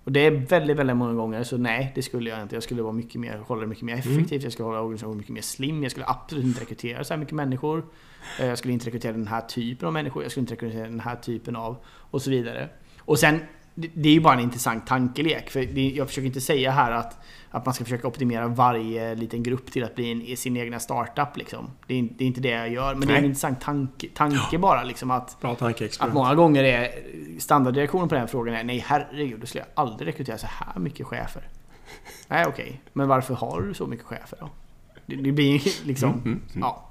Och 0.05 0.13
det 0.13 0.21
är 0.21 0.31
väldigt, 0.31 0.77
väldigt 0.77 0.97
många 0.97 1.15
gånger 1.15 1.43
så 1.43 1.57
nej, 1.57 1.93
det 1.95 2.03
skulle 2.03 2.31
jag 2.31 2.43
inte. 2.43 2.57
Jag 2.57 2.63
skulle 2.63 2.83
vara 2.83 2.93
mycket 2.93 3.21
mer, 3.21 3.39
hålla 3.39 3.61
det 3.61 3.67
mycket 3.67 3.85
mer 3.85 3.93
Mm. 4.07 4.17
effektivt. 4.19 4.43
Jag 4.43 4.53
skulle 4.53 4.67
hålla 4.67 4.81
organisationen 4.81 5.19
mycket 5.19 5.33
mer 5.35 5.43
slim. 5.43 5.83
Jag 5.83 5.91
skulle 5.91 6.07
absolut 6.07 6.45
inte 6.45 6.61
rekrytera 6.61 7.05
så 7.05 7.15
här 7.15 7.19
mycket 7.19 7.35
människor. 7.35 7.85
Eh, 8.41 8.47
Jag 8.47 8.59
skulle 8.59 8.73
inte 8.75 8.87
rekrytera 8.87 9.13
den 9.13 9.27
här 9.27 9.41
typen 9.41 9.87
av 9.87 9.93
människor. 9.93 10.23
Jag 10.23 10.31
skulle 10.31 10.43
inte 10.43 10.55
rekrytera 10.55 10.83
den 10.89 11.01
här 11.01 11.17
typen 11.17 11.57
av 11.57 11.77
och 11.87 12.23
så 12.23 12.31
vidare. 12.31 12.69
Och 12.99 13.19
sen, 13.19 13.41
det 13.75 14.09
är 14.09 14.13
ju 14.13 14.21
bara 14.21 14.35
en 14.35 14.41
intressant 14.41 14.87
tankelek. 14.87 15.51
För 15.51 15.79
jag 15.79 16.09
försöker 16.09 16.27
inte 16.27 16.41
säga 16.41 16.71
här 16.71 16.93
att, 16.93 17.19
att 17.51 17.65
man 17.67 17.75
ska 17.75 17.85
försöka 17.85 18.09
optimera 18.09 18.49
varje 18.49 19.15
liten 19.15 19.43
grupp 19.43 19.73
till 19.73 19.85
att 19.85 19.95
bli 19.95 20.31
en, 20.31 20.37
sin 20.37 20.57
egna 20.57 20.79
startup. 20.81 21.37
Liksom. 21.37 21.71
Det, 21.87 21.95
är, 21.95 21.99
inte- 21.99 22.15
det 22.19 22.25
är 22.25 22.27
inte 22.27 22.41
det 22.41 22.49
jag 22.49 22.69
gör. 22.73 22.95
Men 22.95 23.09
det 23.09 23.15
är 23.15 23.17
en 23.17 23.23
Nej. 23.23 23.29
intressant 23.29 23.61
tanke, 23.61 24.09
tanke 24.15 24.59
bara. 24.59 24.83
Liksom, 24.83 25.11
att, 25.11 25.41
Bra 25.41 25.53
att 25.53 25.59
tankeexperiment. 25.59 26.15
många 26.15 26.35
gånger 26.35 26.65
är 26.65 26.91
standardreaktionen 27.39 28.09
på 28.09 28.15
den 28.15 28.29
frågan 28.29 28.55
är 28.55 28.65
nej 28.65 28.85
herregud, 28.87 29.41
då 29.41 29.47
skulle 29.47 29.65
jag 29.65 29.85
aldrig 29.85 30.09
rekrytera 30.09 30.39
så 30.39 30.47
här 30.47 30.79
mycket 30.81 31.07
chefer. 31.07 31.49
Nej 32.29 32.47
okej, 32.49 32.81
men 32.93 33.09
varför 33.09 33.35
har 33.35 33.61
du 33.63 33.75
så 33.75 33.87
mycket 33.87 34.07
chefer 34.07 34.39
då? 34.41 34.51
Det, 35.07 35.17
det 35.17 35.33
blir 35.33 35.87
liksom, 35.87 36.11
Mm, 36.11 36.23
mm, 36.25 36.41
mm. 36.51 36.61
ja. 36.61 36.87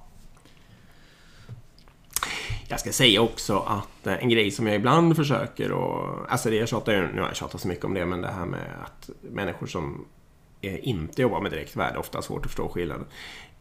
Jag 2.72 2.80
ska 2.80 2.92
säga 2.92 3.22
också 3.22 3.60
att 3.60 4.08
eh, 4.08 4.24
en 4.24 4.30
grej 4.30 4.52
som 4.52 4.68
jag 4.68 4.76
ibland 4.76 5.16
försöker 5.16 5.72
och 5.72 6.32
Alltså 6.32 6.50
det 6.50 6.56
jag 6.56 6.68
tjatar 6.70 6.94
ju, 6.94 7.08
nu 7.14 7.22
har 7.22 7.28
jag 7.28 7.36
tjatat 7.36 7.62
så 7.62 7.68
mycket 7.68 7.86
om 7.86 7.94
det, 7.94 8.06
men 8.06 8.22
det 8.22 8.28
här 8.28 8.46
med 8.46 8.72
att 8.84 9.10
människor 9.22 9.68
som 9.68 10.06
inte 10.62 11.22
jobbar 11.22 11.42
med 11.42 11.52
direkt 11.52 11.76
värde 11.76 12.00
ofta 12.00 12.18
har 12.18 12.24
svårt 12.24 12.46
att 12.46 12.52
förstå 12.52 12.70
skillnaden. 12.70 13.06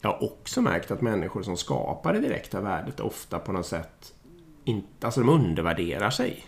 Jag 0.01 0.09
har 0.09 0.23
också 0.23 0.61
märkt 0.61 0.91
att 0.91 1.01
människor 1.01 1.43
som 1.43 1.57
skapar 1.57 2.13
det 2.13 2.19
direkta 2.19 2.61
värdet 2.61 2.99
ofta 2.99 3.39
på 3.39 3.51
något 3.51 3.65
sätt 3.65 4.13
inte, 4.65 5.05
alltså 5.05 5.21
de 5.21 5.29
undervärderar 5.29 6.09
sig. 6.09 6.45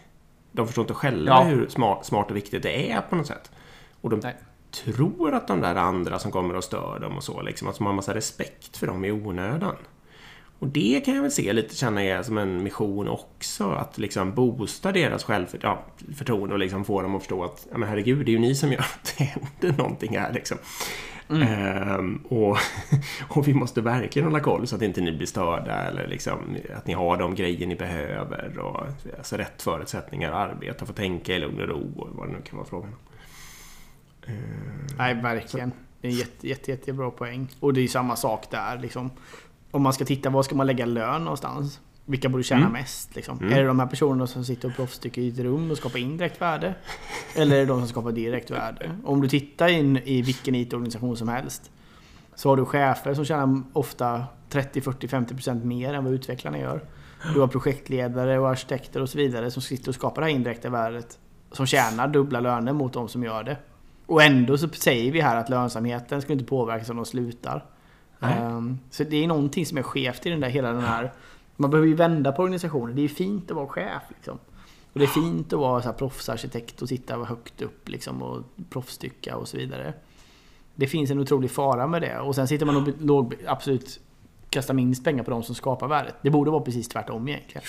De 0.52 0.68
förstår 0.68 0.84
inte 0.84 0.94
själva 0.94 1.32
Ja. 1.32 1.44
hur 1.44 1.68
smart, 1.70 2.06
smart 2.06 2.30
och 2.30 2.36
viktigt 2.36 2.64
det 2.64 2.92
är 2.92 3.02
på 3.02 3.16
något 3.16 3.28
sätt. 3.28 3.52
Och 4.02 4.10
de 4.10 4.20
Nej. 4.20 4.36
tror 4.86 5.34
att 5.34 5.48
de 5.48 5.62
där 5.62 5.76
andra 5.76 6.20
som 6.20 6.32
kommer 6.32 6.56
och 6.56 6.64
stör 6.64 7.00
dem 7.00 7.18
och 7.18 7.24
så, 7.24 7.42
liksom, 7.42 7.68
att 7.68 7.78
de 7.78 7.86
har 7.86 7.94
massa 7.94 8.16
respekt 8.16 8.78
för 8.78 8.88
dem 8.88 9.06
i 9.06 9.12
onödan. 9.12 9.76
Och 10.62 10.68
det 10.68 11.02
kan 11.06 11.16
jag 11.16 11.22
väl 11.22 11.32
se 11.32 11.54
lite 11.54 11.76
känna 11.76 12.04
är 12.04 12.24
som 12.24 12.38
en 12.38 12.64
mission 12.64 13.08
också. 13.08 13.72
Att 13.72 13.98
liksom 13.98 14.36
boosta 14.36 14.92
deras 14.92 15.24
självförtroende 15.24 16.54
och 16.54 16.60
liksom 16.60 16.86
få 16.86 17.02
dem 17.02 17.16
att 17.16 17.22
förstå 17.22 17.44
att 17.44 17.68
ja, 17.72 17.78
men 17.78 17.90
herregud, 17.90 18.26
det 18.26 18.32
är 18.32 18.34
ju 18.34 18.40
ni 18.40 18.56
som 18.56 18.72
gör 18.72 18.80
att 18.80 19.16
det 19.18 19.24
händer 19.24 19.78
någonting 19.78 20.18
här. 20.18 20.34
Liksom. 20.34 20.58
Mm. 21.30 21.42
Ehm, 21.48 22.16
och, 22.16 22.58
och 23.30 23.48
vi 23.48 23.54
måste 23.54 23.82
verkligen 23.82 24.28
hålla 24.28 24.40
koll 24.40 24.68
så 24.68 24.76
att 24.76 24.82
inte 24.82 25.02
ni 25.02 25.12
blir 25.12 25.28
störda 25.28 25.74
eller 25.74 26.08
liksom, 26.08 26.58
att 26.76 26.88
ni 26.88 26.94
har 26.94 27.18
de 27.18 27.36
grejer 27.36 27.68
ni 27.68 27.76
behöver. 27.76 28.60
Och, 28.60 28.86
alltså 29.18 29.38
rätt 29.38 29.62
förutsättningar 29.62 30.32
att 30.32 30.50
arbeta, 30.50 30.86
få 30.86 30.94
tänka 30.94 31.36
i 31.36 31.40
lugn 31.40 31.62
och 31.62 31.68
ro 31.68 31.92
och 31.96 32.10
vad 32.12 32.28
det 32.28 32.34
nu 32.34 32.42
kan 32.42 32.58
vara 32.58 32.68
frågan 32.68 32.90
om. 32.90 33.00
Ehm, 34.34 34.88
Nej, 34.98 35.14
verkligen. 35.14 35.70
Så. 35.70 35.76
Det 36.02 36.08
är 36.08 36.12
en 36.12 36.18
jätte, 36.18 36.48
jätte, 36.48 36.72
jättebra 36.72 37.12
poäng. 37.12 37.48
Och 37.60 37.74
det 37.74 37.82
är 37.82 37.88
samma 37.88 38.16
sak 38.16 38.52
där. 38.52 38.80
Liksom. 38.80 39.10
Om 39.72 39.82
man 39.82 39.94
ska 39.94 40.06
titta, 40.06 40.30
var 40.30 40.44
ska 40.44 40.56
man 40.56 40.68
lägga 40.68 40.86
lön 40.86 41.24
någonstans? 41.24 41.80
Vilka 42.06 42.30
borde 42.30 42.44
tjäna 42.44 42.62
mm. 42.62 42.74
mest? 42.74 43.16
Liksom? 43.16 43.38
Mm. 43.38 43.54
Är 43.54 43.62
det 43.62 43.68
de 43.68 43.80
här 43.80 43.88
personerna 43.88 44.28
som 44.28 44.46
sitter 44.46 44.68
och 44.68 44.76
proffstycker 44.76 45.22
i 45.22 45.28
ett 45.28 45.40
rum 45.40 45.72
och 45.72 45.78
skapar 45.78 46.00
indirekt 46.00 46.42
värde? 46.42 46.76
Eller 47.36 47.56
är 47.56 47.60
det 47.60 47.66
de 47.66 47.80
som 47.80 47.88
skapar 47.88 48.12
direkt 48.12 48.52
värde? 48.52 48.92
Om 49.06 49.22
du 49.22 49.28
tittar 49.28 49.68
in 49.68 49.98
i 49.98 50.22
vilken 50.22 50.56
IT-organisation 50.56 51.18
som 51.18 51.28
helst 51.28 51.72
så 52.36 52.50
har 52.50 52.58
du 52.58 52.66
chefer 52.66 53.14
som 53.14 53.26
tjänar 53.26 53.62
ofta 53.74 54.24
30, 54.50 54.82
40, 54.82 55.08
50% 55.08 55.66
mer 55.66 55.94
än 55.94 56.04
vad 56.04 56.14
utvecklarna 56.14 56.60
gör. 56.60 56.84
Du 57.34 57.40
har 57.40 57.48
projektledare 57.48 58.40
och 58.40 58.50
arkitekter 58.50 59.02
och 59.02 59.10
så 59.10 59.18
vidare 59.18 59.52
som 59.52 59.62
sitter 59.62 59.90
och 59.90 59.96
skapar 59.96 60.22
det 60.22 60.28
här 60.28 60.36
indirekta 60.36 60.70
värdet. 60.70 61.20
Som 61.52 61.66
tjänar 61.66 62.08
dubbla 62.08 62.40
löner 62.40 62.74
mot 62.74 62.94
de 62.94 63.10
som 63.10 63.24
gör 63.24 63.44
det. 63.44 63.58
Och 64.06 64.24
ändå 64.24 64.58
så 64.58 64.70
säger 64.70 65.12
vi 65.12 65.22
här 65.22 65.36
att 65.36 65.50
lönsamheten 65.50 66.22
ska 66.22 66.34
inte 66.34 66.46
påverkas 66.46 66.90
om 66.90 66.96
de 66.96 67.06
slutar. 67.06 67.66
Um, 68.22 68.80
så 68.90 69.04
det 69.04 69.24
är 69.24 69.28
någonting 69.28 69.66
som 69.66 69.78
är 69.78 69.84
skevt 69.84 70.26
i 70.26 70.30
den 70.30 70.40
där, 70.40 70.50
hela 70.50 70.72
den 70.72 70.82
här 70.82 71.12
man 71.62 71.72
behöver 71.72 71.88
ju 71.88 71.94
vända 71.94 72.32
på 72.32 72.42
organisationen. 72.42 72.96
Det 72.96 73.02
är 73.02 73.08
fint 73.08 73.52
att 73.52 73.58
vara 73.58 73.68
chef. 73.68 74.04
Liksom. 74.10 74.40
Och 74.94 75.00
det 75.00 75.06
är 75.06 75.08
fint 75.08 75.54
att 75.54 75.60
vara 75.60 75.82
så 75.82 75.88
här 75.88 75.94
proffsarkitekt 75.94 76.82
och 76.82 76.90
sitta 76.90 77.18
högt 77.18 77.62
upp 77.62 77.90
liksom, 77.90 78.22
och 78.22 78.44
proffstycka 78.70 79.38
och 79.38 79.48
så 79.48 79.58
vidare. 79.58 79.94
Det 80.76 80.88
finns 80.88 81.12
en 81.12 81.20
otrolig 81.20 81.52
fara 81.52 81.88
med 81.88 82.02
det. 82.02 82.20
Och 82.20 82.36
sen 82.36 82.48
sitter 82.48 82.66
man 82.66 82.76
och 82.76 82.90
låg, 83.00 83.36
absolut 83.48 84.00
kastar 84.50 84.74
minst 84.74 85.04
pengar 85.04 85.24
på 85.24 85.32
de 85.32 85.44
som 85.44 85.56
skapar 85.56 85.88
värdet. 85.88 86.16
Det 86.22 86.30
borde 86.30 86.52
vara 86.52 86.62
precis 86.62 86.88
tvärtom 86.88 87.28
egentligen. 87.28 87.64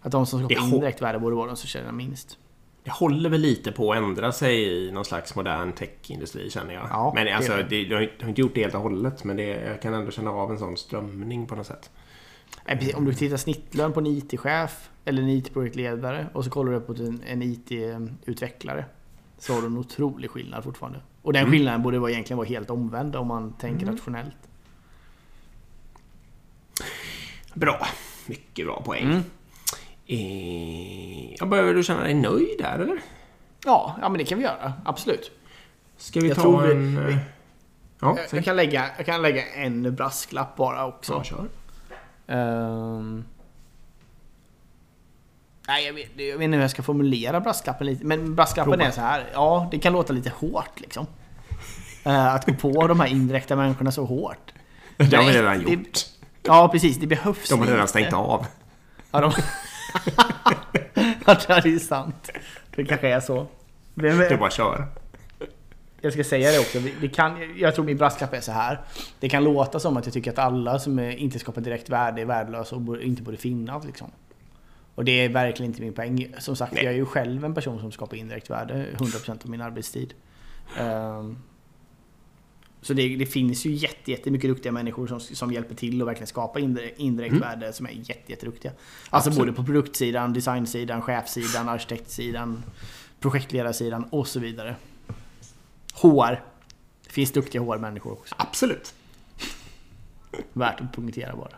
Att 0.00 0.12
de 0.12 0.26
som 0.26 0.40
skapar 0.40 0.64
indirekt 0.64 1.02
värde 1.02 1.18
borde 1.18 1.36
vara 1.36 1.46
de 1.46 1.56
som 1.56 1.68
tjänar 1.68 1.92
minst. 1.92 2.38
Det 2.84 2.90
håller 2.90 3.30
väl 3.30 3.40
lite 3.40 3.72
på 3.72 3.92
att 3.92 3.98
ändra 3.98 4.32
sig 4.32 4.62
i 4.62 4.90
någon 4.92 5.04
slags 5.04 5.34
modern 5.34 5.72
techindustri 5.72 6.50
känner 6.50 6.74
jag. 6.74 6.86
Ja, 6.90 7.12
men 7.14 7.36
alltså, 7.36 7.56
det, 7.56 7.62
det, 7.62 7.82
jag 7.82 7.96
har 8.20 8.28
inte 8.28 8.40
gjort 8.40 8.54
det 8.54 8.60
helt 8.60 8.74
och 8.74 8.80
hållet 8.80 9.24
men 9.24 9.36
det, 9.36 9.42
jag 9.42 9.82
kan 9.82 9.94
ändå 9.94 10.10
känna 10.10 10.30
av 10.30 10.50
en 10.50 10.58
sån 10.58 10.76
strömning 10.76 11.46
på 11.46 11.54
något 11.54 11.66
sätt. 11.66 11.90
Om 12.94 13.04
du 13.04 13.14
tittar 13.14 13.36
snittlön 13.36 13.92
på 13.92 14.00
en 14.00 14.06
IT-chef 14.06 14.90
eller 15.04 15.22
en 15.22 15.28
IT-projektledare 15.28 16.26
och 16.32 16.44
så 16.44 16.50
kollar 16.50 16.72
du 16.72 16.80
på 16.80 16.92
en 17.26 17.42
IT-utvecklare. 17.42 18.84
Så 19.38 19.54
har 19.54 19.60
du 19.60 19.66
en 19.66 19.78
otrolig 19.78 20.30
skillnad 20.30 20.64
fortfarande. 20.64 21.00
Och 21.22 21.32
den 21.32 21.42
mm. 21.42 21.52
skillnaden 21.52 21.82
borde 21.82 21.98
vara, 21.98 22.10
egentligen 22.10 22.38
vara 22.38 22.48
helt 22.48 22.70
omvänd 22.70 23.16
om 23.16 23.26
man 23.26 23.52
tänker 23.52 23.82
mm. 23.82 23.96
rationellt. 23.96 24.48
Bra. 27.54 27.86
Mycket 28.26 28.66
bra 28.66 28.82
poäng. 28.82 29.04
Mm. 29.04 29.22
Eh, 30.10 31.46
behöver 31.46 31.74
du 31.74 31.84
känna 31.84 32.02
dig 32.02 32.14
nöjd 32.14 32.58
där 32.58 32.78
eller? 32.78 33.00
Ja, 33.64 33.96
ja 34.00 34.08
men 34.08 34.18
det 34.18 34.24
kan 34.24 34.38
vi 34.38 34.44
göra. 34.44 34.72
Absolut. 34.84 35.30
Ska 35.96 36.20
vi 36.20 36.28
jag 36.28 36.36
ta 36.36 36.64
en... 36.64 37.06
Vi, 37.06 37.12
vi, 37.12 37.18
ja, 38.00 38.16
jag, 38.18 38.38
jag, 38.38 38.44
kan 38.44 38.56
lägga, 38.56 38.90
jag 38.96 39.06
kan 39.06 39.22
lägga 39.22 39.46
en 39.46 39.94
brasklapp 39.94 40.56
bara 40.56 40.86
också. 40.86 41.12
Ja, 41.12 41.24
kör. 41.24 41.46
Um, 42.36 43.24
nej, 45.68 45.86
jag 45.86 45.92
vet, 45.92 46.10
jag 46.16 46.38
vet 46.38 46.44
inte 46.44 46.56
hur 46.56 46.62
jag 46.62 46.70
ska 46.70 46.82
formulera 46.82 47.40
brasklappen 47.40 47.86
lite. 47.86 48.04
Men 48.04 48.34
brasklappen 48.34 48.72
Prova. 48.72 48.84
är 48.84 48.90
så 48.90 49.00
här. 49.00 49.30
Ja, 49.32 49.68
det 49.70 49.78
kan 49.78 49.92
låta 49.92 50.12
lite 50.12 50.30
hårt 50.30 50.80
liksom. 50.80 51.06
Uh, 52.06 52.34
att 52.34 52.46
gå 52.46 52.54
på 52.54 52.86
de 52.86 53.00
här 53.00 53.06
indirekta 53.06 53.56
människorna 53.56 53.92
så 53.92 54.04
hårt. 54.04 54.52
Det 54.96 55.16
har 55.16 55.24
vi 55.24 55.32
redan 55.32 55.60
gjort. 55.60 55.92
Det, 55.92 56.48
ja, 56.48 56.68
precis. 56.68 56.96
Det 56.96 57.06
behövs 57.06 57.48
De 57.48 57.58
har 57.58 57.66
redan 57.66 57.88
stängt 57.88 58.12
av. 58.12 58.46
Ja, 59.10 59.20
de... 59.20 59.32
ja, 61.26 61.60
det 61.62 61.74
är 61.74 61.78
sant. 61.78 62.30
Det 62.76 62.84
kanske 62.84 63.08
är 63.08 63.20
så. 63.20 63.46
Det 63.94 64.08
är 64.08 64.36
bara 64.36 64.50
kör 64.50 64.88
jag 66.00 66.12
ska 66.12 66.24
säga 66.24 66.50
det 66.50 66.58
också. 66.58 66.78
Det 67.00 67.08
kan, 67.08 67.58
jag 67.58 67.74
tror 67.74 67.84
min 67.84 67.96
brasklapp 67.96 68.34
är 68.34 68.40
så 68.40 68.52
här. 68.52 68.80
Det 69.20 69.28
kan 69.28 69.44
låta 69.44 69.80
som 69.80 69.96
att 69.96 70.06
jag 70.06 70.12
tycker 70.14 70.30
att 70.30 70.38
alla 70.38 70.78
som 70.78 70.98
inte 70.98 71.38
skapar 71.38 71.60
direkt 71.60 71.90
värde 71.90 72.22
är 72.22 72.26
värdelösa 72.26 72.76
och 72.76 73.02
inte 73.02 73.22
borde 73.22 73.36
finnas. 73.36 73.84
Liksom. 73.84 74.10
Och 74.94 75.04
det 75.04 75.12
är 75.12 75.28
verkligen 75.28 75.70
inte 75.70 75.82
min 75.82 75.92
poäng. 75.92 76.34
Som 76.38 76.56
sagt, 76.56 76.72
Nej. 76.72 76.84
jag 76.84 76.92
är 76.92 76.96
ju 76.96 77.06
själv 77.06 77.44
en 77.44 77.54
person 77.54 77.80
som 77.80 77.92
skapar 77.92 78.16
indirekt 78.16 78.50
värde 78.50 78.86
100% 78.96 79.30
av 79.30 79.50
min 79.50 79.60
arbetstid. 79.60 80.14
Um, 80.80 81.38
så 82.82 82.92
det, 82.92 83.16
det, 83.16 83.26
finns 83.26 83.66
ju 83.66 83.88
jättemycket 84.04 84.50
duktiga 84.50 84.72
människor 84.72 85.06
som, 85.06 85.20
som 85.20 85.52
hjälper 85.52 85.74
till 85.74 86.02
att 86.02 86.08
verkligen 86.08 86.26
skapa 86.26 86.60
indirekt, 86.60 87.32
mm. 87.32 87.38
värde 87.38 87.72
som 87.72 87.86
är 87.86 87.90
jätteduktiga. 87.90 88.72
Alltså 89.10 89.30
Absolut. 89.30 89.38
både 89.38 89.52
på 89.52 89.64
produktsidan, 89.64 90.32
designsidan, 90.32 91.02
chefsidan, 91.02 91.68
arkitektsidan, 91.68 92.62
projektledarsidan 93.20 94.04
och 94.04 94.28
så 94.28 94.40
vidare. 94.40 94.76
HR. 95.94 96.42
Det 97.06 97.12
finns 97.12 97.32
duktiga 97.32 97.62
HR-människor 97.62 98.12
också. 98.12 98.34
Absolut. 98.38 98.94
Värt 100.52 100.80
att 100.80 100.94
punktera 100.96 101.36
bara. 101.36 101.56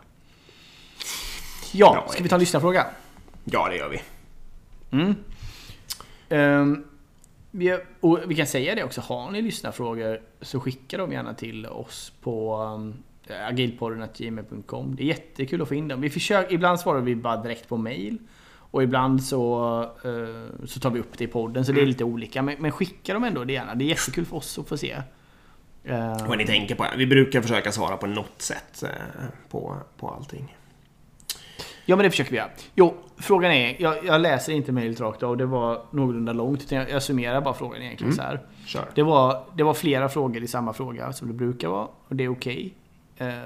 Ja, 1.73 2.07
ska 2.09 2.23
vi 2.23 2.29
ta 2.29 2.35
en 2.35 2.39
lyssnarfråga? 2.39 2.87
Ja, 3.43 3.69
det 3.69 3.75
gör 3.75 3.89
vi. 3.89 4.01
Mm. 4.91 5.15
Um, 6.29 6.85
vi, 7.55 7.79
och 7.99 8.19
vi 8.27 8.35
kan 8.35 8.47
säga 8.47 8.75
det 8.75 8.83
också, 8.83 9.01
har 9.01 9.31
ni 9.31 9.41
lyssnarfrågor 9.41 10.21
så 10.41 10.59
skicka 10.59 10.97
dem 10.97 11.11
gärna 11.11 11.33
till 11.33 11.65
oss 11.65 12.13
på 12.21 12.57
um, 12.57 13.03
agilpodden.gmail.com. 13.47 14.95
Det 14.95 15.03
är 15.03 15.07
jättekul 15.07 15.61
att 15.61 15.67
få 15.67 15.75
in 15.75 15.87
dem. 15.87 16.01
Vi 16.01 16.09
försöker, 16.09 16.53
ibland 16.53 16.79
svarar 16.79 17.01
vi 17.01 17.15
bara 17.15 17.37
direkt 17.37 17.69
på 17.69 17.77
mail. 17.77 18.17
Och 18.55 18.83
ibland 18.83 19.23
så, 19.23 19.81
uh, 20.05 20.65
så 20.65 20.79
tar 20.79 20.89
vi 20.89 20.99
upp 20.99 21.17
det 21.17 21.23
i 21.23 21.27
podden, 21.27 21.65
så 21.65 21.71
det 21.71 21.77
är 21.77 21.81
mm. 21.81 21.89
lite 21.89 22.03
olika. 22.03 22.41
Men, 22.41 22.55
men 22.59 22.71
skicka 22.71 23.13
dem 23.13 23.23
ändå 23.23 23.43
det 23.43 23.53
gärna. 23.53 23.75
Det 23.75 23.85
är 23.85 23.87
jättekul 23.87 24.25
för 24.25 24.37
oss 24.37 24.59
att 24.59 24.67
få 24.67 24.77
se. 24.77 25.01
Vad 26.27 26.37
ni 26.37 26.45
tänker 26.45 26.75
på. 26.75 26.85
Vi 26.97 27.07
brukar 27.07 27.41
försöka 27.41 27.71
svara 27.71 27.97
på 27.97 28.07
något 28.07 28.41
sätt 28.41 28.83
uh, 28.83 28.89
på, 29.49 29.77
på 29.97 30.09
allting. 30.09 30.57
Ja 31.85 31.95
men 31.95 32.03
det 32.03 32.09
försöker 32.09 32.31
vi 32.31 32.37
göra. 32.37 32.49
Jo, 32.75 32.93
frågan 33.17 33.51
är, 33.51 33.81
jag, 33.81 34.05
jag 34.05 34.21
läser 34.21 34.53
inte 34.53 34.71
mejlet 34.71 34.99
rakt 34.99 35.23
av, 35.23 35.37
det 35.37 35.45
var 35.45 35.81
någorlunda 35.91 36.33
långt. 36.33 36.63
Utan 36.63 36.77
jag, 36.77 36.89
jag 36.89 37.03
summerar 37.03 37.41
bara 37.41 37.53
frågan 37.53 37.81
egentligen 37.81 38.13
mm. 38.13 38.37
så 38.65 38.77
här. 38.77 38.87
Det, 38.95 39.03
var, 39.03 39.45
det 39.55 39.63
var 39.63 39.73
flera 39.73 40.09
frågor 40.09 40.43
i 40.43 40.47
samma 40.47 40.73
fråga 40.73 41.13
som 41.13 41.27
det 41.27 41.33
brukar 41.33 41.67
vara. 41.67 41.87
Och 42.07 42.15
det 42.15 42.23
är 42.23 42.31
okej. 42.31 42.73
Okay. 43.15 43.27
Uh, 43.27 43.43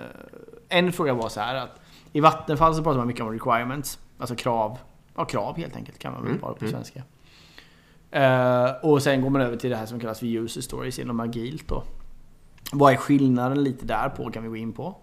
en 0.69 0.91
fråga 0.91 1.13
var 1.13 1.29
så 1.29 1.39
här 1.39 1.55
att 1.55 1.79
i 2.11 2.19
Vattenfall 2.19 2.75
så 2.75 2.83
pratar 2.83 2.97
man 2.97 3.07
mycket 3.07 3.21
om 3.21 3.31
requirements. 3.31 3.99
Alltså 4.17 4.35
krav 4.35 4.77
ja, 5.17 5.25
krav 5.25 5.57
helt 5.57 5.75
enkelt 5.75 5.99
kan 5.99 6.13
man 6.13 6.21
väl 6.21 6.31
mm. 6.31 6.41
bara 6.41 6.53
på 6.53 6.65
mm. 6.65 6.71
svenska. 6.71 7.03
Uh, 8.15 8.91
och 8.91 9.03
sen 9.03 9.21
går 9.21 9.29
man 9.29 9.41
över 9.41 9.57
till 9.57 9.69
det 9.69 9.75
här 9.75 9.85
som 9.85 9.99
kallas 9.99 10.19
för 10.19 10.25
user 10.25 10.61
stories 10.61 10.99
inom 10.99 11.19
agilt 11.19 11.67
då. 11.67 11.83
Vad 12.71 12.93
är 12.93 12.97
skillnaden 12.97 13.63
lite 13.63 13.85
där 13.85 14.09
på 14.09 14.31
kan 14.31 14.43
vi 14.43 14.49
gå 14.49 14.55
in 14.55 14.73
på. 14.73 14.97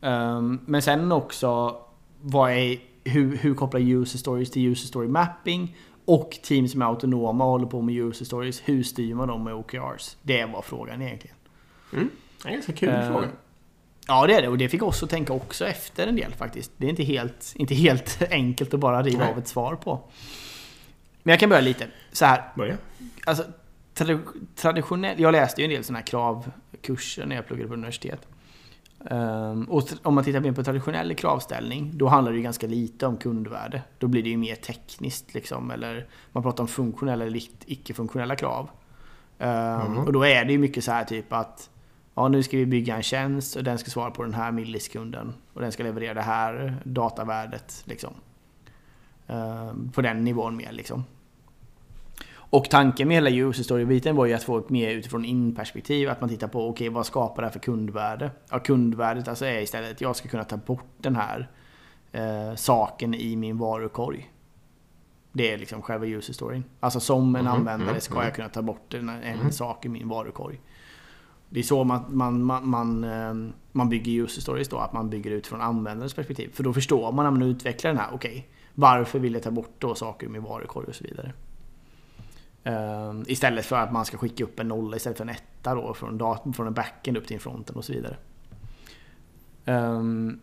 Um, 0.00 0.60
men 0.66 0.82
sen 0.82 1.12
också 1.12 1.76
vad 2.22 2.52
är, 2.52 2.78
hur, 3.04 3.36
hur 3.36 3.54
kopplar 3.54 3.80
user 3.80 4.18
stories 4.18 4.50
till 4.50 4.66
user 4.66 4.86
story 4.86 5.08
mapping? 5.08 5.76
Och 6.04 6.38
team 6.42 6.68
som 6.68 6.82
är 6.82 6.86
autonoma 6.86 7.44
och 7.44 7.50
håller 7.50 7.66
på 7.66 7.82
med 7.82 7.94
user 7.94 8.24
stories, 8.24 8.62
hur 8.64 8.82
styr 8.82 9.14
man 9.14 9.28
dem 9.28 9.44
med 9.44 9.54
OKRs? 9.54 10.16
Det 10.22 10.44
var 10.44 10.62
frågan 10.62 11.02
egentligen. 11.02 11.36
Mm. 11.92 12.10
En 12.44 12.52
ganska 12.52 12.72
kul 12.72 12.88
uh, 12.88 13.06
fråga. 13.06 13.28
Ja 14.06 14.26
det 14.26 14.34
är 14.34 14.42
det 14.42 14.48
och 14.48 14.58
det 14.58 14.68
fick 14.68 14.82
oss 14.82 15.02
att 15.02 15.10
tänka 15.10 15.32
också 15.32 15.66
efter 15.66 16.06
en 16.06 16.16
del 16.16 16.32
faktiskt. 16.32 16.72
Det 16.76 16.86
är 16.86 16.90
inte 16.90 17.02
helt, 17.02 17.52
inte 17.56 17.74
helt 17.74 18.22
enkelt 18.30 18.74
att 18.74 18.80
bara 18.80 19.02
riva 19.02 19.28
av 19.28 19.38
ett 19.38 19.48
svar 19.48 19.76
på. 19.76 20.00
Men 21.22 21.32
jag 21.32 21.40
kan 21.40 21.48
börja 21.48 21.62
lite. 21.62 21.86
Så 22.12 22.24
här. 22.24 22.52
Börja. 22.56 22.76
Alltså, 23.24 23.44
traditionellt, 24.56 25.20
jag 25.20 25.32
läste 25.32 25.60
ju 25.60 25.64
en 25.64 25.70
del 25.70 25.84
sådana 25.84 25.98
här 25.98 26.06
kravkurser 26.06 27.26
när 27.26 27.36
jag 27.36 27.46
pluggade 27.46 27.68
på 27.68 27.74
universitet. 27.74 28.28
Um, 29.04 29.64
och 29.64 29.82
om 30.02 30.14
man 30.14 30.24
tittar 30.24 30.40
mer 30.40 30.52
på 30.52 30.64
traditionell 30.64 31.14
kravställning, 31.14 31.90
då 31.94 32.08
handlar 32.08 32.32
det 32.32 32.36
ju 32.36 32.42
ganska 32.42 32.66
lite 32.66 33.06
om 33.06 33.16
kundvärde. 33.16 33.82
Då 33.98 34.08
blir 34.08 34.22
det 34.22 34.28
ju 34.28 34.36
mer 34.36 34.54
tekniskt 34.54 35.34
liksom, 35.34 35.70
eller 35.70 36.06
man 36.32 36.42
pratar 36.42 36.64
om 36.64 36.68
funktionella 36.68 37.24
eller 37.24 37.40
icke-funktionella 37.66 38.36
krav. 38.36 38.70
Um, 39.38 39.46
mm. 39.46 39.98
Och 39.98 40.12
då 40.12 40.26
är 40.26 40.44
det 40.44 40.52
ju 40.52 40.58
mycket 40.58 40.84
så 40.84 40.92
här 40.92 41.04
typ 41.04 41.32
att 41.32 41.70
ja, 42.14 42.28
nu 42.28 42.42
ska 42.42 42.56
vi 42.56 42.66
bygga 42.66 42.96
en 42.96 43.02
tjänst 43.02 43.56
och 43.56 43.64
den 43.64 43.78
ska 43.78 43.90
svara 43.90 44.10
på 44.10 44.22
den 44.22 44.34
här 44.34 44.52
millisekunden. 44.52 45.34
Och 45.52 45.60
den 45.60 45.72
ska 45.72 45.82
leverera 45.82 46.14
det 46.14 46.22
här 46.22 46.76
datavärdet. 46.84 47.82
Liksom. 47.86 48.12
Uh, 49.30 49.72
på 49.92 50.02
den 50.02 50.24
nivån 50.24 50.56
mer 50.56 50.72
liksom. 50.72 51.04
Och 52.50 52.70
tanken 52.70 53.08
med 53.08 53.14
hela 53.14 53.30
user 53.30 53.62
story-biten 53.62 54.16
var 54.16 54.26
ju 54.26 54.34
att 54.34 54.42
få 54.42 54.58
ett 54.58 54.70
mer 54.70 54.90
utifrån 54.90 55.24
in-perspektiv. 55.24 56.08
Att 56.08 56.20
man 56.20 56.30
tittar 56.30 56.48
på, 56.48 56.68
okej 56.68 56.70
okay, 56.70 56.94
vad 56.94 57.06
skapar 57.06 57.42
det 57.42 57.48
här 57.48 57.52
för 57.52 57.60
kundvärde? 57.60 58.30
Ja, 58.50 58.58
kundvärdet 58.58 59.28
alltså 59.28 59.44
är 59.44 59.60
istället 59.60 59.90
att 59.90 60.00
jag 60.00 60.16
ska 60.16 60.28
kunna 60.28 60.44
ta 60.44 60.56
bort 60.56 60.88
den 60.98 61.16
här 61.16 61.50
eh, 62.12 62.54
saken 62.54 63.14
i 63.14 63.36
min 63.36 63.58
varukorg. 63.58 64.30
Det 65.32 65.52
är 65.52 65.58
liksom 65.58 65.82
själva 65.82 66.06
user 66.06 66.32
storyn. 66.32 66.64
Alltså 66.80 67.00
som 67.00 67.36
en 67.36 67.40
mm, 67.40 67.52
användare 67.52 67.90
mm, 67.90 68.00
ska 68.00 68.24
jag 68.24 68.34
kunna 68.34 68.48
ta 68.48 68.62
bort 68.62 68.94
en, 68.94 69.08
en 69.08 69.22
mm. 69.22 69.52
sak 69.52 69.86
i 69.86 69.88
min 69.88 70.08
varukorg. 70.08 70.60
Det 71.48 71.60
är 71.60 71.64
så 71.64 71.84
man, 71.84 72.04
man, 72.08 72.44
man, 72.44 72.68
man, 72.68 73.04
eh, 73.04 73.52
man 73.72 73.88
bygger 73.88 74.12
user 74.12 74.42
stories 74.42 74.68
då, 74.68 74.78
att 74.78 74.92
man 74.92 75.10
bygger 75.10 75.30
ut 75.30 75.46
från 75.46 75.60
användarens 75.60 76.14
perspektiv. 76.14 76.50
För 76.52 76.62
då 76.62 76.72
förstår 76.72 77.12
man 77.12 77.24
när 77.24 77.30
man 77.30 77.42
utvecklar 77.42 77.90
den 77.90 78.00
här, 78.00 78.08
okej, 78.12 78.30
okay, 78.30 78.42
varför 78.74 79.18
vill 79.18 79.34
jag 79.34 79.42
ta 79.42 79.50
bort 79.50 79.74
då 79.78 79.94
saker 79.94 80.26
ur 80.26 80.30
min 80.30 80.42
varukorg 80.42 80.86
och 80.86 80.94
så 80.94 81.04
vidare. 81.04 81.32
Ehm, 82.64 83.24
istället 83.26 83.66
för 83.66 83.76
att 83.76 83.92
man 83.92 84.04
ska 84.04 84.16
skicka 84.16 84.44
upp 84.44 84.60
en 84.60 84.68
nolla 84.68 84.96
istället 84.96 85.18
för 85.18 85.24
en 85.24 85.30
etta 85.30 85.74
då 85.74 85.94
från, 85.94 86.18
datorn, 86.18 86.52
från 86.52 86.66
en 86.66 86.74
backen 86.74 87.16
upp 87.16 87.26
till 87.26 87.34
en 87.34 87.40
fronten 87.40 87.76
och 87.76 87.84
så 87.84 87.92
vidare. 87.92 88.16
Um, 89.64 90.40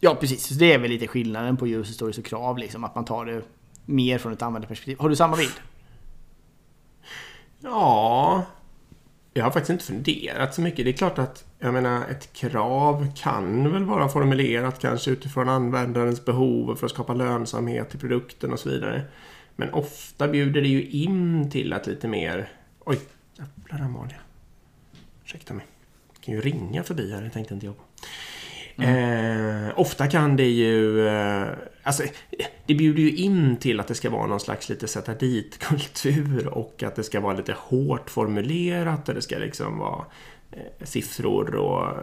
ja 0.00 0.14
precis, 0.14 0.46
så 0.46 0.54
det 0.54 0.72
är 0.72 0.78
väl 0.78 0.90
lite 0.90 1.06
skillnaden 1.06 1.56
på 1.56 1.68
user 1.68 1.92
stories 1.92 2.18
och 2.18 2.24
krav 2.24 2.58
liksom, 2.58 2.84
att 2.84 2.94
man 2.94 3.04
tar 3.04 3.24
det 3.24 3.42
mer 3.84 4.18
från 4.18 4.32
ett 4.32 4.42
användarperspektiv. 4.42 4.98
Har 4.98 5.08
du 5.08 5.16
samma 5.16 5.36
bild? 5.36 5.54
Ja, 7.60 8.44
jag 9.34 9.44
har 9.44 9.50
faktiskt 9.50 9.70
inte 9.70 9.84
funderat 9.84 10.54
så 10.54 10.60
mycket. 10.60 10.84
Det 10.84 10.90
är 10.90 10.96
klart 10.96 11.18
att 11.18 11.44
jag 11.58 11.74
menar, 11.74 12.06
ett 12.10 12.32
krav 12.32 13.06
kan 13.16 13.72
väl 13.72 13.84
vara 13.84 14.08
formulerat 14.08 14.78
kanske 14.78 15.10
utifrån 15.10 15.48
användarens 15.48 16.24
behov 16.24 16.76
för 16.76 16.86
att 16.86 16.92
skapa 16.92 17.14
lönsamhet 17.14 17.94
i 17.94 17.98
produkten 17.98 18.52
och 18.52 18.58
så 18.58 18.68
vidare. 18.70 19.02
Men 19.60 19.72
ofta 19.72 20.28
bjuder 20.28 20.62
det 20.62 20.68
ju 20.68 20.88
in 20.88 21.50
till 21.50 21.72
att 21.72 21.86
lite 21.86 22.08
mer... 22.08 22.48
Oj, 22.84 22.98
jävlar 23.38 23.86
Amalia. 23.86 24.16
Ursäkta 25.24 25.54
mig. 25.54 25.66
Jag 26.12 26.22
kan 26.22 26.34
ju 26.34 26.40
ringa 26.40 26.82
förbi 26.82 27.12
här, 27.12 27.22
det 27.22 27.30
tänkte 27.30 27.54
inte 27.54 27.66
jag 27.66 27.76
på. 27.76 27.82
Mm. 28.82 29.66
Eh, 29.66 29.78
ofta 29.78 30.06
kan 30.06 30.36
det 30.36 30.48
ju... 30.48 31.08
Eh, 31.08 31.48
alltså, 31.82 32.02
det 32.66 32.74
bjuder 32.74 33.02
ju 33.02 33.12
in 33.12 33.56
till 33.56 33.80
att 33.80 33.88
det 33.88 33.94
ska 33.94 34.10
vara 34.10 34.26
någon 34.26 34.40
slags 34.40 34.68
lite 34.68 34.88
sätta 34.88 35.14
dit-kultur 35.14 36.48
och 36.48 36.82
att 36.82 36.96
det 36.96 37.04
ska 37.04 37.20
vara 37.20 37.36
lite 37.36 37.54
hårt 37.58 38.10
formulerat 38.10 39.08
och 39.08 39.14
det 39.14 39.22
ska 39.22 39.38
liksom 39.38 39.78
vara 39.78 40.04
eh, 40.50 40.86
siffror 40.86 41.54
och 41.54 41.86
eh, 41.86 41.94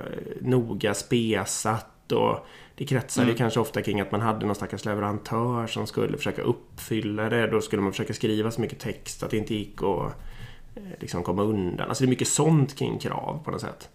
noga 0.42 0.94
spesat 0.94 2.12
och 2.12 2.48
det 2.76 2.86
kretsade 2.86 3.26
mm. 3.28 3.38
kanske 3.38 3.60
ofta 3.60 3.82
kring 3.82 4.02
att 4.02 4.12
man 4.12 4.22
hade 4.22 4.46
någon 4.46 4.56
stackars 4.56 4.86
leverantör 4.86 5.68
som 5.68 5.88
skulle 5.88 6.18
försöka 6.18 6.42
uppfylla 6.42 7.30
det. 7.30 7.48
Då 7.48 7.62
skulle 7.62 7.82
man 7.82 7.92
försöka 7.92 8.14
skriva 8.14 8.52
så 8.52 8.62
mycket 8.62 8.80
text 8.80 9.24
att 9.24 9.32
det 9.32 9.38
inte 9.38 9.56
gick 9.56 9.84
att 9.84 10.16
eh, 10.76 10.84
liksom 11.00 11.24
komma 11.24 11.44
undan. 11.44 11.90
Alltså 11.90 12.04
det 12.04 12.08
är 12.08 12.10
mycket 12.10 12.28
sånt 12.28 12.76
kring 12.76 13.00
krav 13.00 13.42
på 13.46 13.52
något 13.52 13.62
sätt. 13.62 13.90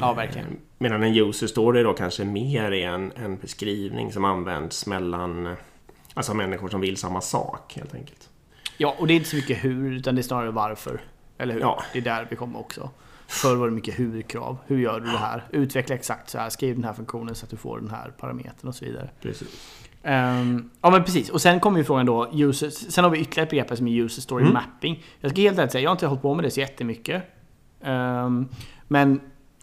Ja, 0.00 0.12
verkligen. 0.12 0.46
Eh, 0.46 0.52
medan 0.78 1.02
en 1.02 1.16
user 1.16 1.46
story 1.46 1.82
då 1.82 1.92
kanske 1.92 2.24
mer 2.24 2.72
är 2.72 2.88
en, 2.88 3.12
en 3.16 3.36
beskrivning 3.36 4.12
som 4.12 4.24
används 4.24 4.86
mellan 4.86 5.56
alltså 6.14 6.34
människor 6.34 6.68
som 6.68 6.80
vill 6.80 6.96
samma 6.96 7.20
sak 7.20 7.74
helt 7.76 7.94
enkelt. 7.94 8.28
Ja, 8.76 8.96
och 8.98 9.06
det 9.06 9.12
är 9.12 9.16
inte 9.16 9.28
så 9.28 9.36
mycket 9.36 9.64
hur, 9.64 9.92
utan 9.92 10.14
det 10.14 10.20
är 10.20 10.22
snarare 10.22 10.50
varför. 10.50 11.00
Eller 11.38 11.54
hur? 11.54 11.60
Ja. 11.60 11.82
Det 11.92 11.98
är 11.98 12.02
där 12.02 12.26
vi 12.30 12.36
kommer 12.36 12.58
också. 12.58 12.90
Förr 13.28 13.56
var 13.56 13.68
det 13.68 13.74
mycket 13.74 13.98
hur-krav. 13.98 14.58
Hur 14.66 14.78
gör 14.78 15.00
du 15.00 15.06
det 15.06 15.18
här? 15.18 15.44
Utveckla 15.50 15.94
exakt 15.94 16.30
så 16.30 16.38
här. 16.38 16.50
Skriv 16.50 16.74
den 16.74 16.84
här 16.84 16.92
funktionen 16.92 17.34
så 17.34 17.44
att 17.44 17.50
du 17.50 17.56
får 17.56 17.80
den 17.80 17.90
här 17.90 18.12
parametern 18.18 18.68
och 18.68 18.74
så 18.74 18.84
vidare. 18.84 19.10
Precis. 19.22 19.48
Um, 20.02 20.70
ja 20.82 20.90
men 20.90 21.04
precis. 21.04 21.30
Och 21.30 21.40
sen 21.40 21.60
kommer 21.60 21.78
ju 21.78 21.84
frågan 21.84 22.06
då, 22.06 22.30
user, 22.32 22.70
sen 22.70 23.04
har 23.04 23.10
vi 23.10 23.18
ytterligare 23.18 23.46
ett 23.46 23.50
begrepp 23.50 23.76
som 23.76 23.88
är 23.88 24.00
user 24.00 24.22
story 24.22 24.42
mm. 24.42 24.54
mapping. 24.54 25.04
Jag 25.20 25.30
ska 25.30 25.40
helt 25.40 25.58
ärligt 25.58 25.72
säga, 25.72 25.82
jag 25.82 25.90
har 25.90 25.94
inte 25.94 26.06
hållit 26.06 26.22
på 26.22 26.34
med 26.34 26.44
det 26.44 26.50
så 26.50 26.60
jättemycket. 26.60 27.22
Um, 27.80 28.48
men 28.88 29.20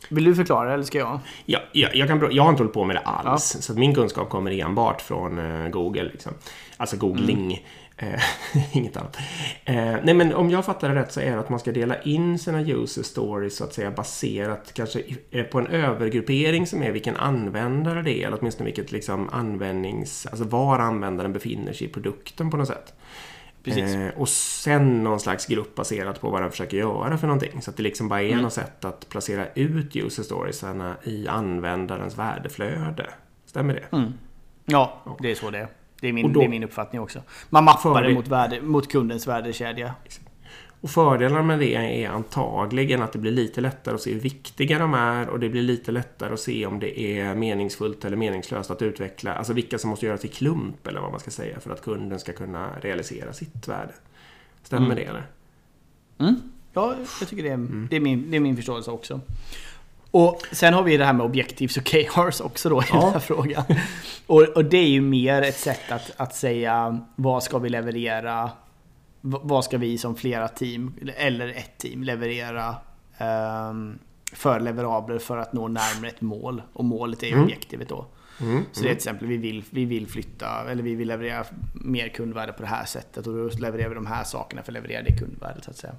vill 0.10 0.24
du 0.24 0.36
förklara 0.36 0.74
eller 0.74 0.84
ska 0.84 0.98
jag? 0.98 1.20
Ja, 1.46 1.60
ja 1.72 1.90
jag, 1.94 2.08
kan, 2.08 2.28
jag 2.32 2.44
har 2.44 2.50
inte 2.50 2.64
hållit 2.64 2.74
på 2.74 2.84
med 2.84 2.96
det 2.96 3.00
alls. 3.00 3.52
Ja. 3.56 3.62
Så 3.62 3.74
min 3.74 3.96
kunskap 3.96 4.30
kommer 4.30 4.52
enbart 4.52 5.02
från 5.02 5.40
uh, 5.40 5.70
Google. 5.70 6.04
Liksom. 6.04 6.34
Alltså 6.78 6.98
googling. 6.98 7.46
Mm. 7.46 7.58
Eh, 7.98 8.22
inget 8.72 8.98
annat. 8.98 9.18
Eh, 9.66 9.96
nej 10.04 10.14
men 10.14 10.34
om 10.34 10.50
jag 10.50 10.66
fattar 10.66 10.90
det 10.90 10.96
rätt 10.96 11.12
så 11.12 11.20
är 11.20 11.32
det 11.32 11.40
att 11.40 11.50
man 11.50 11.60
ska 11.60 11.72
dela 11.72 12.02
in 12.02 12.40
sina 12.40 12.62
user 12.62 13.04
stories 13.04 13.58
så 13.58 13.64
att 13.64 13.74
säga 13.74 13.92
baserat 13.92 14.72
kanske 14.74 15.04
eh, 15.32 15.44
på 15.44 15.60
en 15.60 15.68
övergruppering 15.68 16.68
som 16.68 16.84
är 16.84 16.92
vilken 16.92 17.16
användare 17.16 18.02
det 18.02 18.24
är 18.24 18.28
eller 18.28 18.38
åtminstone 18.40 18.66
vilket 18.66 18.92
liksom 18.92 19.30
användnings... 19.30 20.26
Alltså 20.26 20.46
var 20.46 20.80
användaren 20.80 21.34
befinner 21.34 21.74
sig 21.74 21.88
i 21.88 21.90
produkten 21.90 22.52
på 22.52 22.58
något 22.58 22.68
sätt. 22.68 22.94
Eh, 23.66 24.08
och 24.18 24.30
sen 24.30 25.04
någon 25.04 25.20
slags 25.20 25.46
grupp 25.46 25.76
baserat 25.76 26.22
på 26.22 26.30
vad 26.30 26.42
den 26.42 26.52
försöker 26.52 26.78
göra 26.78 27.18
för 27.18 27.28
någonting. 27.28 27.62
Så 27.62 27.70
att 27.70 27.78
det 27.78 27.84
liksom 27.84 28.08
bara 28.08 28.22
är 28.22 28.30
mm. 28.30 28.42
något 28.42 28.54
sätt 28.54 28.86
att 28.86 29.10
placera 29.10 29.48
ut 29.56 29.96
user 29.96 30.24
storiesarna 30.24 30.96
i 31.04 31.28
användarens 31.28 32.18
värdeflöde. 32.18 33.10
Stämmer 33.46 33.74
det? 33.74 33.98
Mm. 33.98 34.14
Ja, 34.66 35.18
det 35.20 35.32
är 35.32 35.36
så 35.36 35.50
det 35.50 35.58
är. 35.58 35.68
Det 36.04 36.10
är 36.10 36.14
min, 36.14 36.34
då, 36.34 36.40
det 36.40 36.46
är 36.46 36.50
min 36.50 36.64
uppfattning 36.64 37.02
också. 37.02 37.22
Man 37.50 37.64
mappar 37.64 38.04
det 38.04 38.14
mot, 38.14 38.28
värde, 38.28 38.62
mot 38.62 38.92
kundens 38.92 39.28
värdekedja. 39.28 39.96
Och 40.82 40.90
fördelarna 40.90 41.44
med 41.44 41.60
det 41.60 41.76
är 41.76 42.10
antagligen 42.10 43.02
att 43.02 43.14
det 43.14 43.20
blir 43.20 43.32
lite 43.32 43.62
lättare 43.62 43.96
att 43.96 44.02
se 44.02 44.14
hur 44.14 44.20
viktiga 44.20 44.80
de 44.80 44.94
är 44.94 45.30
och 45.30 45.40
det 45.40 45.50
blir 45.50 45.62
lite 45.62 45.92
lättare 45.92 46.34
att 46.34 46.40
se 46.40 46.66
om 46.66 46.80
det 46.80 47.00
är 47.00 47.36
meningsfullt 47.36 48.06
eller 48.06 48.18
meningslöst 48.18 48.72
att 48.72 48.82
utveckla. 48.82 49.34
Alltså 49.34 49.54
vilka 49.54 49.78
som 49.78 49.90
måste 49.90 50.06
göras 50.06 50.26
i 50.26 50.28
klump 50.28 50.88
eller 50.88 51.02
vad 51.02 51.12
man 51.12 51.20
ska 51.20 51.32
säga 51.32 51.60
för 51.60 51.72
att 51.72 51.82
kunden 51.82 52.20
ska 52.20 52.34
kunna 52.34 52.70
realisera 52.82 53.34
sitt 53.34 53.68
värde. 53.68 53.94
Stämmer 54.64 54.86
mm. 54.86 54.98
det 54.98 55.04
eller? 55.04 55.28
Mm. 56.20 56.36
Ja, 56.74 56.96
jag 57.20 57.30
tycker 57.30 57.44
det 57.44 57.50
är, 57.50 57.54
mm. 57.54 57.88
det, 57.90 57.96
är 57.96 58.00
min, 58.00 58.32
det 58.32 58.38
är 58.38 58.42
min 58.42 58.56
förståelse 58.56 58.92
också. 58.92 59.22
Och 60.14 60.42
sen 60.52 60.74
har 60.74 60.84
vi 60.84 60.98
det 60.98 61.06
här 61.06 61.14
med 61.14 61.26
objektivs 61.26 61.78
och 61.78 61.84
KRs 61.86 62.42
också 62.42 62.70
då 62.70 62.82
i 62.82 62.86
ja. 62.90 63.00
den 63.00 63.14
här 63.14 63.20
frågan. 63.20 63.64
Och, 64.28 64.42
och, 64.42 64.66
det 64.66 64.78
är 64.78 64.88
ju 64.88 65.02
mer 65.02 65.42
ett 65.42 65.58
sätt 65.58 65.92
att, 65.92 66.12
att 66.18 66.36
säga 66.36 67.00
vad 67.16 67.44
ska 67.44 67.58
vi 67.58 67.70
leverera? 67.70 68.52
Vad 69.22 69.66
ska 69.66 69.78
vi 69.78 69.98
som 69.98 70.16
flera 70.16 70.48
team, 70.48 70.94
eller 71.16 71.48
ett 71.48 71.78
team, 71.78 72.04
leverera 72.04 72.76
um, 73.70 74.00
för 74.34 74.60
leverabler 74.60 75.20
för 75.20 75.38
att 75.38 75.54
nå 75.54 75.68
närmare 75.68 76.08
ett 76.08 76.22
mål? 76.22 76.62
Och 76.74 76.86
målet 76.86 77.24
är 77.24 77.28
ju 77.28 77.34
mm. 77.34 77.46
objektivet 77.46 77.90
då. 77.90 78.06
Mm, 78.42 78.64
så 78.72 78.82
det 78.82 78.88
är 78.88 78.90
till 78.90 78.98
exempel 78.98 79.28
vi 79.28 79.38
vill, 79.38 79.64
vi 79.70 79.86
vill 79.86 80.08
flytta 80.08 80.72
eller 80.72 80.84
vi 80.84 80.96
vill 80.96 81.08
leverera 81.08 81.46
mer 81.74 82.08
kundvärde 82.08 82.54
på 82.54 82.62
det 82.62 82.70
här 82.70 82.86
sättet 82.86 83.28
och 83.28 83.34
då 83.34 83.50
levererar 83.60 83.90
vi 83.90 83.96
de 83.96 84.06
här 84.06 84.24
sakerna 84.24 84.64
för 84.64 84.72
att 84.72 84.74
leverera 84.74 85.02
det 85.02 85.18
kundvärdet 85.18 85.64
så 85.64 85.72
att 85.72 85.78
säga. 85.78 85.96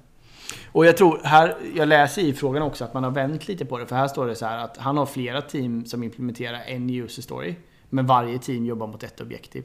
Och 0.71 0.85
jag 0.85 0.97
tror, 0.97 1.21
här, 1.23 1.55
jag 1.75 1.87
läser 1.87 2.21
i 2.21 2.33
frågan 2.33 2.63
också 2.63 2.83
att 2.83 2.93
man 2.93 3.03
har 3.03 3.11
vänt 3.11 3.47
lite 3.47 3.65
på 3.65 3.77
det. 3.77 3.87
För 3.87 3.95
här 3.95 4.07
står 4.07 4.27
det 4.27 4.35
så 4.35 4.45
här 4.45 4.57
att 4.57 4.77
han 4.77 4.97
har 4.97 5.05
flera 5.05 5.41
team 5.41 5.85
som 5.85 6.03
implementerar 6.03 6.61
en 6.67 6.89
user 6.89 7.21
story. 7.21 7.55
Men 7.89 8.05
varje 8.05 8.39
team 8.39 8.65
jobbar 8.65 8.87
mot 8.87 9.03
ett 9.03 9.21
objektiv. 9.21 9.63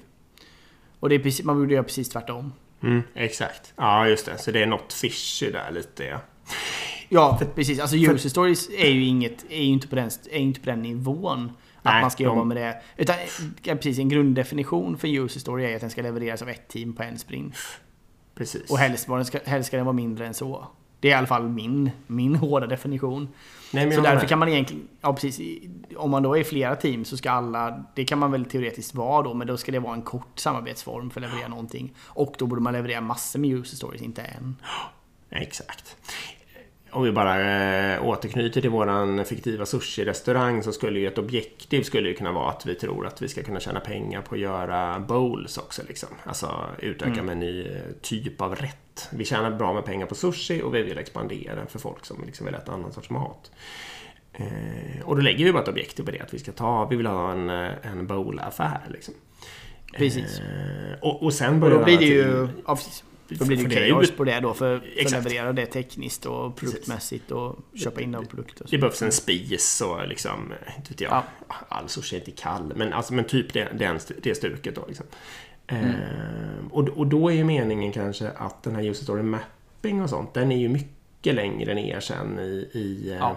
Och 1.00 1.08
det 1.08 1.14
är 1.14 1.18
precis, 1.18 1.44
man 1.44 1.58
borde 1.58 1.74
göra 1.74 1.84
precis 1.84 2.08
tvärtom. 2.08 2.52
Mm, 2.82 3.02
exakt. 3.14 3.72
Ja, 3.76 4.08
just 4.08 4.26
det. 4.26 4.38
Så 4.38 4.50
det 4.50 4.62
är 4.62 4.66
något 4.66 4.92
fishy 4.92 5.50
där 5.50 5.70
lite. 5.70 6.04
Ja, 6.04 6.20
ja 7.08 7.38
för, 7.38 7.46
precis. 7.46 7.80
Alltså 7.80 7.96
user 7.96 8.28
stories 8.28 8.70
är 8.70 8.90
ju, 8.90 9.04
inget, 9.04 9.44
är 9.50 9.62
ju 9.62 9.72
inte, 9.72 9.88
på 9.88 9.96
den, 9.96 10.10
är 10.30 10.38
inte 10.38 10.60
på 10.60 10.66
den 10.66 10.82
nivån. 10.82 11.52
Att 11.82 11.84
Nej, 11.84 12.00
man 12.00 12.10
ska 12.10 12.24
jobba 12.24 12.38
de... 12.38 12.48
med 12.48 12.56
det. 12.56 12.82
Utan 12.96 13.16
precis, 13.64 13.98
en 13.98 14.08
grunddefinition 14.08 14.98
för 14.98 15.08
user 15.08 15.40
story 15.40 15.64
är 15.64 15.74
att 15.74 15.80
den 15.80 15.90
ska 15.90 16.02
levereras 16.02 16.42
av 16.42 16.48
ett 16.48 16.68
team 16.68 16.92
på 16.92 17.02
en 17.02 17.18
sprint. 17.18 17.56
Precis. 18.40 18.70
Och 18.70 18.78
helst, 18.78 19.08
ska, 19.24 19.38
helst 19.44 19.66
ska 19.66 19.76
den 19.76 19.86
vara 19.86 19.96
mindre 19.96 20.26
än 20.26 20.34
så. 20.34 20.66
Det 21.00 21.08
är 21.08 21.12
i 21.12 21.14
alla 21.14 21.26
fall 21.26 21.48
min, 21.48 21.90
min 22.06 22.36
hårda 22.36 22.66
definition. 22.66 23.28
Nej, 23.72 23.92
så 23.92 24.00
därför 24.00 24.26
kan 24.26 24.38
man 24.38 24.48
egentligen, 24.48 24.88
ja 25.00 25.14
precis, 25.14 25.62
om 25.96 26.10
man 26.10 26.22
då 26.22 26.36
är 26.36 26.44
flera 26.44 26.76
team 26.76 27.04
så 27.04 27.16
ska 27.16 27.30
alla, 27.30 27.84
det 27.94 28.04
kan 28.04 28.18
man 28.18 28.32
väl 28.32 28.44
teoretiskt 28.44 28.94
vara 28.94 29.22
då, 29.22 29.34
men 29.34 29.46
då 29.46 29.56
ska 29.56 29.72
det 29.72 29.78
vara 29.78 29.94
en 29.94 30.02
kort 30.02 30.38
samarbetsform 30.38 31.10
för 31.10 31.20
att 31.20 31.30
leverera 31.30 31.48
någonting. 31.48 31.92
Och 31.98 32.34
då 32.38 32.46
borde 32.46 32.62
man 32.62 32.72
leverera 32.72 33.00
massor 33.00 33.38
med 33.38 33.50
user 33.50 33.76
stories, 33.76 34.02
inte 34.02 34.22
en. 34.22 34.56
Exakt. 35.30 35.96
Om 36.92 37.02
vi 37.02 37.12
bara 37.12 37.40
äh, 37.94 38.06
återknyter 38.06 38.60
till 38.60 38.70
våran 38.70 39.24
fiktiva 39.24 39.66
sushi-restaurang 39.66 40.62
så 40.62 40.72
skulle 40.72 41.00
ju 41.00 41.06
ett 41.06 41.18
objektiv 41.18 41.82
skulle 41.82 42.08
ju 42.08 42.14
kunna 42.14 42.32
vara 42.32 42.50
att 42.50 42.66
vi 42.66 42.74
tror 42.74 43.06
att 43.06 43.22
vi 43.22 43.28
ska 43.28 43.42
kunna 43.42 43.60
tjäna 43.60 43.80
pengar 43.80 44.22
på 44.22 44.34
att 44.34 44.40
göra 44.40 45.00
bowls 45.00 45.58
också. 45.58 45.82
Liksom. 45.88 46.08
Alltså 46.24 46.66
utöka 46.78 47.12
mm. 47.12 47.26
med 47.26 47.32
en 47.32 47.40
ny 47.40 47.66
eh, 47.66 47.82
typ 48.02 48.40
av 48.40 48.56
rätt. 48.56 49.08
Vi 49.10 49.24
tjänar 49.24 49.50
bra 49.50 49.72
med 49.72 49.84
pengar 49.84 50.06
på 50.06 50.14
sushi 50.14 50.62
och 50.62 50.74
vi 50.74 50.82
vill 50.82 50.98
expandera 50.98 51.66
för 51.66 51.78
folk 51.78 52.04
som 52.04 52.24
liksom 52.26 52.46
vill 52.46 52.54
äta 52.54 52.72
annan 52.72 52.92
sorts 52.92 53.10
mat. 53.10 53.50
Eh, 54.32 55.02
och 55.04 55.16
då 55.16 55.22
lägger 55.22 55.44
vi 55.44 55.52
bara 55.52 55.62
ett 55.62 55.68
objektiv 55.68 56.04
på 56.04 56.10
det. 56.10 56.20
Att 56.20 56.34
vi 56.34 56.38
ska 56.38 56.52
ta, 56.52 56.84
vi 56.84 56.96
vill 56.96 57.06
ha 57.06 57.32
en, 57.32 57.50
eh, 57.50 57.70
en 57.82 58.06
bowl-affär. 58.06 58.80
Liksom. 58.88 59.14
Precis. 59.96 60.40
Eh, 60.40 60.98
och, 61.00 61.22
och 61.22 61.34
sen 61.34 61.60
börjar 61.60 61.74
och 61.74 61.80
då 61.80 61.84
blir 61.84 61.98
det 61.98 62.04
ju... 62.04 62.48
Ja, 62.66 62.78
då 63.38 63.44
blir 63.44 63.68
det 63.68 63.90
KRs 63.90 64.10
på 64.10 64.24
det 64.24 64.40
då 64.40 64.54
för, 64.54 64.76
att 64.76 65.10
leverera 65.10 65.52
det 65.52 65.66
tekniskt 65.66 66.26
och 66.26 66.56
produktmässigt 66.56 67.30
och 67.30 67.58
köpa 67.74 68.00
in 68.00 68.12
de 68.12 68.26
produkter. 68.26 68.66
Det 68.70 68.78
behövs 68.78 69.02
en 69.02 69.12
spis 69.12 69.80
och 69.80 70.08
liksom, 70.08 70.52
inte 70.76 70.90
vet 70.90 71.00
jag, 71.00 71.12
ja. 71.12 71.54
all 71.68 71.88
sushi 71.88 72.16
är 72.16 72.20
inte 72.20 72.30
kall, 72.30 72.72
men, 72.76 72.92
alltså, 72.92 73.14
men 73.14 73.24
typ 73.24 73.52
det, 73.52 73.68
det, 73.78 74.12
det 74.22 74.34
stuket 74.34 74.74
då. 74.74 74.84
Liksom. 74.88 75.06
Eh, 75.66 75.78
och, 76.70 76.88
och 76.88 77.06
då 77.06 77.28
är 77.28 77.34
ju 77.34 77.44
meningen 77.44 77.92
kanske 77.92 78.30
att 78.30 78.62
den 78.62 78.74
här 78.74 78.82
user 78.82 79.04
story 79.04 79.22
mapping 79.22 80.02
och 80.02 80.10
sånt, 80.10 80.34
den 80.34 80.52
är 80.52 80.58
ju 80.58 80.68
mycket 80.68 81.34
längre 81.34 81.74
ner 81.74 82.00
sen 82.00 82.38
i, 82.38 82.70
i 82.72 83.16
Ja 83.18 83.36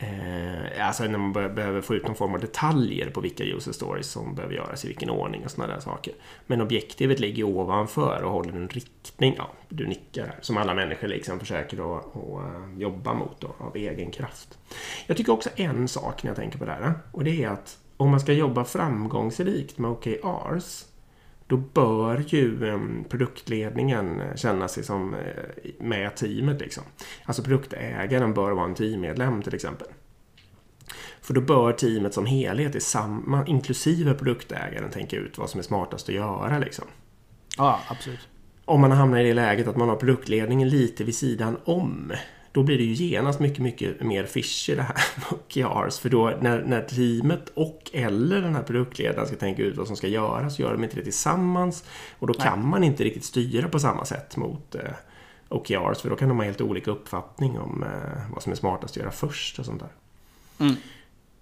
eh, 0.00 0.86
alltså 0.86 1.04
när 1.04 1.18
man 1.18 1.32
be- 1.32 1.48
behöver 1.48 1.80
få 1.80 1.94
ut 1.94 2.06
någon 2.06 2.14
form 2.16 2.34
av 2.34 2.40
detaljer 2.40 3.10
på 3.10 3.20
vilka 3.20 3.44
user 3.44 3.72
stories 3.72 4.06
som 4.06 4.34
behöver 4.34 4.54
göras 4.54 4.84
i 4.84 4.88
vilken 4.88 5.10
ordning 5.10 5.44
och 5.44 5.50
sådana 5.50 5.74
där 5.74 5.80
saker. 5.80 6.14
Men 6.46 6.60
objektivet 6.60 7.20
ligger 7.20 7.44
ovanför 7.44 8.22
och 8.22 8.32
håller 8.32 8.52
en 8.52 8.68
riktning, 8.68 9.34
ja, 9.38 9.50
du 9.68 9.86
nickar 9.86 10.26
här, 10.26 10.38
som 10.40 10.56
alla 10.56 10.74
människor 10.74 11.08
liksom 11.08 11.40
försöker 11.40 11.96
att, 11.98 12.16
att 12.16 12.16
eh, 12.16 12.78
jobba 12.78 13.14
mot 13.14 13.40
då, 13.40 13.54
av 13.58 13.76
egen 13.76 14.10
kraft. 14.10 14.58
Jag 15.06 15.16
tycker 15.16 15.32
också 15.32 15.50
en 15.56 15.88
sak 15.88 16.22
när 16.22 16.30
jag 16.30 16.36
tänker 16.36 16.58
på 16.58 16.64
det 16.64 16.72
här 16.72 16.92
och 17.12 17.24
det 17.24 17.44
är 17.44 17.48
att 17.48 17.78
om 17.96 18.10
man 18.10 18.20
ska 18.20 18.32
jobba 18.32 18.64
framgångsrikt 18.64 19.78
med 19.78 19.90
OKRs 19.90 20.84
då 21.50 21.56
bör 21.56 22.24
ju 22.26 22.68
eh, 22.68 22.80
produktledningen 23.08 24.20
eh, 24.20 24.34
känna 24.36 24.68
sig 24.68 24.84
som 24.84 25.14
eh, 25.14 25.70
med 25.78 26.16
teamet. 26.16 26.60
Liksom. 26.60 26.82
Alltså 27.24 27.42
produktägaren 27.42 28.34
bör 28.34 28.50
vara 28.50 28.64
en 28.64 28.74
teammedlem 28.74 29.42
till 29.42 29.54
exempel. 29.54 29.88
För 31.20 31.34
då 31.34 31.40
bör 31.40 31.72
teamet 31.72 32.14
som 32.14 32.26
helhet, 32.26 32.74
i 32.74 32.80
samma, 32.80 33.46
inklusive 33.46 34.14
produktägaren, 34.14 34.90
tänka 34.90 35.16
ut 35.16 35.38
vad 35.38 35.50
som 35.50 35.58
är 35.58 35.62
smartast 35.62 36.08
att 36.08 36.14
göra. 36.14 36.58
Liksom. 36.58 36.84
Ja, 37.56 37.80
absolut. 37.88 38.28
Om 38.64 38.80
man 38.80 38.92
hamnar 38.92 39.18
i 39.18 39.24
det 39.24 39.34
läget 39.34 39.68
att 39.68 39.76
man 39.76 39.88
har 39.88 39.96
produktledningen 39.96 40.68
lite 40.68 41.04
vid 41.04 41.14
sidan 41.14 41.56
om 41.64 42.12
då 42.52 42.62
blir 42.62 42.78
det 42.78 42.84
ju 42.84 43.06
genast 43.06 43.40
mycket, 43.40 43.58
mycket 43.58 44.00
mer 44.02 44.24
fishy 44.24 44.74
det 44.74 44.82
här 44.82 44.96
OKRs. 45.30 45.98
För 45.98 46.08
då 46.08 46.38
när, 46.40 46.62
när 46.62 46.82
teamet 46.82 47.48
och 47.54 47.90
eller 47.92 48.40
den 48.42 48.54
här 48.54 48.62
produktledaren 48.62 49.26
ska 49.26 49.36
tänka 49.36 49.62
ut 49.62 49.76
vad 49.76 49.86
som 49.86 49.96
ska 49.96 50.08
göras 50.08 50.56
så 50.56 50.62
gör 50.62 50.72
de 50.72 50.84
inte 50.84 50.96
det 50.96 51.02
tillsammans. 51.02 51.84
Och 52.18 52.26
då 52.26 52.34
kan 52.34 52.68
man 52.68 52.84
inte 52.84 53.04
riktigt 53.04 53.24
styra 53.24 53.68
på 53.68 53.78
samma 53.78 54.04
sätt 54.04 54.36
mot 54.36 54.74
eh, 54.74 54.80
OKRs. 55.48 56.00
För 56.00 56.10
då 56.10 56.16
kan 56.16 56.28
de 56.28 56.36
ha 56.38 56.44
helt 56.44 56.60
olika 56.60 56.90
uppfattning 56.90 57.58
om 57.58 57.82
eh, 57.82 58.32
vad 58.34 58.42
som 58.42 58.52
är 58.52 58.56
smartast 58.56 58.92
att 58.96 59.02
göra 59.02 59.10
först 59.10 59.58
och 59.58 59.64
sånt 59.64 59.82
där. 59.82 59.90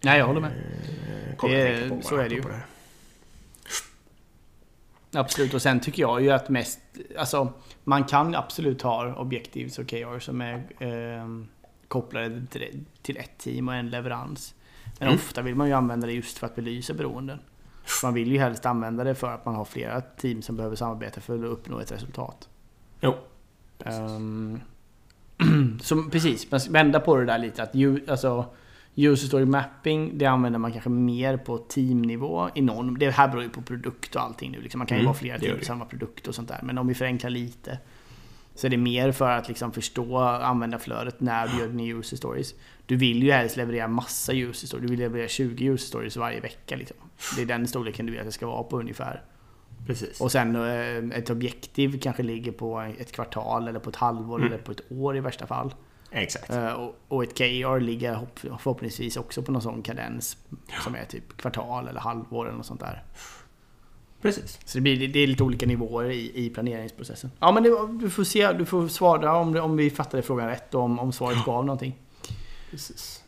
Nej, 0.01 0.19
jag 0.19 0.27
håller 0.27 0.41
med. 0.41 0.51
Eh, 0.51 1.49
Det- 1.51 1.89
på 1.89 2.03
så 2.03 2.17
är 2.17 2.29
det 2.29 2.35
ju. 2.35 2.43
här. 2.43 2.67
Absolut, 5.13 5.55
och 5.55 5.63
sen 5.63 5.81
tycker 5.81 6.03
jag 6.03 6.23
ju 6.23 6.31
att 6.31 6.49
mest... 6.49 6.79
Alltså, 7.19 7.53
man 7.89 8.05
kan 8.05 8.35
absolut 8.35 8.83
ha 8.83 9.15
objektivs 9.15 9.79
och 9.79 9.85
OKR 9.85 10.19
som 10.19 10.41
är 10.41 10.55
eh, 10.79 11.29
kopplade 11.89 12.47
till, 12.51 12.85
till 13.03 13.17
ett 13.17 13.39
team 13.39 13.69
och 13.69 13.75
en 13.75 13.91
leverans. 13.91 14.55
Men 14.99 15.09
Mm. 15.09 15.19
ofta 15.21 15.43
vill 15.43 15.55
man 15.55 15.67
ju 15.69 15.73
använda 15.73 16.07
det 16.07 16.13
just 16.13 16.39
för 16.39 16.47
att 16.47 16.57
belysa 16.57 16.95
beroenden. 16.95 17.39
Man 18.03 18.15
vill 18.15 18.33
ju 18.33 18.39
helst 18.39 18.67
använda 18.67 19.05
det 19.05 19.15
för 19.15 19.35
att 19.35 19.45
man 19.45 19.55
har 19.55 19.65
flera 19.65 20.01
team 20.01 20.43
som 20.43 20.57
behöver 20.57 20.77
samarbeta 20.77 21.21
för 21.21 21.39
att 21.39 21.45
uppnå 21.45 21.79
ett 21.81 21.93
resultat. 21.93 22.49
Jo, 23.01 23.15
Um, 23.85 24.61
så 25.83 26.03
precis, 26.03 26.51
man 26.51 26.61
ska 26.61 26.73
vända 26.73 27.01
på 27.01 27.17
det 27.17 27.25
där 27.25 27.39
lite. 27.39 27.63
Att 27.63 27.75
ju, 27.75 28.11
alltså, 28.11 28.45
user 29.07 29.27
story 29.27 29.45
mapping, 29.45 30.19
det 30.19 30.27
använder 30.27 30.59
man 30.59 30.73
kanske 30.73 30.91
mer 30.91 31.37
på 31.37 31.59
teamnivå 31.59 32.49
i 32.55 32.61
någon. 32.63 32.95
Det 32.99 33.11
här 33.11 33.29
beror 33.29 33.43
ju 33.43 33.49
på 33.49 33.63
produkt 33.63 34.15
och 34.17 34.23
allting 34.23 34.51
nu. 34.53 34.61
Liksom. 34.61 34.79
Man 34.79 34.87
kan 34.87 34.97
ju 34.97 35.01
Mm, 35.01 35.07
vara 35.07 35.19
flera 35.19 35.39
team 35.39 35.59
på 35.59 35.65
samma 35.65 35.85
produkt 35.85 36.29
och 36.29 36.35
sånt 36.35 36.49
där. 36.49 36.61
Men 36.63 36.79
om 36.79 36.87
vi 36.87 36.95
förenklar 36.95 37.31
lite. 37.31 37.79
Så 38.55 38.67
är 38.67 38.71
det 38.71 38.77
mer 38.77 39.13
för 39.13 39.31
att 39.31 39.49
liksom 39.49 39.73
förstå 39.73 40.19
användarflödet 40.19 41.21
när 41.21 41.49
du 41.49 41.59
gör 41.59 41.69
dina 41.69 41.99
user 41.99 42.17
stories. 42.17 42.55
Du 42.87 42.97
vill 42.97 43.23
ju 43.23 43.31
helst 43.33 43.57
leverera 43.57 43.89
massa 43.89 44.33
user 44.33 44.67
stories. 44.67 44.83
Du 44.87 44.91
vill 44.91 44.99
leverera 45.01 45.29
20 45.29 45.65
user 45.67 45.87
stories 45.87 46.17
varje 46.17 46.41
vecka. 46.41 46.77
Liksom. 46.77 46.97
Det 47.37 47.43
är 47.43 47.47
den 47.47 47.69
storleken 47.69 48.07
du 48.07 48.13
vill 48.13 48.21
att 48.21 48.27
det 48.27 48.33
ska 48.33 48.47
vara 48.47 48.63
på 48.63 48.79
ungefär. 48.81 49.23
precis. 49.87 50.21
Och 50.21 50.33
sen 50.33 50.57
eh, 50.57 51.19
ett 51.19 51.31
objektiv 51.31 52.01
kanske 52.01 52.23
ligger 52.23 52.53
på 52.53 52.81
ett 52.99 53.13
kvartal 53.13 53.69
eller 53.69 53.81
på 53.81 53.91
ett 53.91 53.97
halvår 53.97 54.39
Mm. 54.39 54.53
eller 54.53 54.63
på 54.63 54.73
ett 54.73 54.93
år 54.93 55.17
i 55.17 55.21
värsta 55.21 55.47
fall. 55.47 55.75
Exakt. 56.11 56.51
Eh, 56.51 56.73
Och, 56.73 56.97
och 57.09 57.23
ett 57.25 57.35
KR 57.39 57.81
ligger 57.81 58.15
hopp- 58.15 58.39
förhoppningsvis 58.59 59.17
också 59.17 59.43
på 59.43 59.53
någon 59.53 59.63
sån 59.63 59.83
kadens 59.83 60.37
som 60.85 60.95
är 60.95 61.05
typ 61.05 61.37
kvartal 61.37 61.89
eller 61.89 62.01
halvår 62.01 62.47
eller 62.47 62.57
något 62.57 62.67
sånt 62.67 62.81
där. 62.81 63.03
Precis. 64.23 64.59
Så 64.65 64.79
det, 64.79 64.83
blir, 64.83 65.09
det 65.09 65.19
är 65.21 65.27
lite 65.27 65.43
olika 65.43 65.67
nivåer 65.67 66.11
i, 66.11 66.47
i 66.47 66.51
planeringsprocessen. 66.51 67.31
Ja 67.41 67.53
men 67.53 67.63
det, 67.63 67.71
du 68.01 68.11
får 68.11 68.25
se, 68.25 68.53
du 68.53 68.65
får 68.67 68.89
svara 68.89 69.37
om, 69.37 69.57
om 69.57 69.77
vi 69.77 69.91
fattade 69.91 70.23
frågan 70.23 70.49
rätt 70.49 70.75
och 70.75 70.83
om, 70.83 70.99
om 70.99 71.13
svaret 71.13 71.45
gav 71.45 71.65
någonting. 71.67 71.97
Precis. 72.71 73.25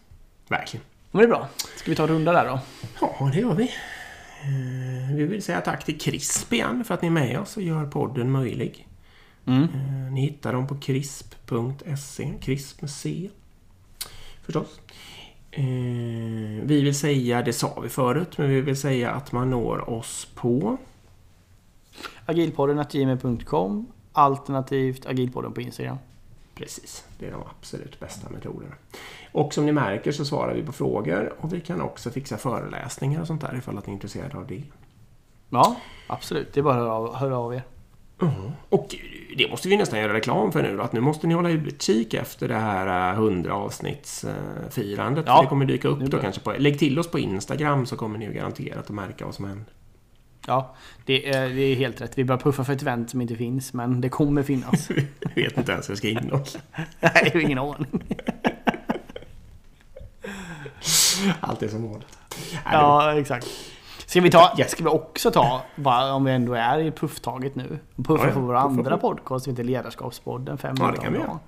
Verkligen. 0.48 0.86
Men 1.10 1.18
det 1.20 1.26
är 1.26 1.28
bra. 1.28 1.48
Ska 1.76 1.90
vi 1.90 1.96
ta 1.96 2.02
en 2.02 2.08
runda 2.08 2.32
där 2.32 2.48
då? 2.48 2.60
Ja, 3.00 3.30
det 3.34 3.40
gör 3.40 3.54
vi. 3.54 3.64
Eh, 3.64 5.16
Vi 5.16 5.24
vill 5.24 5.42
säga 5.42 5.60
tack 5.60 5.84
till 5.84 5.98
CRISP 6.00 6.52
igen 6.52 6.84
för 6.84 6.94
att 6.94 7.02
ni 7.02 7.06
är 7.08 7.12
med 7.12 7.40
oss 7.40 7.56
och 7.56 7.62
gör 7.62 7.86
podden 7.86 8.30
möjlig. 8.30 8.86
Mm. 9.47 9.62
Eh, 9.62 10.12
Ni 10.12 10.20
hittar 10.20 10.53
dem 10.53 10.66
på 10.66 10.74
crisp.se. 10.74 12.32
CRISP 12.41 12.80
med 12.82 12.91
C. 12.91 13.30
Förstås. 14.43 14.80
Eh, 15.51 15.62
Vi 16.62 16.82
vill 16.82 16.95
säga, 16.95 17.43
det 17.43 17.53
sa 17.53 17.80
vi 17.80 17.88
förut, 17.88 18.38
men 18.38 18.49
vi 18.51 18.61
vill 18.61 18.76
säga 18.76 19.11
att 19.11 19.32
man 19.32 19.51
når 19.51 19.91
oss 19.91 20.28
på 20.34 20.76
Agilpodden 22.26 22.84
gmail.com 22.91 23.86
Alternativt 24.12 25.07
agilpodden 25.07 25.53
på 25.53 25.61
Instagram. 25.61 25.97
Precis, 26.55 27.05
det 27.18 27.26
är 27.26 27.30
de 27.32 27.43
absolut 27.59 28.01
bästa 28.01 28.30
metoderna. 28.30 28.74
Och 29.32 29.55
som 29.55 29.66
ni 29.66 29.72
märker 29.72 30.12
så 30.12 30.24
svarar 30.24 30.55
vi 30.55 30.62
på 30.62 30.72
frågor 30.72 31.32
och 31.41 31.53
vi 31.55 31.61
kan 31.61 31.80
också 31.80 32.11
fixa 32.11 32.36
föreläsningar 32.36 33.20
och 33.20 33.26
sånt 33.26 33.41
där 33.41 33.57
ifall 33.57 33.78
att 33.78 33.86
ni 33.86 33.91
är 33.93 33.95
intresserade 33.95 34.36
av 34.36 34.47
det. 34.47 34.62
Ja, 35.49 35.76
absolut. 36.07 36.53
Det 36.53 36.61
är 36.61 36.64
bara 36.64 36.74
att 36.74 36.80
höra 36.80 36.93
av, 36.93 37.14
höra 37.14 37.62
er. 38.26 38.52
Och 38.68 38.96
det 39.36 39.50
måste 39.50 39.68
vi 39.68 39.76
nästan 39.76 39.98
göra 39.98 40.14
reklam 40.14 40.52
för 40.52 40.62
nu 40.62 40.76
då, 40.76 40.82
att 40.82 40.92
nu 40.92 41.00
måste 41.00 41.26
ni 41.26 41.34
hålla 41.34 41.50
utkik 41.50 42.14
efter 42.14 42.48
det 42.48 42.54
här 42.54 43.12
eh, 43.12 43.18
100 43.18 43.54
avsnittsfirandet. 43.54 45.24
Ja, 45.26 45.36
för 45.36 45.42
det 45.42 45.48
kommer 45.48 45.66
dyka 45.66 45.88
upp 45.88 46.00
då 46.00 46.18
kanske 46.18 46.40
på... 46.40 46.54
Lägg 46.58 46.78
till 46.78 46.98
oss 46.98 47.10
på 47.10 47.18
Instagram 47.18 47.86
så 47.86 47.96
kommer 47.96 48.18
ni 48.18 48.24
ju 48.24 48.32
garanterat 48.32 48.78
att 48.78 48.90
märka 48.90 49.24
vad 49.24 49.34
som 49.34 49.44
händer. 49.44 49.72
Ja, 50.46 50.74
det 51.04 51.28
är, 51.28 51.48
det 51.48 51.62
är 51.62 51.74
helt 51.74 52.00
rätt. 52.00 52.18
Vi 52.18 52.24
börjar 52.24 52.40
puffa 52.40 52.64
för 52.64 52.72
ett 52.72 52.82
event 52.82 53.10
som 53.10 53.20
inte 53.20 53.36
finns, 53.36 53.72
men 53.72 54.00
det 54.00 54.08
kommer 54.08 54.42
finnas. 54.42 54.88
Jag 55.34 55.44
vet 55.44 55.58
inte 55.58 55.72
ens 55.72 55.88
hur 55.88 55.92
jag 55.92 55.98
ska 55.98 56.08
innehålla. 56.08 56.44
Nej, 57.00 57.12
jag 57.24 57.32
har 57.32 57.40
ingen 57.40 57.58
aning. 57.58 57.86
Allt 61.40 61.62
är 61.62 61.68
som 61.68 61.88
vanligt. 61.88 62.18
Nej, 62.52 62.60
Ja, 62.72 63.18
exakt. 63.20 63.46
Ska 64.11 64.20
vi, 64.20 64.30
ta, 64.30 64.56
ska 64.68 64.84
vi 64.84 64.90
också 64.90 65.30
ta, 65.30 65.61
bara 65.76 66.14
om 66.14 66.24
vi 66.24 66.32
ändå 66.32 66.52
är 66.54 66.78
i 66.78 66.90
pufftaget 66.90 67.54
nu, 67.54 67.78
puffa 67.96 68.26
Ja, 68.26 68.32
för 68.32 68.40
vår 68.40 68.54
andra 68.54 68.96
podcast 68.98 69.44
som 69.44 69.52
heter 69.52 69.64
Ledarskapspodden 69.64 70.58
500 70.58 70.94
Ja, 70.96 71.02
det 71.02 71.08
om 71.18 71.26
dagen. 71.26 71.38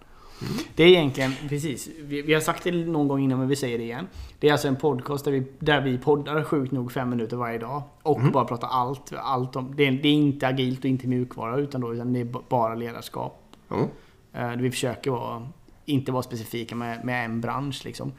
Det 0.74 0.82
är 0.84 0.88
egentligen, 0.88 1.32
precis, 1.48 1.88
vi, 2.02 2.22
vi 2.22 2.34
har 2.34 2.40
sagt 2.40 2.64
det 2.64 2.70
någon 2.72 3.08
gång 3.08 3.20
innan 3.20 3.38
men 3.38 3.48
vi 3.48 3.56
säger 3.56 3.78
det 3.78 3.84
igen. 3.84 4.06
Det 4.38 4.48
är 4.48 4.52
alltså 4.52 4.68
en 4.68 4.76
podcast 4.76 5.24
där 5.24 5.32
vi, 5.32 5.46
där 5.58 5.80
vi 5.80 5.98
poddar 5.98 6.44
sjukt 6.44 6.72
nog 6.72 6.92
fem 6.92 7.10
minuter 7.10 7.36
varje 7.36 7.58
dag. 7.58 7.82
Och 8.02 8.18
Mm. 8.18 8.32
bara 8.32 8.44
pratar 8.44 8.68
allt, 8.68 9.12
allt 9.16 9.56
om, 9.56 9.72
det 9.76 9.86
är, 9.86 9.92
det 9.92 10.08
är 10.08 10.12
inte 10.12 10.46
agilt 10.48 10.78
och 10.78 10.84
inte 10.84 11.06
mjukvara 11.08 11.56
utan, 11.56 11.80
då, 11.80 11.94
utan 11.94 12.12
det 12.12 12.20
är 12.20 12.28
bara 12.48 12.74
ledarskap. 12.74 13.42
Eh, 14.32 14.48
Vi 14.48 14.70
försöker 14.70 15.10
vara, 15.10 15.48
inte 15.84 16.12
vara 16.12 16.22
specifika 16.22 16.74
med, 16.74 17.04
med 17.04 17.24
en 17.24 17.40
bransch 17.40 17.82
liksom. 17.84 18.12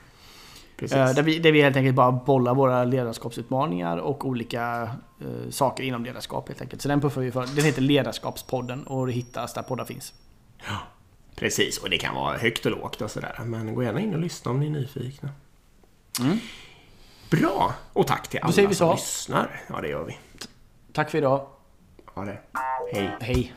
Eh, 0.91 1.13
där 1.13 1.23
vi, 1.23 1.39
där 1.39 1.51
vi 1.51 1.61
helt 1.61 1.75
enkelt 1.75 1.95
bara 1.95 2.11
bollar 2.11 2.55
våra 2.55 2.83
ledarskapsutmaningar 2.83 3.97
och 3.97 4.25
olika 4.25 4.81
eh, 5.21 5.49
saker 5.49 5.83
inom 5.83 6.05
ledarskap 6.05 6.47
helt 6.47 6.61
enkelt. 6.61 6.81
Så 6.81 6.87
den 6.87 7.01
puffar 7.01 7.21
vi 7.21 7.31
för. 7.31 7.45
Den 7.55 7.65
heter 7.65 7.81
Ledarskapspodden 7.81 8.87
och 8.87 9.11
hittas 9.11 9.53
där 9.53 9.61
poddar 9.61 9.85
finns. 9.85 10.13
Ja, 10.67 10.77
precis, 11.35 11.77
och 11.77 11.89
det 11.89 11.97
kan 11.97 12.15
vara 12.15 12.37
högt 12.37 12.65
och 12.65 12.71
lågt 12.71 13.01
och 13.01 13.11
sådär. 13.11 13.39
Men 13.45 13.75
gå 13.75 13.83
gärna 13.83 13.99
in 13.99 14.13
och 14.13 14.19
lyssna 14.19 14.51
om 14.51 14.59
ni 14.59 14.65
är 14.65 14.69
nyfikna. 14.71 15.29
Mm. 16.19 16.37
Bra! 17.31 17.73
Och 17.93 18.07
tack 18.07 18.27
till 18.27 18.39
alla 18.39 18.47
Då 18.47 18.53
säger 18.53 18.67
vi 18.67 18.75
så. 18.75 18.85
som 18.87 18.95
lyssnar. 18.95 19.61
Ja, 19.69 19.81
det 19.81 19.87
gör 19.87 20.03
vi. 20.03 20.11
T 20.13 20.47
tack 20.93 21.11
för 21.11 21.17
idag. 21.17 21.47
Ha 22.13 22.25
det. 22.25 22.39
Hej. 22.93 23.17
Hej. 23.21 23.53